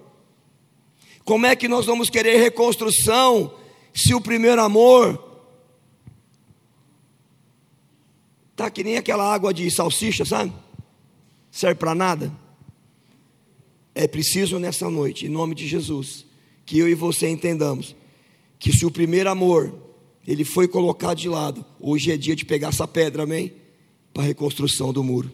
Como 1.26 1.45
é 1.45 1.55
que 1.55 1.68
nós 1.68 1.86
vamos 1.86 2.09
querer 2.09 2.38
reconstrução 2.38 3.53
se 3.93 4.16
o 4.16 4.22
primeiro 4.22 4.61
amor 4.61 5.22
está 8.51 8.72
que 8.72 8.86
nem 8.86 8.95
aquela 8.95 9.34
água 9.34 9.53
de 9.53 9.70
salsicha, 9.70 10.24
sabe? 10.24 10.53
Serve 11.51 11.76
para 11.76 11.93
nada. 11.93 12.32
É 13.93 14.07
preciso 14.07 14.59
nessa 14.59 14.89
noite, 14.89 15.26
em 15.26 15.30
nome 15.30 15.53
de 15.53 15.68
Jesus, 15.68 16.26
que 16.66 16.80
eu 16.80 16.88
e 16.88 16.95
você 16.95 17.28
entendamos 17.28 17.95
que 18.57 18.72
se 18.72 18.86
o 18.86 18.91
primeiro 18.91 19.30
amor 19.30 19.74
ele 20.26 20.43
foi 20.43 20.68
colocado 20.68 21.18
de 21.18 21.30
lado, 21.30 21.66
hoje 21.80 22.11
é 22.11 22.18
dia 22.18 22.36
de 22.36 22.45
pegar 22.45 22.70
essa 22.70 22.88
pedra, 22.88 23.24
amém? 23.24 23.53
Para 24.13 24.24
a 24.24 24.26
reconstrução 24.26 24.93
do 24.93 25.03
muro. 25.03 25.32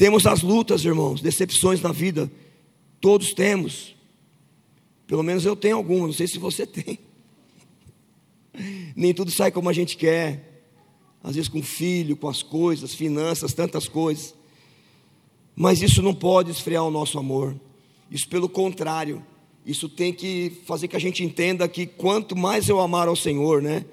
Temos 0.00 0.26
as 0.26 0.40
lutas, 0.40 0.82
irmãos, 0.82 1.20
decepções 1.20 1.82
na 1.82 1.92
vida, 1.92 2.32
todos 3.02 3.34
temos. 3.34 3.94
Pelo 5.06 5.22
menos 5.22 5.44
eu 5.44 5.54
tenho 5.54 5.76
algumas, 5.76 6.06
não 6.06 6.12
sei 6.14 6.26
se 6.26 6.38
você 6.38 6.64
tem. 6.66 6.98
Nem 8.96 9.12
tudo 9.12 9.30
sai 9.30 9.50
como 9.50 9.68
a 9.68 9.74
gente 9.74 9.98
quer. 9.98 10.64
Às 11.22 11.34
vezes 11.34 11.50
com 11.50 11.62
filho, 11.62 12.16
com 12.16 12.30
as 12.30 12.42
coisas, 12.42 12.94
finanças, 12.94 13.52
tantas 13.52 13.86
coisas. 13.88 14.34
Mas 15.54 15.82
isso 15.82 16.00
não 16.00 16.14
pode 16.14 16.50
esfriar 16.50 16.82
o 16.82 16.90
nosso 16.90 17.18
amor. 17.18 17.54
Isso, 18.10 18.26
pelo 18.26 18.48
contrário, 18.48 19.22
isso 19.66 19.86
tem 19.86 20.14
que 20.14 20.62
fazer 20.64 20.88
que 20.88 20.96
a 20.96 21.00
gente 21.00 21.22
entenda 21.22 21.68
que 21.68 21.84
quanto 21.84 22.34
mais 22.34 22.70
eu 22.70 22.80
amar 22.80 23.06
ao 23.06 23.16
Senhor, 23.16 23.60
né? 23.60 23.84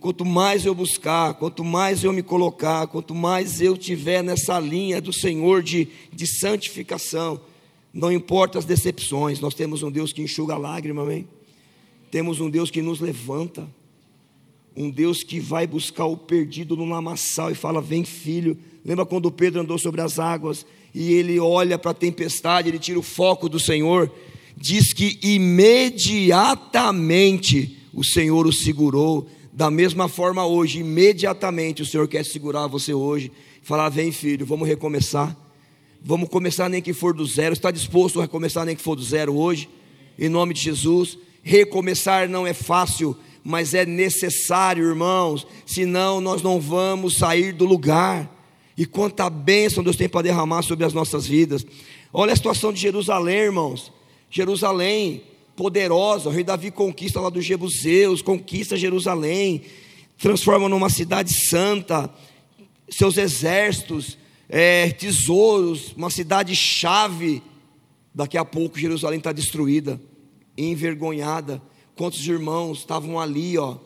Quanto 0.00 0.24
mais 0.24 0.64
eu 0.64 0.74
buscar, 0.74 1.34
quanto 1.34 1.62
mais 1.62 2.02
eu 2.02 2.12
me 2.12 2.22
colocar, 2.22 2.86
quanto 2.86 3.14
mais 3.14 3.60
eu 3.60 3.76
tiver 3.76 4.22
nessa 4.22 4.58
linha 4.58 5.00
do 5.00 5.12
Senhor 5.12 5.62
de, 5.62 5.88
de 6.10 6.26
santificação, 6.26 7.38
não 7.92 8.10
importa 8.10 8.58
as 8.58 8.64
decepções, 8.64 9.40
nós 9.40 9.54
temos 9.54 9.82
um 9.82 9.90
Deus 9.90 10.12
que 10.12 10.22
enxuga 10.22 10.54
a 10.54 10.58
lágrima, 10.58 11.02
amém? 11.02 11.28
Temos 12.10 12.40
um 12.40 12.48
Deus 12.48 12.70
que 12.70 12.80
nos 12.80 12.98
levanta, 12.98 13.68
um 14.76 14.90
Deus 14.90 15.22
que 15.22 15.38
vai 15.38 15.66
buscar 15.66 16.06
o 16.06 16.16
perdido 16.16 16.74
no 16.76 16.86
lamaçal 16.86 17.50
e 17.50 17.54
fala: 17.54 17.82
Vem, 17.82 18.04
filho. 18.04 18.58
Lembra 18.84 19.06
quando 19.06 19.30
Pedro 19.30 19.60
andou 19.60 19.78
sobre 19.78 20.00
as 20.00 20.18
águas 20.18 20.66
e 20.94 21.12
ele 21.12 21.38
olha 21.38 21.78
para 21.78 21.92
a 21.92 21.94
tempestade, 21.94 22.68
ele 22.68 22.78
tira 22.78 22.98
o 22.98 23.02
foco 23.02 23.48
do 23.48 23.60
Senhor? 23.60 24.10
Diz 24.56 24.92
que 24.92 25.18
imediatamente 25.22 27.78
o 27.92 28.04
Senhor 28.04 28.46
o 28.46 28.52
segurou. 28.52 29.28
Da 29.56 29.70
mesma 29.70 30.08
forma, 30.08 30.44
hoje, 30.44 30.80
imediatamente 30.80 31.80
o 31.80 31.86
Senhor 31.86 32.08
quer 32.08 32.24
segurar 32.24 32.66
você 32.66 32.92
hoje, 32.92 33.30
falar: 33.62 33.88
Vem, 33.88 34.10
filho, 34.10 34.44
vamos 34.44 34.66
recomeçar. 34.66 35.36
Vamos 36.02 36.28
começar 36.28 36.68
nem 36.68 36.82
que 36.82 36.92
for 36.92 37.14
do 37.14 37.24
zero. 37.24 37.52
Está 37.52 37.70
disposto 37.70 38.18
a 38.18 38.22
recomeçar 38.22 38.66
nem 38.66 38.74
que 38.74 38.82
for 38.82 38.96
do 38.96 39.04
zero 39.04 39.36
hoje? 39.36 39.68
Em 40.18 40.28
nome 40.28 40.54
de 40.54 40.60
Jesus. 40.60 41.16
Recomeçar 41.40 42.28
não 42.28 42.44
é 42.44 42.52
fácil, 42.52 43.16
mas 43.44 43.74
é 43.74 43.86
necessário, 43.86 44.88
irmãos. 44.88 45.46
Senão 45.64 46.20
nós 46.20 46.42
não 46.42 46.60
vamos 46.60 47.16
sair 47.16 47.52
do 47.52 47.64
lugar. 47.64 48.28
E 48.76 48.84
quanta 48.84 49.30
bênção 49.30 49.84
Deus 49.84 49.94
tem 49.94 50.08
para 50.08 50.22
derramar 50.22 50.62
sobre 50.62 50.84
as 50.84 50.92
nossas 50.92 51.28
vidas. 51.28 51.64
Olha 52.12 52.32
a 52.32 52.36
situação 52.36 52.72
de 52.72 52.80
Jerusalém, 52.80 53.36
irmãos. 53.36 53.92
Jerusalém, 54.28 55.22
poderosa. 55.56 56.28
O 56.28 56.32
rei 56.32 56.44
Davi 56.44 56.70
conquista 56.70 57.20
lá 57.20 57.30
dos 57.30 57.44
Jebuseus, 57.44 58.22
conquista 58.22 58.76
Jerusalém, 58.76 59.62
transforma 60.18 60.68
numa 60.68 60.90
cidade 60.90 61.32
santa. 61.32 62.10
Seus 62.88 63.16
exércitos 63.16 64.18
é, 64.48 64.90
tesouros, 64.90 65.92
uma 65.96 66.10
cidade-chave. 66.10 67.42
Daqui 68.14 68.38
a 68.38 68.44
pouco 68.44 68.78
Jerusalém 68.78 69.18
está 69.18 69.32
destruída, 69.32 70.00
envergonhada. 70.56 71.60
Quantos 71.96 72.26
irmãos 72.26 72.78
estavam 72.78 73.18
ali, 73.20 73.56
ó, 73.58 73.76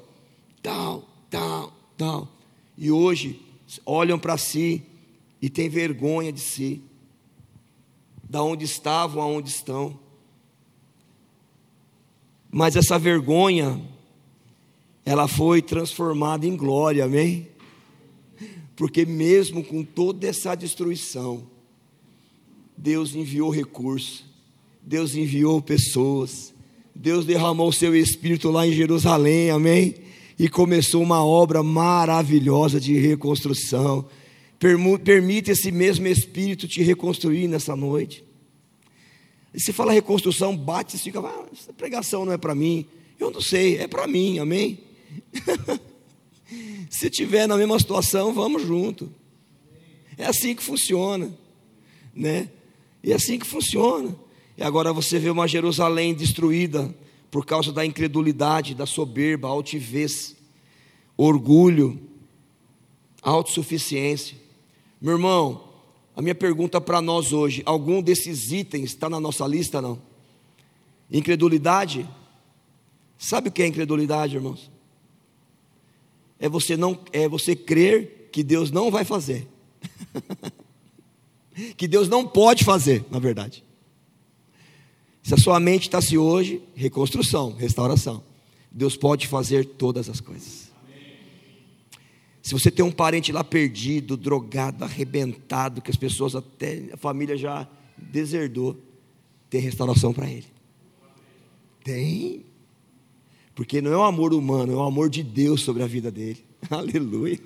tal, 0.62 1.08
tal, 1.30 1.72
tal. 1.96 2.28
E 2.76 2.90
hoje 2.90 3.40
olham 3.84 4.18
para 4.18 4.36
si 4.36 4.82
e 5.40 5.48
têm 5.48 5.68
vergonha 5.68 6.32
de 6.32 6.40
si, 6.40 6.82
da 8.28 8.42
onde 8.42 8.64
estavam, 8.64 9.22
aonde 9.22 9.48
estão. 9.48 9.98
Mas 12.50 12.76
essa 12.76 12.98
vergonha, 12.98 13.80
ela 15.04 15.28
foi 15.28 15.60
transformada 15.60 16.46
em 16.46 16.56
glória, 16.56 17.04
amém? 17.04 17.48
Porque 18.74 19.04
mesmo 19.04 19.64
com 19.64 19.82
toda 19.82 20.26
essa 20.26 20.54
destruição, 20.54 21.46
Deus 22.76 23.14
enviou 23.14 23.50
recursos, 23.50 24.24
Deus 24.82 25.14
enviou 25.14 25.60
pessoas, 25.60 26.54
Deus 26.94 27.24
derramou 27.24 27.70
seu 27.72 27.94
espírito 27.94 28.50
lá 28.50 28.66
em 28.66 28.72
Jerusalém, 28.72 29.50
amém? 29.50 29.94
E 30.38 30.48
começou 30.48 31.02
uma 31.02 31.24
obra 31.24 31.62
maravilhosa 31.62 32.80
de 32.80 32.96
reconstrução. 32.98 34.06
Permite 35.04 35.50
esse 35.50 35.70
mesmo 35.70 36.06
espírito 36.06 36.66
te 36.68 36.82
reconstruir 36.82 37.48
nessa 37.48 37.74
noite. 37.76 38.24
E 39.52 39.60
se 39.60 39.72
fala 39.72 39.92
reconstrução, 39.92 40.56
bate 40.56 40.96
e 40.96 40.98
fica, 40.98 41.20
ah, 41.20 41.46
essa 41.52 41.72
pregação 41.72 42.24
não 42.24 42.32
é 42.32 42.38
para 42.38 42.54
mim. 42.54 42.86
Eu 43.18 43.30
não 43.30 43.40
sei, 43.40 43.78
é 43.78 43.88
para 43.88 44.06
mim, 44.06 44.38
amém? 44.38 44.78
Se 46.90 47.10
tiver 47.10 47.46
na 47.46 47.56
mesma 47.56 47.78
situação, 47.78 48.32
vamos 48.32 48.62
junto. 48.62 49.12
É 50.16 50.26
assim 50.26 50.54
que 50.54 50.62
funciona, 50.62 51.30
né? 52.14 52.50
E 53.02 53.12
é 53.12 53.14
assim 53.14 53.38
que 53.38 53.46
funciona. 53.46 54.16
E 54.56 54.62
agora 54.62 54.92
você 54.92 55.18
vê 55.18 55.30
uma 55.30 55.46
Jerusalém 55.46 56.14
destruída 56.14 56.94
por 57.30 57.44
causa 57.44 57.72
da 57.72 57.84
incredulidade, 57.84 58.74
da 58.74 58.86
soberba, 58.86 59.48
altivez, 59.48 60.34
orgulho, 61.16 62.00
autossuficiência. 63.22 64.36
Meu 65.00 65.12
irmão, 65.12 65.67
a 66.18 66.22
minha 66.22 66.34
pergunta 66.34 66.80
para 66.80 67.00
nós 67.00 67.32
hoje: 67.32 67.62
algum 67.64 68.02
desses 68.02 68.52
itens 68.52 68.90
está 68.90 69.08
na 69.08 69.18
nossa 69.18 69.46
lista? 69.46 69.80
Não? 69.80 69.98
Incredulidade? 71.10 72.06
Sabe 73.16 73.48
o 73.48 73.52
que 73.52 73.62
é 73.62 73.66
incredulidade, 73.66 74.36
irmãos? 74.36 74.70
é 76.38 76.48
você 76.48 76.76
não 76.76 76.98
é 77.12 77.28
você 77.28 77.56
crer 77.56 78.28
que 78.30 78.42
Deus 78.42 78.70
não 78.70 78.90
vai 78.90 79.04
fazer. 79.04 79.48
que 81.76 81.88
Deus 81.88 82.08
não 82.08 82.26
pode 82.26 82.64
fazer, 82.64 83.04
na 83.10 83.18
verdade. 83.18 83.64
Se 85.22 85.34
a 85.34 85.36
sua 85.36 85.58
mente 85.58 85.82
está 85.82 86.00
se 86.00 86.16
hoje, 86.16 86.62
reconstrução, 86.74 87.52
restauração. 87.54 88.22
Deus 88.70 88.96
pode 88.96 89.26
fazer 89.26 89.64
todas 89.64 90.08
as 90.08 90.20
coisas. 90.20 90.67
Se 92.48 92.54
você 92.54 92.70
tem 92.70 92.82
um 92.82 92.90
parente 92.90 93.30
lá 93.30 93.44
perdido, 93.44 94.16
drogado, 94.16 94.82
arrebentado, 94.82 95.82
que 95.82 95.90
as 95.90 95.98
pessoas 95.98 96.34
até 96.34 96.88
a 96.90 96.96
família 96.96 97.36
já 97.36 97.68
deserdou, 97.94 98.74
tem 99.50 99.60
restauração 99.60 100.14
para 100.14 100.30
ele. 100.30 100.46
Tem. 101.84 102.46
Porque 103.54 103.82
não 103.82 103.92
é 103.92 103.96
o 103.98 104.02
amor 104.02 104.32
humano, 104.32 104.72
é 104.72 104.76
o 104.76 104.80
amor 104.80 105.10
de 105.10 105.22
Deus 105.22 105.60
sobre 105.60 105.82
a 105.82 105.86
vida 105.86 106.10
dele. 106.10 106.42
Aleluia. 106.70 107.38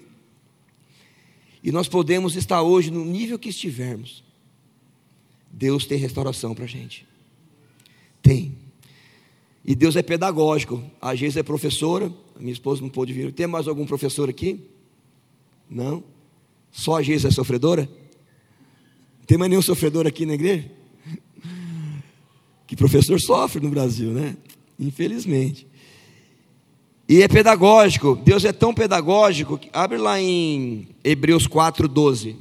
E 1.65 1.73
nós 1.73 1.89
podemos 1.89 2.37
estar 2.37 2.63
hoje 2.63 2.89
no 2.89 3.05
nível 3.05 3.41
que 3.41 3.49
estivermos. 3.49 4.23
Deus 5.51 5.85
tem 5.85 5.99
restauração 5.99 6.55
para 6.55 6.63
a 6.63 6.69
gente. 6.69 7.09
Tem. 8.23 8.57
E 9.65 9.75
Deus 9.75 9.97
é 9.97 10.03
pedagógico. 10.03 10.81
A 11.01 11.13
Geisa 11.17 11.41
é 11.41 11.43
professora, 11.43 12.07
a 12.37 12.39
minha 12.39 12.53
esposa 12.53 12.81
não 12.81 12.89
pôde 12.89 13.13
vir. 13.13 13.33
Tem 13.33 13.49
mais 13.49 13.67
algum 13.67 13.85
professor 13.85 14.31
aqui? 14.31 14.69
Não? 15.75 16.05
Só 16.71 16.99
a 16.99 17.03
Geisa 17.03 17.29
é 17.29 17.31
sofredora? 17.31 17.89
Tem 19.27 19.39
mais 19.39 19.51
nenhum 19.51 19.63
sofredor 19.63 20.07
aqui 20.07 20.27
na 20.27 20.35
igreja? 20.35 20.71
Que 22.67 22.77
professor 22.77 23.21
sofre 23.21 23.61
no 23.61 23.71
Brasil, 23.71 24.11
né? 24.11 24.37
Infelizmente. 24.79 25.67
E 27.09 27.23
é 27.23 27.29
pedagógico, 27.29 28.17
Deus 28.17 28.45
é 28.45 28.53
tão 28.53 28.73
pedagógico 28.73 29.59
que 29.59 29.69
abre 29.73 29.99
lá 29.99 30.21
em 30.21 30.89
Hebreus 31.05 31.47
4, 31.47 31.87
12, 31.87 32.37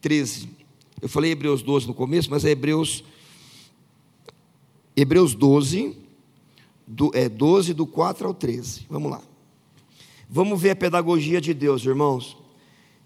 13. 0.00 0.48
Eu 1.02 1.08
falei 1.08 1.32
Hebreus 1.32 1.62
12 1.62 1.86
no 1.86 1.94
começo, 1.94 2.30
mas 2.30 2.44
é 2.44 2.50
Hebreus 2.50 3.04
Hebreus 4.96 5.34
12, 5.34 5.94
do, 6.86 7.10
é 7.14 7.28
12 7.28 7.74
do 7.74 7.86
4 7.86 8.26
ao 8.26 8.32
13. 8.32 8.86
Vamos 8.88 9.10
lá. 9.10 9.20
Vamos 10.28 10.60
ver 10.60 10.70
a 10.70 10.76
pedagogia 10.76 11.38
de 11.40 11.52
Deus, 11.52 11.84
irmãos. 11.84 12.36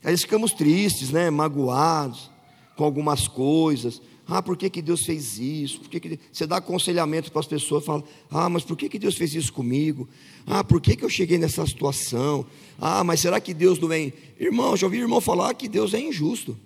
Aí 0.03 0.17
ficamos 0.17 0.53
tristes, 0.53 1.11
né, 1.11 1.29
magoados 1.31 2.31
com 2.77 2.85
algumas 2.85 3.29
coisas. 3.29 4.01
Ah, 4.27 4.41
por 4.41 4.57
que, 4.57 4.71
que 4.71 4.81
Deus 4.81 5.05
fez 5.05 5.39
isso? 5.39 5.81
Por 5.81 5.91
que 5.91 6.01
que... 6.01 6.21
Você 6.33 6.47
dá 6.47 6.59
aconselhamento 6.59 7.33
para 7.33 7.41
as 7.41 7.47
pessoas, 7.47 7.85
fala, 7.85 8.05
ah, 8.31 8.49
mas 8.49 8.63
por 8.63 8.77
que, 8.77 8.89
que 8.89 8.99
Deus 8.99 9.17
fez 9.17 9.35
isso 9.35 9.53
comigo? 9.53 10.09
Ah, 10.47 10.63
por 10.63 10.81
que, 10.81 10.95
que 10.95 11.05
eu 11.05 11.11
cheguei 11.11 11.37
nessa 11.37 11.67
situação? 11.67 12.47
Ah, 12.79 13.03
mas 13.03 13.21
será 13.21 13.41
que 13.41 13.53
Deus 13.53 13.79
não 13.81 13.93
é. 13.93 14.13
Irmão, 14.39 14.77
já 14.77 14.87
ouvi 14.87 14.99
irmão 14.99 15.21
falar 15.21 15.53
que 15.55 15.69
Deus 15.69 15.93
é 15.95 16.01
injusto. 16.01 16.57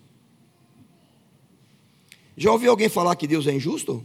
Já 2.36 2.52
ouviu 2.52 2.70
alguém 2.70 2.88
falar 2.88 3.16
que 3.16 3.26
Deus 3.26 3.46
é 3.46 3.54
injusto? 3.54 4.04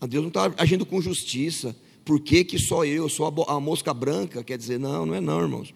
A 0.00 0.04
ah, 0.04 0.08
Deus 0.08 0.22
não 0.22 0.28
está 0.28 0.54
agindo 0.56 0.86
com 0.86 1.00
justiça. 1.00 1.74
Por 2.04 2.20
que, 2.20 2.44
que 2.44 2.58
só 2.58 2.84
eu, 2.84 3.08
sou 3.08 3.26
a, 3.26 3.56
a 3.56 3.60
mosca 3.60 3.92
branca? 3.92 4.44
Quer 4.44 4.56
dizer, 4.56 4.78
não, 4.78 5.04
não 5.04 5.14
é 5.14 5.20
não, 5.20 5.40
irmãos. 5.40 5.74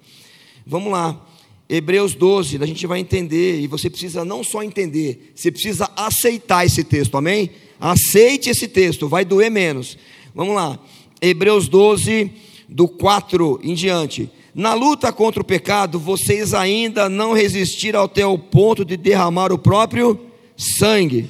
Vamos 0.64 0.92
lá. 0.92 1.26
Hebreus 1.74 2.14
12, 2.14 2.58
a 2.60 2.66
gente 2.66 2.86
vai 2.86 3.00
entender, 3.00 3.58
e 3.58 3.66
você 3.66 3.88
precisa 3.88 4.26
não 4.26 4.44
só 4.44 4.62
entender, 4.62 5.32
você 5.34 5.50
precisa 5.50 5.90
aceitar 5.96 6.66
esse 6.66 6.84
texto, 6.84 7.16
amém? 7.16 7.48
Aceite 7.80 8.50
esse 8.50 8.68
texto, 8.68 9.08
vai 9.08 9.24
doer 9.24 9.50
menos. 9.50 9.96
Vamos 10.34 10.54
lá, 10.54 10.78
Hebreus 11.18 11.70
12, 11.70 12.30
do 12.68 12.86
4 12.86 13.58
em 13.62 13.72
diante. 13.72 14.30
Na 14.54 14.74
luta 14.74 15.10
contra 15.10 15.40
o 15.40 15.46
pecado, 15.46 15.98
vocês 15.98 16.52
ainda 16.52 17.08
não 17.08 17.32
resistiram 17.32 18.02
até 18.02 18.26
o 18.26 18.36
ponto 18.36 18.84
de 18.84 18.98
derramar 18.98 19.50
o 19.50 19.56
próprio 19.58 20.20
sangue. 20.54 21.26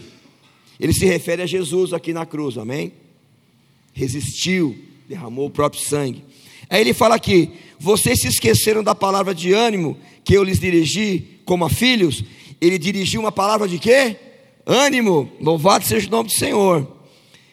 Ele 0.80 0.92
se 0.92 1.06
refere 1.06 1.42
a 1.42 1.46
Jesus 1.46 1.92
aqui 1.92 2.12
na 2.12 2.26
cruz, 2.26 2.58
amém? 2.58 2.92
Resistiu, 3.92 4.76
derramou 5.08 5.46
o 5.46 5.50
próprio 5.50 5.80
sangue. 5.80 6.24
Aí 6.68 6.80
ele 6.80 6.94
fala 6.94 7.14
aqui: 7.14 7.52
vocês 7.78 8.20
se 8.20 8.28
esqueceram 8.28 8.82
da 8.82 8.94
palavra 8.94 9.34
de 9.34 9.52
ânimo 9.52 9.96
que 10.24 10.34
eu 10.34 10.42
lhes 10.42 10.58
dirigi 10.58 11.40
como 11.44 11.64
a 11.64 11.70
filhos, 11.70 12.24
ele 12.60 12.78
dirigiu 12.78 13.20
uma 13.20 13.32
palavra 13.32 13.66
de 13.66 13.78
quê? 13.78 14.16
Ânimo, 14.64 15.30
louvado 15.40 15.84
seja 15.84 16.06
o 16.06 16.10
nome 16.10 16.28
do 16.28 16.34
Senhor. 16.34 16.86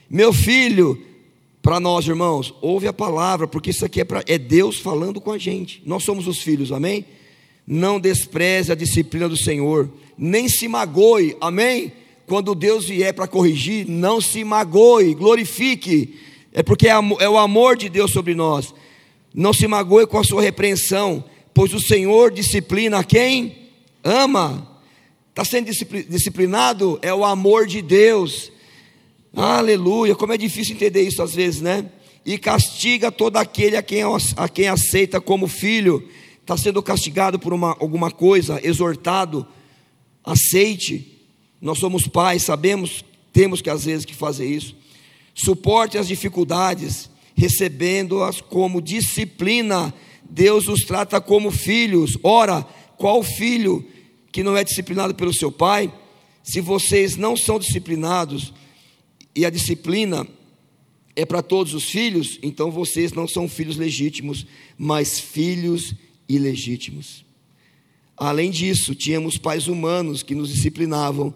Meu 0.10 0.32
filho, 0.32 1.04
para 1.62 1.80
nós, 1.80 2.08
irmãos, 2.08 2.54
ouve 2.62 2.88
a 2.88 2.94
palavra, 2.94 3.48
porque 3.48 3.72
isso 3.72 3.84
aqui 3.84 4.02
é, 4.02 4.04
pra, 4.04 4.24
é 4.28 4.38
Deus 4.38 4.78
falando 4.78 5.20
com 5.20 5.32
a 5.32 5.38
gente. 5.38 5.82
Nós 5.86 6.04
somos 6.04 6.28
os 6.28 6.40
filhos, 6.40 6.72
amém? 6.72 7.06
Não 7.66 8.00
despreze 8.00 8.72
a 8.72 8.76
disciplina 8.76 9.28
do 9.28 9.38
Senhor, 9.38 9.90
nem 10.18 10.48
se 10.48 10.68
magoe, 10.68 11.36
amém? 11.42 11.92
Quando 12.26 12.56
Deus 12.56 12.86
vier 12.86 13.14
para 13.14 13.28
corrigir, 13.28 13.88
não 13.88 14.22
se 14.22 14.44
magoe, 14.44 15.14
glorifique, 15.16 16.16
é 16.54 16.64
porque 16.64 16.88
é, 16.88 16.94
é 17.20 17.30
o 17.30 17.38
amor 17.38 17.76
de 17.76 17.90
Deus 17.90 18.12
sobre 18.12 18.36
nós. 18.36 18.74
Não 19.34 19.54
se 19.54 19.68
magoe 19.68 20.08
com 20.08 20.18
a 20.18 20.24
sua 20.24 20.42
repreensão, 20.42 21.24
pois 21.60 21.74
o 21.74 21.80
Senhor 21.82 22.32
disciplina 22.32 23.04
quem 23.04 23.68
ama. 24.02 24.80
Está 25.30 25.44
sendo 25.44 25.70
disciplinado? 26.08 26.98
É 27.02 27.14
o 27.14 27.26
amor 27.26 27.68
de 27.68 27.82
Deus. 27.82 28.50
Aleluia, 29.36 30.16
como 30.16 30.32
é 30.32 30.38
difícil 30.38 30.76
entender 30.76 31.02
isso 31.02 31.22
às 31.22 31.36
vezes, 31.36 31.60
né? 31.60 31.92
E 32.26 32.38
castiga 32.38 33.12
todo 33.12 33.36
aquele 33.36 33.76
a 33.76 33.84
quem, 33.84 34.04
a 34.38 34.48
quem 34.48 34.70
aceita 34.70 35.20
como 35.20 35.50
filho. 35.50 36.08
Está 36.40 36.56
sendo 36.56 36.82
castigado 36.82 37.38
por 37.38 37.52
uma, 37.52 37.72
alguma 37.72 38.10
coisa, 38.10 38.66
exortado, 38.66 39.46
aceite. 40.24 41.28
Nós 41.60 41.78
somos 41.78 42.08
pais, 42.08 42.42
sabemos, 42.44 43.04
temos 43.34 43.62
que 43.62 43.70
às 43.70 43.84
vezes 43.84 44.06
que 44.06 44.16
fazer 44.16 44.46
isso. 44.46 44.78
Suporte 45.36 45.98
as 45.98 46.08
dificuldades, 46.08 47.10
recebendo-as 47.36 48.40
como 48.40 48.82
disciplina. 48.82 49.94
Deus 50.30 50.68
os 50.68 50.82
trata 50.82 51.20
como 51.20 51.52
filhos. 51.52 52.18
Ora, 52.24 52.64
qual 52.98 53.24
filho 53.24 53.86
que 54.32 54.44
não 54.44 54.56
é 54.56 54.64
disciplinado 54.64 55.16
pelo 55.16 55.34
seu 55.34 55.52
pai? 55.52 55.92
Se 56.44 56.62
vocês 56.62 57.16
não 57.16 57.36
são 57.36 57.60
disciplinados, 57.60 58.54
e 59.36 59.46
a 59.46 59.50
disciplina 59.50 60.28
é 61.16 61.26
para 61.26 61.42
todos 61.42 61.74
os 61.74 61.86
filhos, 61.86 62.40
então 62.42 62.72
vocês 62.72 63.14
não 63.14 63.28
são 63.28 63.48
filhos 63.48 63.78
legítimos, 63.78 64.46
mas 64.78 65.20
filhos 65.20 65.94
ilegítimos. 66.28 67.26
Além 68.16 68.52
disso, 68.52 68.94
tínhamos 68.94 69.38
pais 69.38 69.68
humanos 69.68 70.24
que 70.24 70.36
nos 70.36 70.50
disciplinavam 70.50 71.34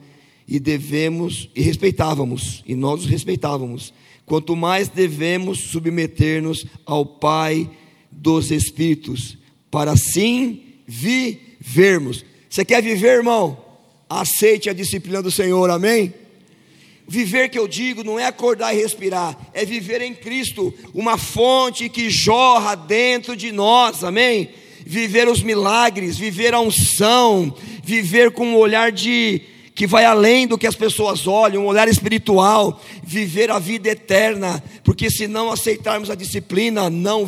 e 0.47 0.59
devemos 0.59 1.49
e 1.55 1.61
respeitávamos, 1.61 2.63
e 2.67 2.75
nós 2.75 3.01
os 3.01 3.05
respeitávamos. 3.05 3.93
Quanto 4.25 4.55
mais 4.55 4.89
devemos 4.89 5.59
submeter-nos 5.59 6.65
ao 6.85 7.05
Pai 7.05 7.69
dos 8.15 8.51
Espíritos, 8.51 9.37
para 9.69 9.91
assim 9.91 10.61
vivermos. 10.87 12.23
Você 12.49 12.63
quer 12.63 12.81
viver, 12.81 13.17
irmão? 13.17 13.57
Aceite 14.09 14.69
a 14.69 14.73
disciplina 14.73 15.21
do 15.21 15.31
Senhor, 15.31 15.69
amém? 15.69 16.13
Viver 17.07 17.49
que 17.49 17.59
eu 17.59 17.67
digo 17.67 18.03
não 18.03 18.19
é 18.19 18.25
acordar 18.25 18.73
e 18.73 18.81
respirar, 18.81 19.37
é 19.53 19.65
viver 19.65 20.01
em 20.01 20.13
Cristo, 20.13 20.73
uma 20.93 21.17
fonte 21.17 21.89
que 21.89 22.09
jorra 22.09 22.75
dentro 22.75 23.35
de 23.35 23.51
nós, 23.51 24.03
amém? 24.03 24.49
Viver 24.85 25.27
os 25.27 25.41
milagres, 25.41 26.17
viver 26.17 26.53
a 26.53 26.61
unção, 26.61 27.53
viver 27.83 28.31
com 28.31 28.47
um 28.47 28.55
olhar 28.57 28.91
de 28.91 29.41
que 29.75 29.87
vai 29.87 30.05
além 30.05 30.47
do 30.47 30.57
que 30.57 30.67
as 30.67 30.75
pessoas 30.75 31.25
olham, 31.25 31.63
um 31.63 31.67
olhar 31.67 31.87
espiritual, 31.87 32.79
viver 33.03 33.49
a 33.49 33.59
vida 33.59 33.89
eterna, 33.89 34.63
porque 34.83 35.09
se 35.09 35.27
não 35.27 35.51
aceitarmos 35.51 36.09
a 36.09 36.15
disciplina, 36.15 36.89
não 36.89 37.25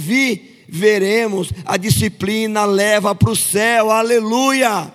viveremos, 0.67 1.51
a 1.65 1.77
disciplina 1.77 2.65
leva 2.65 3.13
para 3.13 3.31
o 3.31 3.35
céu, 3.35 3.91
aleluia. 3.91 4.93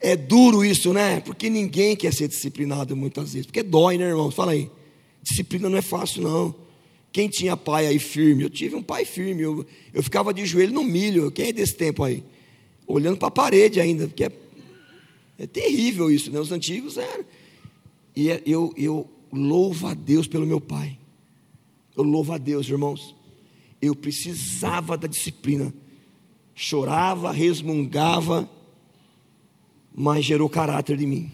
É 0.00 0.16
duro 0.16 0.64
isso, 0.64 0.92
né? 0.94 1.20
Porque 1.20 1.50
ninguém 1.50 1.94
quer 1.94 2.12
ser 2.12 2.26
disciplinado 2.26 2.96
muitas 2.96 3.34
vezes. 3.34 3.46
Porque 3.46 3.62
dói, 3.62 3.98
né, 3.98 4.04
irmão? 4.08 4.30
Fala 4.30 4.52
aí. 4.52 4.70
Disciplina 5.22 5.68
não 5.68 5.76
é 5.76 5.82
fácil, 5.82 6.22
não. 6.22 6.54
Quem 7.12 7.28
tinha 7.28 7.56
pai 7.56 7.86
aí 7.86 7.98
firme? 7.98 8.44
Eu 8.44 8.50
tive 8.50 8.76
um 8.76 8.82
pai 8.82 9.04
firme. 9.04 9.42
Eu, 9.42 9.66
eu 9.92 10.02
ficava 10.02 10.32
de 10.32 10.46
joelho 10.46 10.72
no 10.72 10.82
milho. 10.82 11.30
Quem 11.30 11.48
é 11.48 11.52
desse 11.52 11.74
tempo 11.74 12.02
aí? 12.02 12.24
Olhando 12.86 13.18
para 13.18 13.28
a 13.28 13.32
parede 13.32 13.78
ainda. 13.78 14.08
Porque 14.08 14.24
é, 14.24 14.32
é 15.38 15.46
terrível 15.46 16.10
isso, 16.10 16.30
né? 16.30 16.40
Os 16.40 16.50
antigos 16.50 16.96
eram. 16.96 17.24
E 18.16 18.30
é, 18.30 18.42
eu, 18.46 18.72
eu 18.78 19.06
louvo 19.30 19.86
a 19.86 19.92
Deus 19.92 20.26
pelo 20.26 20.46
meu 20.46 20.60
pai. 20.60 20.96
Eu 21.94 22.04
louvo 22.04 22.32
a 22.32 22.38
Deus, 22.38 22.68
irmãos. 22.68 23.14
Eu 23.80 23.94
precisava 23.94 24.96
da 24.96 25.06
disciplina. 25.06 25.72
Chorava, 26.54 27.32
resmungava 27.32 28.48
mas 29.94 30.24
gerou 30.24 30.48
caráter 30.48 30.96
de 30.96 31.06
mim. 31.06 31.30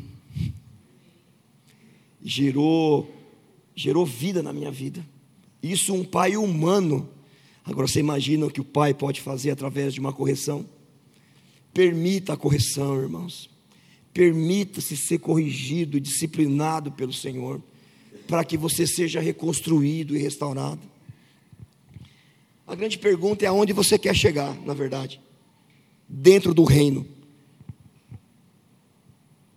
Gerou, 2.23 3.09
gerou 3.75 4.05
vida 4.05 4.43
na 4.43 4.53
minha 4.53 4.71
vida. 4.71 5.07
Isso 5.63 5.95
um 5.95 6.05
pai 6.05 6.37
humano. 6.37 7.09
Agora 7.65 7.87
você 7.87 8.01
imagina 8.01 8.47
o 8.47 8.51
que 8.51 8.61
o 8.61 8.65
pai 8.65 8.95
pode 8.95 9.21
fazer 9.21 9.51
através 9.51 9.95
de 9.95 10.01
uma 10.01 10.13
correção? 10.13 10.67
Permita 11.73 12.33
a 12.33 12.37
correção, 12.37 13.01
irmãos. 13.01 13.51
Permita-se 14.13 14.97
ser 14.97 15.19
corrigido 15.19 15.97
e 15.97 16.01
disciplinado 16.01 16.91
pelo 16.91 17.13
Senhor, 17.13 17.63
para 18.27 18.45
que 18.45 18.57
você 18.57 18.87
seja 18.87 19.21
reconstruído 19.21 20.17
e 20.17 20.19
restaurado. 20.19 20.81
A 22.67 22.75
grande 22.75 22.99
pergunta 22.99 23.45
é 23.45 23.49
aonde 23.49 23.73
você 23.73 23.99
quer 23.99 24.15
chegar, 24.15 24.55
na 24.63 24.75
verdade, 24.75 25.21
dentro 26.09 26.53
do 26.53 26.65
reino 26.65 27.07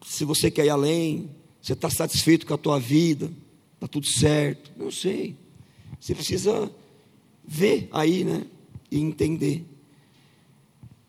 se 0.09 0.25
você 0.25 0.49
quer 0.49 0.65
ir 0.65 0.69
além, 0.69 1.29
você 1.61 1.73
está 1.73 1.87
satisfeito 1.87 2.45
com 2.45 2.53
a 2.53 2.57
tua 2.57 2.79
vida, 2.79 3.31
está 3.75 3.87
tudo 3.87 4.07
certo. 4.07 4.71
Não 4.75 4.91
sei. 4.91 5.35
Você 5.99 6.15
precisa 6.15 6.69
ver 7.47 7.87
aí, 7.91 8.23
né? 8.23 8.43
E 8.89 8.99
entender. 8.99 9.63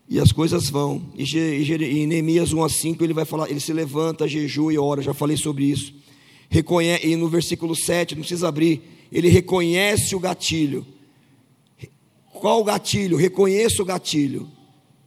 E 0.07 0.21
as 0.21 0.33
coisas 0.33 0.69
vão. 0.69 1.11
E, 1.17 1.25
em 1.25 2.07
Neemias 2.07 2.53
1 2.53 2.63
a 2.63 2.69
5 2.69 3.03
ele 3.03 3.15
vai 3.15 3.25
falar, 3.25 3.51
ele 3.51 3.59
se 3.59 3.73
levanta, 3.73 4.29
jejua 4.29 4.73
e 4.73 4.79
ora, 4.79 5.01
já 5.01 5.15
falei 5.15 5.37
sobre 5.39 5.65
isso. 5.65 5.95
Reconhece, 6.51 7.07
e 7.07 7.17
no 7.17 7.29
versículo 7.29 7.75
7, 7.75 8.15
não 8.15 8.21
precisa 8.21 8.49
abrir, 8.49 8.83
ele 9.11 9.29
reconhece 9.29 10.15
o 10.15 10.21
gatilho. 10.21 10.87
Qual 12.41 12.61
o 12.61 12.65
gatilho? 12.65 13.17
Reconheça 13.17 13.83
o 13.83 13.85
gatilho 13.85 14.51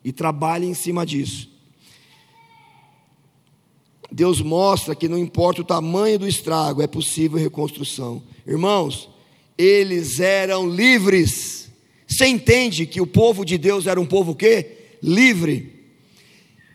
e 0.04 0.12
trabalhe 0.12 0.68
em 0.68 0.74
cima 0.74 1.06
disso. 1.06 1.50
Deus 4.12 4.40
mostra 4.42 4.94
que 4.94 5.10
não 5.10 5.18
importa 5.18 5.62
o 5.62 5.66
tamanho 5.66 6.20
do 6.20 6.28
estrago, 6.28 6.84
é 6.84 6.88
possível 6.88 7.40
reconstrução. 7.40 8.22
Irmãos, 8.46 9.10
eles 9.58 10.20
eram 10.20 10.70
livres. 10.70 11.72
Você 12.08 12.28
entende 12.28 12.86
que 12.86 13.02
o 13.02 13.08
povo 13.08 13.44
de 13.44 13.58
Deus 13.58 13.88
era 13.88 14.00
um 14.00 14.06
povo 14.06 14.36
que 14.36 14.68
livre. 15.02 15.74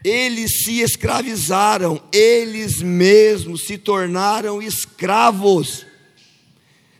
Eles 0.02 0.64
se 0.64 0.80
escravizaram, 0.80 2.02
eles 2.12 2.82
mesmos 2.82 3.66
se 3.66 3.78
tornaram 3.78 4.60
escravos. 4.60 5.86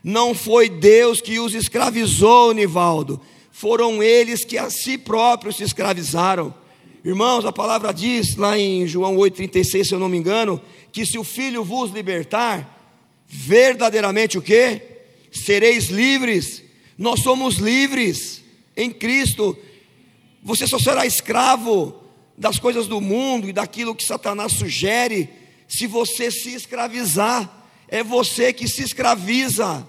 Não 0.01 0.33
foi 0.33 0.69
Deus 0.69 1.19
que 1.19 1.37
os 1.37 1.53
escravizou, 1.53 2.53
Nivaldo. 2.53 3.19
Foram 3.59 4.01
eles 4.01 4.45
que 4.45 4.57
a 4.57 4.69
si 4.69 4.97
próprios 4.97 5.57
se 5.57 5.63
escravizaram. 5.63 6.55
Irmãos, 7.03 7.43
a 7.43 7.51
palavra 7.51 7.93
diz 7.93 8.37
lá 8.37 8.57
em 8.57 8.87
João 8.87 9.17
8,36, 9.17 9.83
se 9.83 9.93
eu 9.93 9.99
não 9.99 10.07
me 10.07 10.17
engano, 10.17 10.61
que 10.93 11.05
se 11.05 11.17
o 11.17 11.25
Filho 11.25 11.61
vos 11.61 11.91
libertar, 11.91 12.95
verdadeiramente 13.27 14.37
o 14.37 14.41
que? 14.41 14.81
Sereis 15.29 15.89
livres. 15.89 16.63
Nós 16.97 17.19
somos 17.19 17.55
livres 17.55 18.41
em 18.77 18.89
Cristo. 18.89 19.57
Você 20.41 20.65
só 20.65 20.79
será 20.79 21.05
escravo 21.05 22.01
das 22.37 22.59
coisas 22.59 22.87
do 22.87 23.01
mundo 23.01 23.49
e 23.49 23.51
daquilo 23.51 23.93
que 23.93 24.05
Satanás 24.05 24.53
sugere, 24.53 25.27
se 25.67 25.85
você 25.85 26.31
se 26.31 26.53
escravizar. 26.53 27.67
É 27.89 28.05
você 28.05 28.53
que 28.53 28.69
se 28.69 28.83
escraviza, 28.83 29.85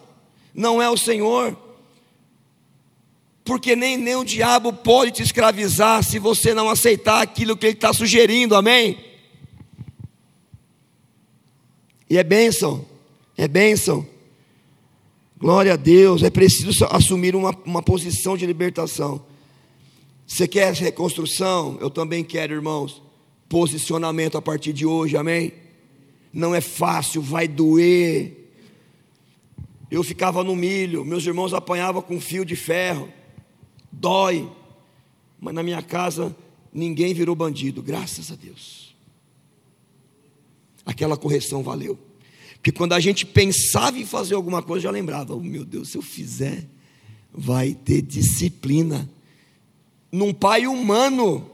não 0.53 0.83
é 0.83 0.91
o 0.91 0.97
Senhor 0.97 1.70
porque 3.51 3.75
nem, 3.75 3.97
nem 3.97 4.15
o 4.15 4.23
diabo 4.23 4.73
pode 4.73 5.11
te 5.11 5.23
escravizar 5.25 6.05
se 6.05 6.21
você 6.21 6.55
não 6.55 6.71
aceitar 6.71 7.21
aquilo 7.21 7.57
que 7.57 7.67
ele 7.67 7.75
está 7.75 7.93
sugerindo, 7.93 8.55
amém? 8.55 8.97
E 12.09 12.17
é 12.17 12.23
bênção, 12.23 12.87
é 13.37 13.49
bênção. 13.49 14.07
Glória 15.37 15.73
a 15.73 15.77
Deus, 15.77 16.23
é 16.23 16.31
preciso 16.31 16.85
assumir 16.93 17.35
uma, 17.35 17.51
uma 17.65 17.83
posição 17.83 18.37
de 18.37 18.47
libertação. 18.47 19.21
Você 20.25 20.47
quer 20.47 20.73
reconstrução? 20.73 21.77
Eu 21.81 21.91
também 21.91 22.23
quero, 22.23 22.55
irmãos. 22.55 23.03
Posicionamento 23.49 24.39
a 24.39 24.43
partir 24.43 24.73
de 24.73 24.87
hoje, 24.87 25.17
amém? 25.17 25.53
Não 26.33 26.55
é 26.55 26.61
fácil, 26.61 27.21
vai 27.21 27.49
doer. 27.49 28.49
Eu 29.91 30.05
ficava 30.05 30.45
no 30.45 30.55
milho, 30.55 31.05
meus 31.05 31.27
irmãos 31.27 31.53
apanhavam 31.53 32.01
com 32.01 32.21
fio 32.21 32.45
de 32.45 32.55
ferro 32.55 33.13
dói, 33.91 34.51
mas 35.41 35.55
na 35.55 35.63
minha 35.63 35.83
casa 35.83 36.35
ninguém 36.73 37.15
virou 37.15 37.35
bandido, 37.35 37.83
graças 37.83 38.31
a 38.31 38.35
Deus. 38.35 38.95
Aquela 40.85 41.17
correção 41.17 41.63
valeu. 41.63 41.99
Porque 42.55 42.73
quando 42.73 42.93
a 42.93 43.01
gente 43.01 43.25
pensava 43.25 43.99
em 43.99 44.05
fazer 44.05 44.35
alguma 44.35 44.63
coisa, 44.63 44.85
já 44.85 44.91
lembrava: 44.91 45.35
oh, 45.35 45.41
meu 45.41 45.65
Deus, 45.65 45.89
se 45.89 45.99
eu 45.99 46.03
fizer, 46.03 46.67
vai 47.33 47.75
ter 47.75 48.03
disciplina. 48.03 49.09
Num 50.13 50.35
pai 50.35 50.67
humano, 50.67 51.49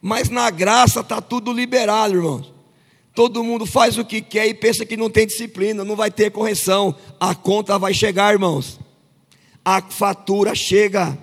mas 0.00 0.28
na 0.28 0.50
graça 0.50 1.00
está 1.00 1.20
tudo 1.20 1.52
liberado, 1.52 2.14
irmãos. 2.14 2.52
Todo 3.14 3.44
mundo 3.44 3.66
faz 3.66 3.98
o 3.98 4.04
que 4.04 4.20
quer 4.20 4.46
e 4.46 4.54
pensa 4.54 4.84
que 4.84 4.96
não 4.96 5.10
tem 5.10 5.26
disciplina, 5.26 5.84
não 5.84 5.96
vai 5.96 6.10
ter 6.10 6.30
correção. 6.30 6.94
A 7.18 7.34
conta 7.34 7.78
vai 7.78 7.92
chegar, 7.94 8.32
irmãos. 8.32 8.78
A 9.64 9.82
fatura 9.82 10.54
chega. 10.54 11.18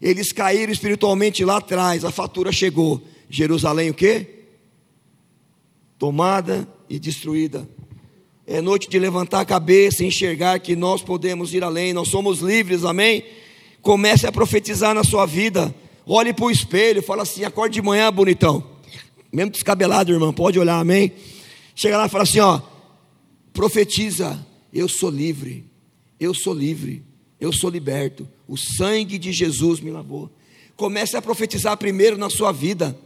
Eles 0.00 0.32
caíram 0.32 0.72
espiritualmente 0.72 1.44
lá 1.44 1.58
atrás, 1.58 2.04
a 2.04 2.10
fatura 2.10 2.52
chegou. 2.52 3.02
Jerusalém 3.28 3.90
o 3.90 3.94
quê? 3.94 4.44
Tomada 5.98 6.68
e 6.88 6.98
destruída. 6.98 7.68
É 8.46 8.62
noite 8.62 8.88
de 8.88 8.98
levantar 8.98 9.40
a 9.40 9.44
cabeça 9.44 10.02
e 10.02 10.06
enxergar 10.06 10.58
que 10.60 10.74
nós 10.74 11.02
podemos 11.02 11.52
ir 11.52 11.62
além, 11.62 11.92
nós 11.92 12.08
somos 12.08 12.38
livres, 12.38 12.84
amém? 12.84 13.24
Comece 13.82 14.26
a 14.26 14.32
profetizar 14.32 14.94
na 14.94 15.04
sua 15.04 15.26
vida. 15.26 15.74
Olhe 16.06 16.32
para 16.32 16.46
o 16.46 16.50
espelho, 16.50 17.02
fala 17.02 17.24
assim: 17.24 17.44
acorde 17.44 17.74
de 17.74 17.82
manhã, 17.82 18.10
bonitão. 18.10 18.64
Mesmo 19.30 19.52
descabelado, 19.52 20.10
irmão, 20.12 20.32
pode 20.32 20.58
olhar, 20.58 20.78
amém? 20.78 21.12
Chega 21.74 21.98
lá 21.98 22.06
e 22.06 22.08
fala 22.08 22.24
assim: 22.24 22.40
ó, 22.40 22.60
profetiza, 23.52 24.46
eu 24.72 24.88
sou 24.88 25.10
livre, 25.10 25.66
eu 26.18 26.32
sou 26.32 26.54
livre, 26.54 27.04
eu 27.38 27.52
sou 27.52 27.68
liberto. 27.68 28.26
O 28.48 28.56
sangue 28.56 29.18
de 29.18 29.30
Jesus 29.30 29.78
me 29.78 29.90
lavou. 29.90 30.30
Comece 30.74 31.16
a 31.16 31.22
profetizar 31.22 31.76
primeiro 31.76 32.16
na 32.16 32.30
sua 32.30 32.50
vida. 32.50 32.98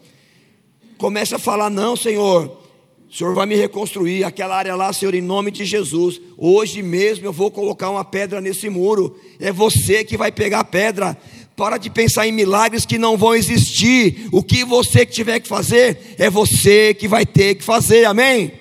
Comece 0.97 1.35
a 1.35 1.39
falar: 1.39 1.69
não, 1.69 1.97
Senhor, 1.97 2.63
o 3.11 3.15
Senhor 3.15 3.35
vai 3.35 3.45
me 3.45 3.57
reconstruir 3.57 4.23
aquela 4.23 4.57
área 4.57 4.77
lá, 4.77 4.93
Senhor, 4.93 5.15
em 5.15 5.21
nome 5.21 5.51
de 5.51 5.65
Jesus. 5.65 6.21
Hoje 6.39 6.81
mesmo 6.81 7.27
eu 7.27 7.33
vou 7.33 7.51
colocar 7.51 7.91
uma 7.91 8.05
pedra 8.05 8.41
nesse 8.41 8.71
muro. 8.71 9.19
É 9.41 9.51
você 9.51 10.05
que 10.05 10.17
vai 10.17 10.31
pegar 10.31 10.61
a 10.61 10.65
pedra. 10.65 11.19
Para 11.57 11.77
de 11.77 11.91
pensar 11.91 12.27
em 12.27 12.33
milagres 12.33 12.87
que 12.87 12.97
não 12.97 13.17
vão 13.17 13.35
existir. 13.35 14.29
O 14.31 14.43
que 14.43 14.65
você 14.65 15.05
que 15.05 15.13
tiver 15.13 15.41
que 15.41 15.49
fazer, 15.49 16.15
é 16.19 16.31
você 16.31 16.95
que 16.95 17.09
vai 17.09 17.27
ter 17.27 17.57
que 17.57 17.65
fazer. 17.65 18.05
Amém? 18.05 18.53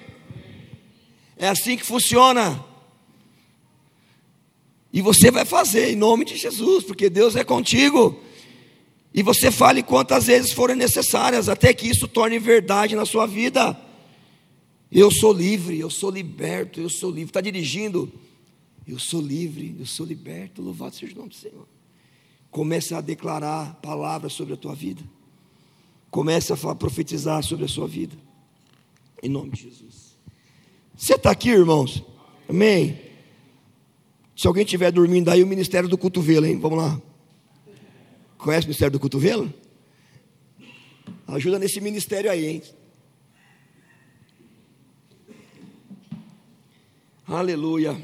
É 1.38 1.47
assim 1.47 1.77
que 1.77 1.86
funciona. 1.86 2.70
E 4.93 5.01
você 5.01 5.31
vai 5.31 5.45
fazer 5.45 5.91
em 5.91 5.95
nome 5.95 6.25
de 6.25 6.35
Jesus, 6.35 6.83
porque 6.83 7.09
Deus 7.09 7.35
é 7.35 7.43
contigo. 7.43 8.19
E 9.13 9.23
você 9.23 9.51
fale 9.51 9.83
quantas 9.83 10.25
vezes 10.25 10.51
forem 10.51 10.75
necessárias, 10.75 11.49
até 11.49 11.73
que 11.73 11.87
isso 11.87 12.07
torne 12.07 12.39
verdade 12.39 12.95
na 12.95 13.05
sua 13.05 13.25
vida. 13.25 13.77
Eu 14.91 15.09
sou 15.09 15.31
livre, 15.31 15.79
eu 15.79 15.89
sou 15.89 16.09
liberto, 16.09 16.81
eu 16.81 16.89
sou 16.89 17.09
livre. 17.09 17.29
Está 17.29 17.39
dirigindo? 17.39 18.11
Eu 18.85 18.99
sou 18.99 19.21
livre, 19.21 19.75
eu 19.79 19.85
sou 19.85 20.05
liberto. 20.05 20.61
Louvado 20.61 20.95
seja 20.95 21.13
o 21.13 21.17
nome 21.17 21.29
do 21.29 21.35
Senhor. 21.35 21.67
Comece 22.49 22.93
a 22.93 22.99
declarar 22.99 23.75
palavras 23.75 24.33
sobre 24.33 24.53
a 24.53 24.57
tua 24.57 24.75
vida. 24.75 25.01
Comece 26.09 26.51
a 26.51 26.75
profetizar 26.75 27.41
sobre 27.43 27.63
a 27.63 27.69
sua 27.69 27.87
vida. 27.87 28.15
Em 29.23 29.29
nome 29.29 29.51
de 29.51 29.63
Jesus. 29.63 30.17
Você 30.97 31.13
está 31.13 31.31
aqui, 31.31 31.49
irmãos? 31.49 32.03
Amém? 32.49 33.11
Se 34.41 34.47
alguém 34.47 34.63
estiver 34.63 34.91
dormindo 34.91 35.29
aí, 35.29 35.43
o 35.43 35.45
ministério 35.45 35.87
do 35.87 35.95
cotovelo, 35.95 36.47
hein? 36.47 36.57
Vamos 36.57 36.79
lá. 36.79 36.99
Conhece 38.39 38.65
o 38.65 38.69
ministério 38.69 38.91
do 38.91 38.99
cotovelo? 38.99 39.53
Ajuda 41.27 41.59
nesse 41.59 41.79
ministério 41.79 42.31
aí, 42.31 42.47
hein? 42.47 42.63
Aleluia. 47.27 47.95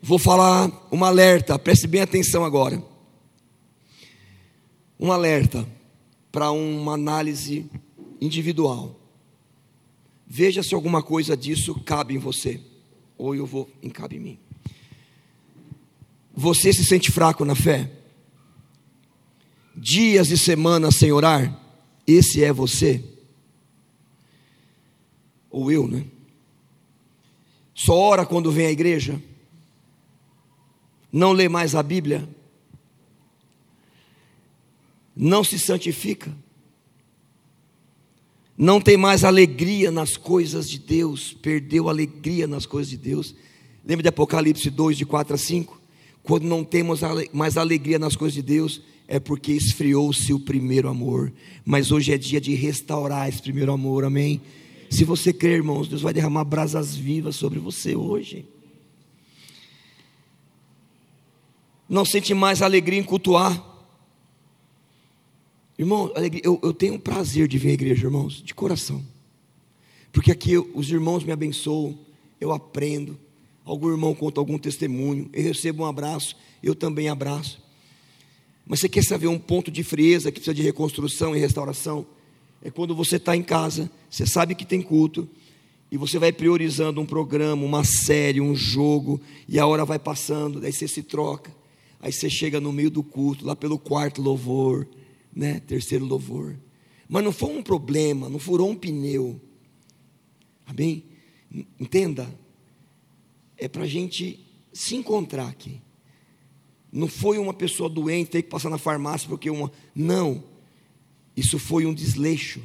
Vou 0.00 0.18
falar 0.18 0.72
um 0.90 1.04
alerta, 1.04 1.58
preste 1.58 1.86
bem 1.86 2.00
atenção 2.00 2.46
agora. 2.46 2.82
Um 4.98 5.12
alerta 5.12 5.68
para 6.32 6.50
uma 6.50 6.94
análise 6.94 7.70
individual. 8.22 8.98
Veja 10.26 10.62
se 10.62 10.74
alguma 10.74 11.02
coisa 11.02 11.36
disso 11.36 11.78
cabe 11.84 12.14
em 12.14 12.18
você, 12.18 12.58
ou 13.18 13.34
eu 13.34 13.44
vou 13.44 13.68
cabe 13.92 14.16
em 14.16 14.20
mim. 14.20 14.47
Você 16.40 16.72
se 16.72 16.84
sente 16.84 17.10
fraco 17.10 17.44
na 17.44 17.56
fé? 17.56 17.90
Dias 19.74 20.30
e 20.30 20.38
semanas 20.38 20.94
sem 20.94 21.10
orar? 21.10 21.60
Esse 22.06 22.44
é 22.44 22.52
você? 22.52 23.02
Ou 25.50 25.72
eu, 25.72 25.88
né? 25.88 26.06
Só 27.74 27.92
ora 27.92 28.24
quando 28.24 28.52
vem 28.52 28.66
à 28.66 28.70
igreja? 28.70 29.20
Não 31.12 31.32
lê 31.32 31.48
mais 31.48 31.74
a 31.74 31.82
Bíblia? 31.82 32.28
Não 35.16 35.42
se 35.42 35.58
santifica? 35.58 36.32
Não 38.56 38.80
tem 38.80 38.96
mais 38.96 39.24
alegria 39.24 39.90
nas 39.90 40.16
coisas 40.16 40.70
de 40.70 40.78
Deus? 40.78 41.32
Perdeu 41.32 41.88
alegria 41.88 42.46
nas 42.46 42.64
coisas 42.64 42.88
de 42.88 42.96
Deus? 42.96 43.34
Lembra 43.84 44.04
de 44.04 44.08
Apocalipse 44.08 44.70
2, 44.70 44.98
de 44.98 45.04
4 45.04 45.34
a 45.34 45.36
5? 45.36 45.78
Quando 46.28 46.44
não 46.44 46.62
temos 46.62 47.00
mais 47.32 47.56
alegria 47.56 47.98
nas 47.98 48.14
coisas 48.14 48.34
de 48.34 48.42
Deus, 48.42 48.82
é 49.08 49.18
porque 49.18 49.50
esfriou-se 49.50 50.30
o 50.34 50.38
primeiro 50.38 50.86
amor. 50.86 51.32
Mas 51.64 51.90
hoje 51.90 52.12
é 52.12 52.18
dia 52.18 52.38
de 52.38 52.54
restaurar 52.54 53.30
esse 53.30 53.40
primeiro 53.40 53.72
amor, 53.72 54.04
amém? 54.04 54.38
Se 54.90 55.04
você 55.04 55.32
crer, 55.32 55.56
irmãos, 55.56 55.88
Deus 55.88 56.02
vai 56.02 56.12
derramar 56.12 56.44
brasas 56.44 56.94
vivas 56.94 57.34
sobre 57.34 57.58
você 57.58 57.96
hoje. 57.96 58.46
Não 61.88 62.04
sente 62.04 62.34
mais 62.34 62.60
alegria 62.60 62.98
em 62.98 63.04
cultuar. 63.04 63.64
Irmão, 65.78 66.12
eu, 66.44 66.60
eu 66.62 66.74
tenho 66.74 66.98
prazer 66.98 67.48
de 67.48 67.56
vir 67.56 67.70
à 67.70 67.72
igreja, 67.72 68.04
irmãos, 68.04 68.42
de 68.42 68.54
coração. 68.54 69.02
Porque 70.12 70.30
aqui 70.30 70.58
os 70.58 70.90
irmãos 70.90 71.24
me 71.24 71.32
abençoam, 71.32 71.98
eu 72.38 72.52
aprendo. 72.52 73.18
Algum 73.68 73.90
irmão 73.90 74.14
conta 74.14 74.40
algum 74.40 74.58
testemunho, 74.58 75.28
eu 75.32 75.42
recebo 75.42 75.82
um 75.82 75.86
abraço, 75.86 76.36
eu 76.62 76.74
também 76.74 77.08
abraço. 77.08 77.62
Mas 78.66 78.80
você 78.80 78.88
quer 78.88 79.04
saber 79.04 79.26
um 79.26 79.38
ponto 79.38 79.70
de 79.70 79.82
frieza 79.82 80.32
que 80.32 80.40
precisa 80.40 80.54
de 80.54 80.62
reconstrução 80.62 81.36
e 81.36 81.38
restauração? 81.38 82.06
é 82.62 82.70
quando 82.70 82.94
você 82.94 83.16
está 83.16 83.36
em 83.36 83.42
casa, 83.42 83.90
você 84.10 84.26
sabe 84.26 84.54
que 84.54 84.64
tem 84.64 84.82
culto, 84.82 85.28
e 85.90 85.96
você 85.96 86.18
vai 86.18 86.32
priorizando 86.32 87.00
um 87.00 87.06
programa, 87.06 87.64
uma 87.64 87.82
série, 87.84 88.40
um 88.40 88.54
jogo, 88.54 89.20
e 89.48 89.58
a 89.58 89.66
hora 89.66 89.84
vai 89.84 89.98
passando, 89.98 90.60
daí 90.60 90.72
você 90.72 90.86
se 90.86 91.02
troca, 91.02 91.54
aí 92.00 92.12
você 92.12 92.28
chega 92.28 92.60
no 92.60 92.72
meio 92.72 92.90
do 92.90 93.02
culto, 93.02 93.46
lá 93.46 93.56
pelo 93.56 93.78
quarto 93.78 94.20
louvor, 94.20 94.86
né? 95.34 95.60
Terceiro 95.60 96.04
louvor. 96.04 96.56
Mas 97.08 97.24
não 97.24 97.32
foi 97.32 97.50
um 97.50 97.62
problema, 97.62 98.28
não 98.28 98.38
furou 98.38 98.68
um 98.68 98.76
pneu. 98.76 99.40
Amém? 100.66 101.04
Entenda? 101.80 102.28
É 103.58 103.68
para 103.68 103.82
a 103.82 103.88
gente 103.88 104.38
se 104.72 104.94
encontrar 104.94 105.48
aqui. 105.48 105.80
Não 106.90 107.08
foi 107.08 107.38
uma 107.38 107.52
pessoa 107.52 107.88
doente 107.88 108.30
ter 108.30 108.42
que 108.42 108.48
passar 108.48 108.70
na 108.70 108.78
farmácia 108.78 109.28
porque 109.28 109.50
uma. 109.50 109.70
Não 109.94 110.42
isso 111.38 111.56
foi 111.56 111.86
um 111.86 111.94
desleixo. 111.94 112.60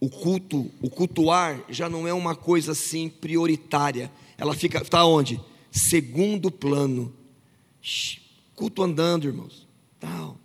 O 0.00 0.08
culto, 0.08 0.70
o 0.80 0.88
cultuar 0.88 1.62
já 1.68 1.86
não 1.86 2.08
é 2.08 2.14
uma 2.14 2.34
coisa 2.34 2.72
assim 2.72 3.10
prioritária. 3.10 4.10
Ela 4.38 4.54
fica, 4.54 4.78
está 4.78 5.04
onde? 5.04 5.38
Segundo 5.70 6.50
plano. 6.50 7.12
Culto 8.56 8.82
andando, 8.82 9.26
irmãos. 9.26 9.68
Tal. 10.00 10.38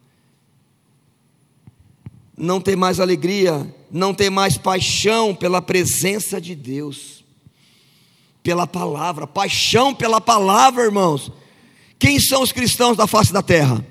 Não 2.36 2.60
tem 2.60 2.76
mais 2.76 3.00
alegria, 3.00 3.74
não 3.90 4.14
tem 4.14 4.30
mais 4.30 4.58
paixão 4.58 5.34
pela 5.34 5.62
presença 5.62 6.42
de 6.42 6.56
Deus, 6.56 7.19
pela 8.42 8.66
palavra, 8.66 9.28
paixão 9.28 9.94
pela 9.94 10.22
palavra, 10.22 10.84
irmãos. 10.84 11.32
Quem 11.98 12.20
são 12.20 12.42
os 12.42 12.52
cristãos 12.52 12.96
da 12.96 13.06
face 13.06 13.34
da 13.34 13.42
terra? 13.42 13.86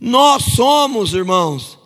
Nós 0.00 0.42
somos, 0.54 1.12
irmãos, 1.12 1.78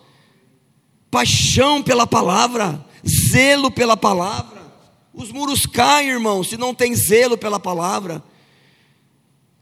paixão 1.09 1.83
pela 1.83 2.07
palavra, 2.07 2.85
zelo 3.31 3.69
pela 3.69 3.97
palavra. 3.97 4.61
Os 5.13 5.31
muros 5.31 5.65
caem, 5.65 6.09
irmão, 6.09 6.43
se 6.43 6.57
não 6.57 6.73
tem 6.73 6.95
zelo 6.95 7.37
pela 7.37 7.59
palavra. 7.59 8.23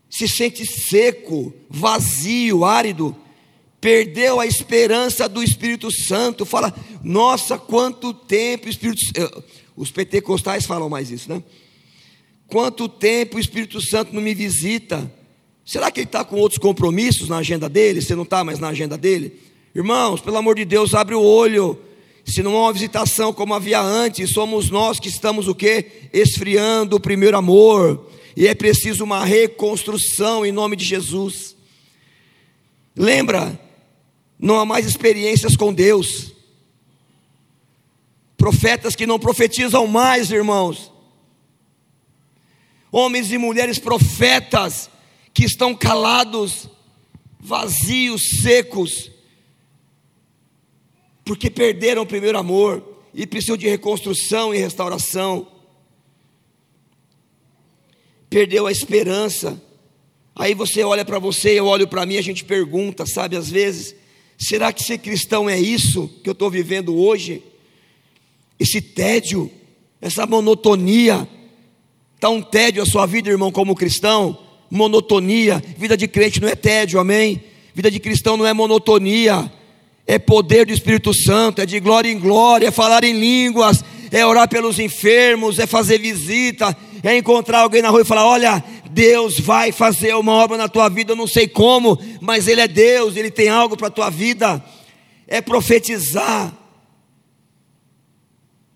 Se 0.10 0.28
sente 0.28 0.66
seco, 0.66 1.54
vazio, 1.70 2.66
árido, 2.66 3.16
perdeu 3.82 4.40
a 4.40 4.46
esperança 4.46 5.28
do 5.28 5.42
Espírito 5.42 5.92
Santo. 5.92 6.46
Fala, 6.46 6.74
nossa, 7.04 7.58
quanto 7.58 8.14
tempo 8.14 8.68
Espírito 8.68 9.02
eh, 9.16 9.44
Os 9.76 9.92
pentecostais 9.92 10.66
falam 10.66 10.90
mais 10.90 11.10
isso, 11.12 11.30
né? 11.30 11.44
Quanto 12.50 12.90
tempo 12.90 13.38
o 13.38 13.40
Espírito 13.40 13.80
Santo 13.80 14.14
não 14.14 14.22
me 14.22 14.34
visita? 14.34 15.12
Será 15.64 15.92
que 15.92 16.00
ele 16.00 16.08
está 16.08 16.26
com 16.26 16.36
outros 16.38 16.58
compromissos 16.58 17.30
na 17.30 17.38
agenda 17.38 17.70
dele? 17.70 18.02
Você 18.02 18.16
não 18.16 18.24
está 18.24 18.44
mais 18.44 18.58
na 18.58 18.70
agenda 18.70 18.98
dele? 18.98 19.40
Irmãos, 19.76 20.20
pelo 20.20 20.38
amor 20.38 20.56
de 20.56 20.66
Deus, 20.66 20.96
abre 20.96 21.14
o 21.14 21.22
olho. 21.22 21.80
Se 22.26 22.42
não 22.42 22.56
há 22.58 22.62
uma 22.64 22.74
visitação 22.74 23.32
como 23.32 23.54
havia 23.54 23.80
antes, 23.80 24.32
somos 24.32 24.72
nós 24.72 25.00
que 25.00 25.10
estamos 25.10 25.48
o 25.48 25.54
quê? 25.54 26.10
Esfriando 26.12 26.96
o 26.96 27.00
primeiro 27.00 27.38
amor. 27.38 28.10
E 28.36 28.48
é 28.48 28.56
preciso 28.56 29.04
uma 29.04 29.24
reconstrução 29.24 30.44
em 30.44 30.52
nome 30.52 30.76
de 30.76 30.86
Jesus. 30.86 31.56
Lembra, 32.96 33.60
não 34.40 34.60
há 34.60 34.66
mais 34.66 34.88
experiências 34.88 35.56
com 35.56 35.72
Deus. 35.72 36.34
Profetas 38.36 38.96
que 38.96 39.06
não 39.06 39.20
profetizam 39.20 39.86
mais, 39.86 40.32
irmãos. 40.32 40.92
Homens 42.92 43.32
e 43.32 43.38
mulheres 43.38 43.80
profetas 43.80 44.90
que 45.34 45.46
estão 45.46 45.76
calados, 45.76 46.68
vazios, 47.40 48.42
secos 48.42 49.12
porque 51.30 51.48
perderam 51.48 52.02
o 52.02 52.08
primeiro 52.08 52.40
amor 52.40 52.84
e 53.14 53.28
precisam 53.28 53.56
de 53.56 53.68
reconstrução 53.68 54.52
e 54.52 54.58
restauração. 54.58 55.48
Perdeu 58.28 58.66
a 58.66 58.72
esperança. 58.72 59.62
Aí 60.36 60.56
você 60.56 60.84
olha 60.84 61.06
para 61.06 61.20
você, 61.20 61.52
eu 61.52 61.68
olho 61.68 61.88
para 61.88 62.04
mim, 62.04 62.18
a 62.18 62.22
gente 62.24 62.44
pergunta, 62.44 63.06
sabe, 63.06 63.36
às 63.36 63.48
vezes, 63.48 63.94
será 64.40 64.74
que 64.74 64.84
ser 64.84 64.98
cristão 64.98 65.48
é 65.48 65.60
isso 65.60 66.08
que 66.24 66.30
eu 66.30 66.34
estou 66.34 66.50
vivendo 66.50 66.98
hoje? 66.98 67.44
Esse 68.60 68.82
tédio, 68.82 69.52
essa 70.02 70.26
monotonia, 70.26 71.30
está 72.20 72.30
um 72.30 72.42
tédio 72.42 72.84
a 72.84 72.86
sua 72.86 73.06
vida, 73.06 73.30
irmão, 73.30 73.50
como 73.50 73.74
cristão? 73.74 74.38
Monotonia, 74.70 75.64
vida 75.78 75.96
de 75.96 76.06
crente 76.06 76.42
não 76.42 76.50
é 76.50 76.56
tédio, 76.56 77.00
amém? 77.00 77.42
Vida 77.74 77.90
de 77.90 77.98
cristão 77.98 78.36
não 78.36 78.46
é 78.46 78.52
monotonia, 78.52 79.50
é 80.06 80.20
poder 80.20 80.66
do 80.66 80.74
Espírito 80.74 81.14
Santo, 81.14 81.62
é 81.62 81.66
de 81.66 81.80
glória 81.80 82.12
em 82.12 82.20
glória, 82.20 82.68
é 82.68 82.72
falar 82.72 83.06
em 83.06 83.14
línguas, 83.14 83.86
é 84.12 84.26
orar 84.26 84.50
pelos 84.50 84.80
enfermos, 84.80 85.60
é 85.60 85.66
fazer 85.66 85.98
visita, 85.98 86.76
é 87.02 87.18
encontrar 87.18 87.62
alguém 87.62 87.82
na 87.82 87.90
rua 87.90 88.02
e 88.02 88.06
falar: 88.06 88.26
Olha, 88.26 88.62
Deus 88.92 89.40
vai 89.40 89.72
fazer 89.72 90.14
uma 90.14 90.34
obra 90.34 90.58
na 90.58 90.68
tua 90.68 90.90
vida, 90.90 91.14
eu 91.14 91.16
não 91.16 91.28
sei 91.28 91.48
como, 91.48 91.98
mas 92.20 92.50
Ele 92.50 92.60
é 92.60 92.68
Deus, 92.68 93.16
Ele 93.16 93.32
tem 93.32 93.48
algo 93.48 93.78
para 93.78 93.88
a 93.88 93.92
tua 93.92 94.10
vida, 94.10 94.62
é 95.26 95.40
profetizar. 95.40 96.54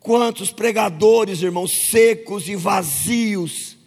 Quantos 0.03 0.51
pregadores, 0.51 1.41
irmãos, 1.41 1.71
secos 1.89 2.49
e 2.49 2.57
vazios, 2.57 3.77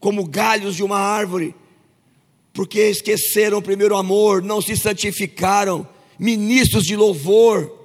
como 0.00 0.26
galhos 0.26 0.74
de 0.74 0.82
uma 0.82 0.98
árvore, 0.98 1.54
porque 2.52 2.80
esqueceram 2.80 3.58
o 3.58 3.62
primeiro 3.62 3.96
amor, 3.96 4.42
não 4.42 4.60
se 4.60 4.76
santificaram, 4.76 5.86
ministros 6.18 6.84
de 6.84 6.96
louvor. 6.96 7.78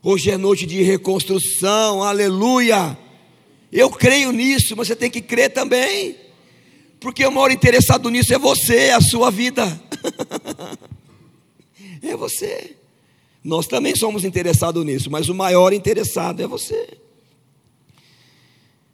Hoje 0.00 0.30
é 0.30 0.36
noite 0.36 0.64
de 0.66 0.82
reconstrução, 0.82 2.04
aleluia. 2.04 2.96
Eu 3.72 3.90
creio 3.90 4.30
nisso, 4.30 4.76
mas 4.76 4.86
você 4.86 4.94
tem 4.94 5.10
que 5.10 5.20
crer 5.20 5.52
também, 5.52 6.14
porque 7.00 7.26
o 7.26 7.32
maior 7.32 7.50
interessado 7.50 8.08
nisso 8.08 8.32
é 8.32 8.38
você, 8.38 8.90
a 8.90 9.00
sua 9.00 9.32
vida, 9.32 9.82
é 12.02 12.14
você. 12.14 12.79
Nós 13.42 13.66
também 13.66 13.96
somos 13.96 14.24
interessados 14.24 14.84
nisso, 14.84 15.10
mas 15.10 15.28
o 15.28 15.34
maior 15.34 15.72
interessado 15.72 16.42
é 16.42 16.46
você. 16.46 16.98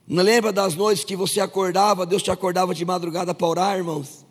Não 0.07 0.22
lembra 0.22 0.53
das 0.53 0.76
noites 0.76 1.05
que 1.05 1.16
você 1.16 1.40
acordava, 1.40 2.07
Deus 2.07 2.22
te 2.22 2.30
acordava 2.30 2.72
de 2.72 2.84
madrugada 2.84 3.34
para 3.34 3.47
orar, 3.47 3.76
irmãos? 3.76 4.24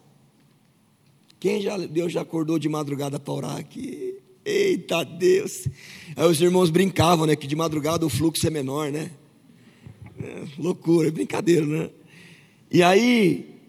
Quem 1.37 1.61
já 1.61 1.77
Deus 1.77 2.13
já 2.13 2.21
acordou 2.21 2.57
de 2.57 2.69
madrugada 2.69 3.19
para 3.19 3.33
orar 3.33 3.57
aqui? 3.57 4.15
Eita 4.45 5.03
Deus! 5.03 5.67
Aí 6.15 6.27
os 6.27 6.39
irmãos 6.39 6.69
brincavam, 6.69 7.25
né? 7.25 7.35
Que 7.35 7.45
de 7.45 7.55
madrugada 7.55 8.05
o 8.05 8.09
fluxo 8.09 8.47
é 8.47 8.49
menor, 8.49 8.89
né? 8.89 9.11
É, 10.17 10.43
loucura, 10.57 11.11
brincadeira, 11.11 11.65
né? 11.65 11.89
E 12.71 12.81
aí, 12.81 13.59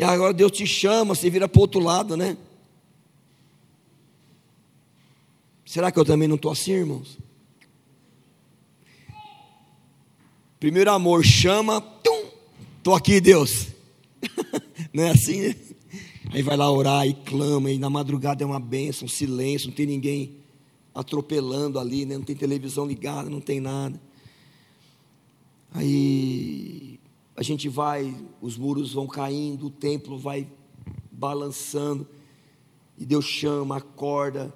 agora 0.00 0.32
Deus 0.32 0.52
te 0.52 0.66
chama, 0.66 1.14
você 1.14 1.28
vira 1.28 1.46
para 1.46 1.58
o 1.58 1.62
outro 1.62 1.80
lado, 1.80 2.16
né? 2.16 2.36
Será 5.72 5.90
que 5.90 5.98
eu 5.98 6.04
também 6.04 6.28
não 6.28 6.36
estou 6.36 6.52
assim, 6.52 6.72
irmãos? 6.72 7.18
Primeiro 10.60 10.90
amor 10.90 11.24
chama, 11.24 11.80
tum, 11.80 12.26
estou 12.76 12.94
aqui, 12.94 13.22
Deus. 13.22 13.68
não 14.92 15.04
é 15.04 15.12
assim, 15.12 15.40
né? 15.40 15.56
Aí 16.30 16.42
vai 16.42 16.58
lá 16.58 16.70
orar 16.70 17.06
e 17.06 17.14
clama, 17.14 17.70
e 17.70 17.78
na 17.78 17.88
madrugada 17.88 18.44
é 18.44 18.46
uma 18.46 18.60
bênção, 18.60 19.08
silêncio, 19.08 19.68
não 19.68 19.74
tem 19.74 19.86
ninguém 19.86 20.36
atropelando 20.94 21.78
ali, 21.78 22.04
né? 22.04 22.18
não 22.18 22.24
tem 22.24 22.36
televisão 22.36 22.84
ligada, 22.84 23.30
não 23.30 23.40
tem 23.40 23.58
nada. 23.58 23.98
Aí 25.72 27.00
a 27.34 27.42
gente 27.42 27.70
vai, 27.70 28.14
os 28.42 28.58
muros 28.58 28.92
vão 28.92 29.06
caindo, 29.06 29.68
o 29.68 29.70
templo 29.70 30.18
vai 30.18 30.46
balançando, 31.10 32.06
e 32.98 33.06
Deus 33.06 33.24
chama, 33.24 33.78
acorda. 33.78 34.52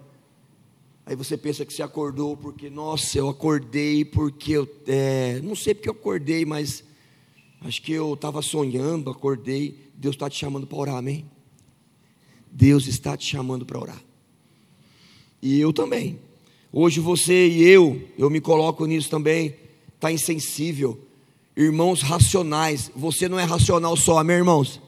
Aí 1.08 1.14
você 1.14 1.36
pensa 1.36 1.64
que 1.64 1.72
você 1.72 1.84
acordou 1.84 2.36
porque, 2.36 2.68
nossa, 2.68 3.16
eu 3.16 3.28
acordei 3.28 4.04
porque 4.04 4.54
eu, 4.54 4.68
é, 4.88 5.40
não 5.40 5.54
sei 5.54 5.72
porque 5.72 5.88
eu 5.88 5.92
acordei, 5.92 6.44
mas 6.44 6.82
acho 7.60 7.80
que 7.80 7.92
eu 7.92 8.14
estava 8.14 8.42
sonhando, 8.42 9.08
acordei. 9.08 9.78
Deus 9.94 10.16
está 10.16 10.28
te 10.28 10.36
chamando 10.36 10.66
para 10.66 10.78
orar, 10.78 10.96
amém? 10.96 11.24
Deus 12.50 12.88
está 12.88 13.16
te 13.16 13.24
chamando 13.24 13.64
para 13.64 13.78
orar. 13.78 14.02
E 15.40 15.60
eu 15.60 15.72
também. 15.72 16.18
Hoje 16.72 16.98
você 16.98 17.50
e 17.50 17.62
eu, 17.62 18.02
eu 18.18 18.28
me 18.28 18.40
coloco 18.40 18.84
nisso 18.84 19.08
também, 19.08 19.54
está 19.94 20.10
insensível. 20.10 20.98
Irmãos 21.56 22.02
racionais, 22.02 22.90
você 22.96 23.28
não 23.28 23.38
é 23.38 23.44
racional 23.44 23.96
só, 23.96 24.24
meus 24.24 24.38
irmãos. 24.38 24.80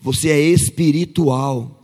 Você 0.00 0.30
é 0.30 0.40
espiritual. 0.40 1.81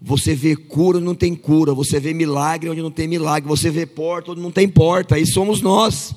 Você 0.00 0.34
vê 0.34 0.54
cura 0.54 0.98
onde 0.98 1.06
não 1.06 1.14
tem 1.14 1.34
cura, 1.34 1.74
você 1.74 1.98
vê 1.98 2.14
milagre 2.14 2.70
onde 2.70 2.80
não 2.80 2.90
tem 2.90 3.08
milagre, 3.08 3.48
você 3.48 3.68
vê 3.70 3.84
porta 3.84 4.30
onde 4.30 4.40
não 4.40 4.52
tem 4.52 4.68
porta, 4.68 5.16
aí 5.16 5.26
somos 5.26 5.60
nós. 5.60 6.14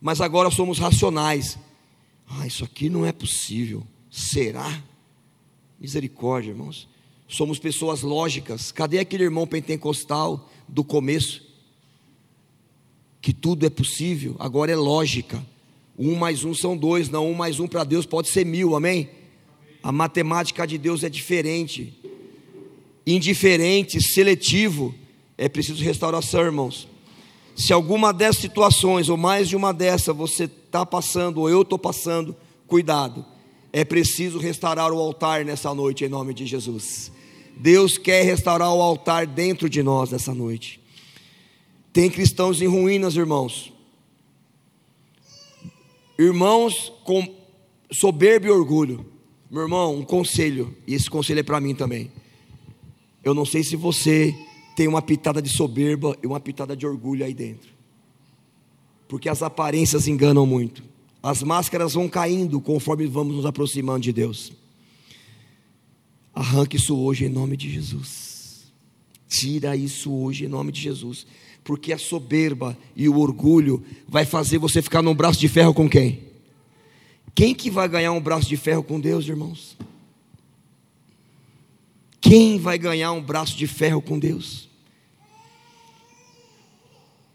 Mas 0.00 0.20
agora 0.20 0.50
somos 0.50 0.78
racionais. 0.78 1.58
Ah, 2.28 2.46
isso 2.46 2.64
aqui 2.64 2.90
não 2.90 3.06
é 3.06 3.12
possível. 3.12 3.86
Será? 4.10 4.82
Misericórdia, 5.80 6.50
irmãos. 6.50 6.86
Somos 7.26 7.58
pessoas 7.58 8.02
lógicas. 8.02 8.70
Cadê 8.70 8.98
aquele 8.98 9.24
irmão 9.24 9.46
pentecostal 9.46 10.50
do 10.68 10.84
começo? 10.84 11.42
Que 13.22 13.32
tudo 13.32 13.64
é 13.64 13.70
possível, 13.70 14.36
agora 14.38 14.70
é 14.70 14.76
lógica. 14.76 15.44
Um 15.98 16.14
mais 16.14 16.44
um 16.44 16.52
são 16.52 16.76
dois, 16.76 17.08
não 17.08 17.30
um 17.30 17.34
mais 17.34 17.58
um 17.58 17.66
para 17.66 17.84
Deus 17.84 18.04
pode 18.04 18.28
ser 18.28 18.44
mil, 18.44 18.76
amém? 18.76 19.08
A 19.82 19.90
matemática 19.90 20.66
de 20.66 20.76
Deus 20.76 21.02
é 21.02 21.08
diferente, 21.08 21.98
indiferente, 23.06 24.00
seletivo. 24.00 24.94
É 25.36 25.48
preciso 25.48 25.82
restauração, 25.82 26.40
irmãos. 26.40 26.88
Se 27.56 27.72
alguma 27.72 28.12
dessas 28.12 28.42
situações, 28.42 29.08
ou 29.08 29.16
mais 29.16 29.48
de 29.48 29.56
uma 29.56 29.72
dessas, 29.72 30.14
você 30.14 30.44
está 30.44 30.84
passando, 30.84 31.40
ou 31.40 31.48
eu 31.48 31.62
estou 31.62 31.78
passando, 31.78 32.36
cuidado 32.66 33.24
é 33.74 33.84
preciso 33.84 34.38
restaurar 34.38 34.92
o 34.92 35.00
altar 35.00 35.44
nessa 35.44 35.74
noite, 35.74 36.04
em 36.04 36.08
nome 36.08 36.32
de 36.32 36.46
Jesus. 36.46 37.10
Deus 37.56 37.98
quer 37.98 38.22
restaurar 38.22 38.72
o 38.72 38.80
altar 38.80 39.26
dentro 39.26 39.68
de 39.68 39.82
nós 39.82 40.12
nessa 40.12 40.32
noite. 40.32 40.80
Tem 41.92 42.08
cristãos 42.08 42.62
em 42.62 42.68
ruínas, 42.68 43.16
irmãos. 43.16 43.72
Irmãos 46.16 46.92
com 47.02 47.34
soberba 47.90 48.46
e 48.46 48.50
orgulho. 48.50 49.04
Meu 49.50 49.62
irmão, 49.62 49.96
um 49.96 50.04
conselho, 50.04 50.72
e 50.86 50.94
esse 50.94 51.10
conselho 51.10 51.40
é 51.40 51.42
para 51.42 51.60
mim 51.60 51.74
também. 51.74 52.12
Eu 53.24 53.34
não 53.34 53.46
sei 53.46 53.64
se 53.64 53.74
você 53.74 54.34
tem 54.76 54.86
uma 54.86 55.00
pitada 55.00 55.40
de 55.40 55.48
soberba 55.48 56.16
e 56.22 56.26
uma 56.26 56.38
pitada 56.38 56.76
de 56.76 56.86
orgulho 56.86 57.24
aí 57.24 57.32
dentro. 57.32 57.72
Porque 59.08 59.28
as 59.28 59.42
aparências 59.42 60.06
enganam 60.06 60.44
muito. 60.44 60.82
As 61.22 61.42
máscaras 61.42 61.94
vão 61.94 62.08
caindo 62.08 62.60
conforme 62.60 63.06
vamos 63.06 63.36
nos 63.36 63.46
aproximando 63.46 64.00
de 64.00 64.12
Deus. 64.12 64.52
Arranque 66.34 66.76
isso 66.76 66.96
hoje 66.96 67.24
em 67.24 67.28
nome 67.28 67.56
de 67.56 67.70
Jesus. 67.70 68.64
Tira 69.28 69.74
isso 69.74 70.12
hoje 70.12 70.44
em 70.44 70.48
nome 70.48 70.70
de 70.70 70.80
Jesus. 70.80 71.26
Porque 71.62 71.92
a 71.92 71.98
soberba 71.98 72.76
e 72.94 73.08
o 73.08 73.18
orgulho 73.18 73.82
vai 74.06 74.26
fazer 74.26 74.58
você 74.58 74.82
ficar 74.82 75.00
num 75.00 75.14
braço 75.14 75.40
de 75.40 75.48
ferro 75.48 75.72
com 75.72 75.88
quem? 75.88 76.24
Quem 77.34 77.54
que 77.54 77.70
vai 77.70 77.88
ganhar 77.88 78.12
um 78.12 78.20
braço 78.20 78.48
de 78.48 78.56
ferro 78.56 78.82
com 78.82 79.00
Deus, 79.00 79.26
irmãos? 79.26 79.76
Quem 82.24 82.58
vai 82.58 82.78
ganhar 82.78 83.12
um 83.12 83.22
braço 83.22 83.54
de 83.54 83.66
ferro 83.66 84.00
com 84.00 84.18
Deus? 84.18 84.66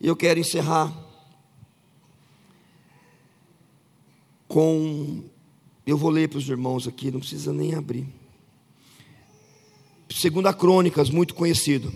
E 0.01 0.07
eu 0.07 0.15
quero 0.15 0.39
encerrar 0.39 0.91
com. 4.47 5.23
Eu 5.85 5.95
vou 5.95 6.09
ler 6.09 6.27
para 6.27 6.39
os 6.39 6.49
irmãos 6.49 6.87
aqui, 6.87 7.11
não 7.11 7.19
precisa 7.19 7.53
nem 7.53 7.75
abrir. 7.75 8.07
Segunda 10.09 10.51
Crônicas, 10.55 11.11
muito 11.11 11.35
conhecido. 11.35 11.93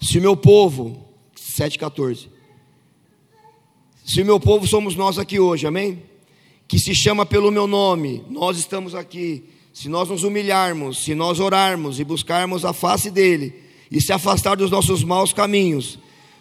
Se 0.00 0.18
o 0.18 0.20
meu 0.20 0.36
povo, 0.36 1.08
7,14. 1.36 2.28
Se 4.04 4.20
o 4.20 4.26
meu 4.26 4.40
povo 4.40 4.66
somos 4.66 4.96
nós 4.96 5.16
aqui 5.16 5.38
hoje, 5.38 5.64
amém? 5.64 6.02
Que 6.66 6.76
se 6.76 6.92
chama 6.92 7.24
pelo 7.24 7.52
meu 7.52 7.68
nome, 7.68 8.24
nós 8.28 8.58
estamos 8.58 8.96
aqui. 8.96 9.48
Se 9.78 9.90
nós 9.90 10.08
nos 10.08 10.24
humilharmos, 10.24 11.04
se 11.04 11.14
nós 11.14 11.38
orarmos 11.38 12.00
e 12.00 12.04
buscarmos 12.04 12.64
a 12.64 12.72
face 12.72 13.10
dEle, 13.10 13.52
e 13.90 14.00
se 14.00 14.10
afastar 14.10 14.56
dos 14.56 14.70
nossos 14.70 15.04
maus 15.04 15.34
caminhos, 15.34 15.98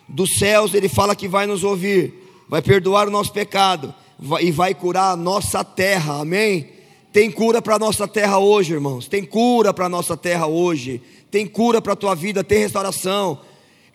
dos 0.07 0.39
céus 0.39 0.73
Ele 0.73 0.87
fala 0.87 1.17
que 1.17 1.27
vai 1.27 1.45
nos 1.45 1.61
ouvir, 1.61 2.13
vai 2.47 2.61
perdoar 2.61 3.09
o 3.09 3.11
nosso 3.11 3.33
pecado 3.33 3.93
e 4.39 4.51
vai 4.51 4.73
curar 4.73 5.11
a 5.11 5.17
nossa 5.17 5.65
terra, 5.65 6.21
amém? 6.21 6.69
Tem 7.11 7.29
cura 7.29 7.61
para 7.61 7.75
a 7.75 7.79
nossa 7.79 8.07
terra 8.07 8.39
hoje, 8.39 8.71
irmãos, 8.71 9.09
tem 9.09 9.25
cura 9.25 9.73
para 9.73 9.87
a 9.87 9.89
nossa 9.89 10.15
terra 10.15 10.47
hoje, 10.47 11.01
tem 11.29 11.45
cura 11.45 11.81
para 11.81 11.91
a 11.91 11.97
tua 11.97 12.15
vida, 12.15 12.41
tem 12.41 12.59
restauração. 12.59 13.37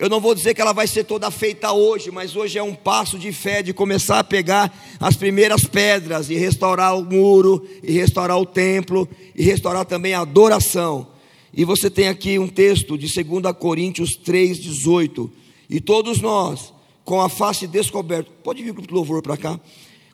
Eu 0.01 0.09
não 0.09 0.19
vou 0.19 0.35
dizer 0.35 0.55
que 0.55 0.63
ela 0.63 0.73
vai 0.73 0.87
ser 0.87 1.05
toda 1.05 1.31
feita 1.31 1.75
hoje, 1.75 2.11
mas 2.11 2.35
hoje 2.35 2.59
é 2.59 2.63
um 2.63 2.75
passo 2.75 3.19
de 3.19 3.31
fé 3.33 3.63
de 3.63 3.75
começar 3.75 4.19
a 4.19 4.25
pegar 4.25 4.75
as 4.99 5.15
primeiras 5.15 5.65
pedras 5.65 6.31
e 6.31 6.37
restaurar 6.37 6.97
o 6.97 7.05
muro, 7.05 7.69
e 7.83 7.93
restaurar 7.93 8.39
o 8.39 8.47
templo, 8.47 9.07
e 9.37 9.45
restaurar 9.45 9.85
também 9.85 10.15
a 10.15 10.21
adoração. 10.21 11.09
E 11.53 11.67
você 11.67 11.91
tem 11.91 12.09
aqui 12.09 12.39
um 12.39 12.49
texto 12.49 12.97
de 12.97 13.13
2 13.13 13.55
Coríntios 13.59 14.19
3,18. 14.19 15.31
E 15.69 15.83
todos 15.83 16.19
nós, 16.19 16.73
com 17.05 17.21
a 17.21 17.29
face 17.29 17.67
descoberta, 17.67 18.31
pode 18.43 18.63
vir 18.63 18.73
o 18.73 18.95
louvor 18.95 19.21
para 19.21 19.37
cá, 19.37 19.61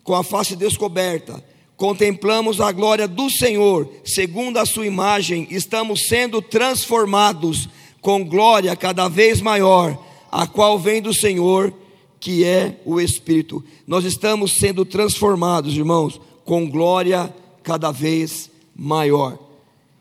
com 0.02 0.16
a 0.16 0.24
face 0.24 0.56
descoberta, 0.56 1.40
contemplamos 1.76 2.60
a 2.60 2.72
glória 2.72 3.06
do 3.06 3.30
Senhor, 3.30 3.88
segundo 4.04 4.56
a 4.56 4.66
sua 4.66 4.84
imagem, 4.84 5.46
estamos 5.48 6.08
sendo 6.08 6.42
transformados 6.42 7.68
com 8.06 8.24
glória 8.24 8.76
cada 8.76 9.08
vez 9.08 9.40
maior, 9.40 10.00
a 10.30 10.46
qual 10.46 10.78
vem 10.78 11.02
do 11.02 11.12
Senhor, 11.12 11.74
que 12.20 12.44
é 12.44 12.80
o 12.84 13.00
Espírito. 13.00 13.64
Nós 13.84 14.04
estamos 14.04 14.58
sendo 14.58 14.84
transformados, 14.84 15.76
irmãos, 15.76 16.20
com 16.44 16.70
glória 16.70 17.34
cada 17.64 17.90
vez 17.90 18.48
maior. 18.76 19.36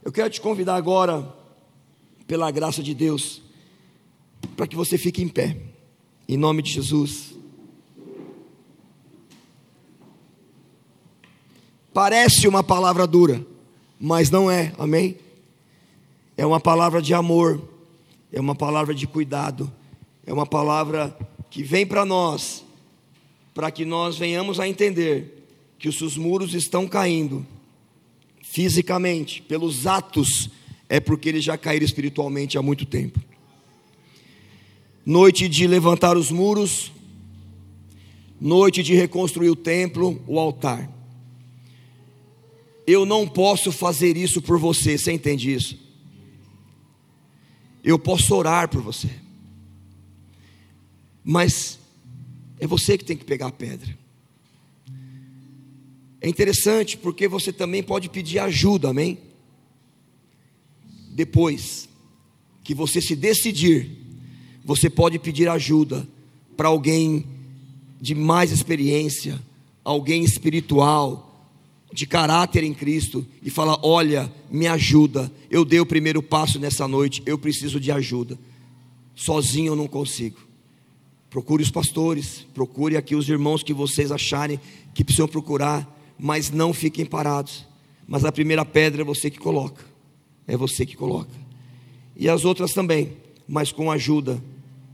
Eu 0.03 0.11
quero 0.11 0.29
te 0.29 0.39
convidar 0.39 0.75
agora, 0.75 1.27
pela 2.27 2.51
graça 2.51 2.83
de 2.83 2.93
Deus, 2.93 3.41
para 4.55 4.67
que 4.67 4.75
você 4.75 4.99
fique 4.99 5.23
em 5.23 5.27
pé, 5.27 5.57
em 6.29 6.37
nome 6.37 6.61
de 6.61 6.73
Jesus. 6.73 7.33
Parece 11.91 12.47
uma 12.47 12.61
palavra 12.61 13.07
dura, 13.07 13.43
mas 13.99 14.29
não 14.29 14.51
é, 14.51 14.75
amém? 14.77 15.17
É 16.37 16.45
uma 16.45 16.59
palavra 16.59 17.01
de 17.01 17.11
amor 17.11 17.73
é 18.35 18.41
uma 18.41 18.53
palavra 18.53 18.93
de 18.93 19.07
cuidado, 19.07 19.71
é 20.25 20.33
uma 20.33 20.45
palavra 20.45 21.17
que 21.49 21.63
vem 21.63 21.85
para 21.85 22.03
nós, 22.03 22.65
para 23.53 23.71
que 23.71 23.85
nós 23.85 24.17
venhamos 24.17 24.59
a 24.59 24.67
entender 24.67 25.47
que 25.79 25.87
os 25.87 25.97
seus 25.97 26.17
muros 26.17 26.53
estão 26.53 26.85
caindo 26.85 27.47
fisicamente, 28.41 29.41
pelos 29.41 29.87
atos, 29.87 30.49
é 30.89 30.99
porque 30.99 31.29
eles 31.29 31.45
já 31.45 31.57
caíram 31.57 31.85
espiritualmente 31.85 32.57
há 32.57 32.61
muito 32.61 32.85
tempo. 32.85 33.21
Noite 35.05 35.47
de 35.47 35.65
levantar 35.65 36.17
os 36.17 36.29
muros, 36.29 36.91
noite 38.39 38.83
de 38.83 38.93
reconstruir 38.93 39.49
o 39.49 39.55
templo, 39.55 40.21
o 40.27 40.37
altar. 40.37 40.91
Eu 42.85 43.05
não 43.05 43.25
posso 43.25 43.71
fazer 43.71 44.17
isso 44.17 44.41
por 44.41 44.59
você, 44.59 44.97
você 44.97 45.13
entende 45.13 45.53
isso? 45.53 45.84
Eu 47.85 47.99
posso 47.99 48.33
orar 48.35 48.67
por 48.67 48.81
você. 48.81 49.11
Mas 51.23 51.77
é 52.59 52.65
você 52.65 52.97
que 52.97 53.05
tem 53.05 53.15
que 53.15 53.23
pegar 53.23 53.45
a 53.45 53.51
pedra. 53.51 53.95
É 56.19 56.27
interessante 56.27 56.97
porque 56.97 57.27
você 57.27 57.53
também 57.53 57.83
pode 57.83 58.09
pedir 58.09 58.39
ajuda, 58.39 58.89
amém? 58.89 59.19
Depois 61.11 61.87
que 62.63 62.73
você 62.73 62.99
se 62.99 63.15
decidir, 63.15 63.91
você 64.63 64.89
pode 64.89 65.19
pedir 65.19 65.47
ajuda 65.47 66.07
para 66.57 66.69
alguém 66.69 67.27
de 68.01 68.15
mais 68.15 68.51
experiência, 68.51 69.39
alguém 69.83 70.23
espiritual, 70.23 71.24
de 71.93 72.05
caráter 72.05 72.63
em 72.63 72.73
Cristo 72.73 73.25
e 73.41 73.49
fala: 73.49 73.79
Olha, 73.83 74.31
me 74.49 74.67
ajuda. 74.67 75.31
Eu 75.49 75.63
dei 75.63 75.79
o 75.79 75.85
primeiro 75.85 76.21
passo 76.21 76.59
nessa 76.59 76.87
noite, 76.87 77.21
eu 77.25 77.37
preciso 77.37 77.79
de 77.79 77.91
ajuda. 77.91 78.37
Sozinho 79.15 79.71
eu 79.71 79.75
não 79.75 79.87
consigo. 79.87 80.39
Procure 81.29 81.63
os 81.63 81.71
pastores, 81.71 82.45
procure 82.53 82.95
aqui 82.95 83.15
os 83.15 83.27
irmãos 83.27 83.63
que 83.63 83.73
vocês 83.73 84.11
acharem 84.11 84.59
que 84.93 85.03
precisam 85.03 85.27
procurar, 85.27 85.85
mas 86.17 86.49
não 86.49 86.73
fiquem 86.73 87.05
parados. 87.05 87.65
Mas 88.07 88.23
a 88.23 88.31
primeira 88.31 88.63
pedra 88.63 89.01
é 89.01 89.05
você 89.05 89.29
que 89.29 89.39
coloca, 89.39 89.83
é 90.47 90.55
você 90.55 90.85
que 90.85 90.95
coloca. 90.95 91.31
E 92.15 92.29
as 92.29 92.45
outras 92.45 92.73
também, 92.73 93.17
mas 93.47 93.71
com 93.71 93.91
a 93.91 93.95
ajuda 93.95 94.41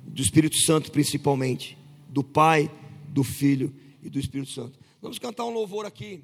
do 0.05 0.21
Espírito 0.21 0.57
Santo, 0.57 0.91
principalmente, 0.91 1.77
do 2.09 2.23
Pai, 2.23 2.71
do 3.07 3.23
Filho 3.23 3.73
e 4.01 4.09
do 4.09 4.19
Espírito 4.19 4.51
Santo. 4.51 4.79
Vamos 5.01 5.19
cantar 5.19 5.45
um 5.45 5.51
louvor 5.51 5.85
aqui. 5.85 6.23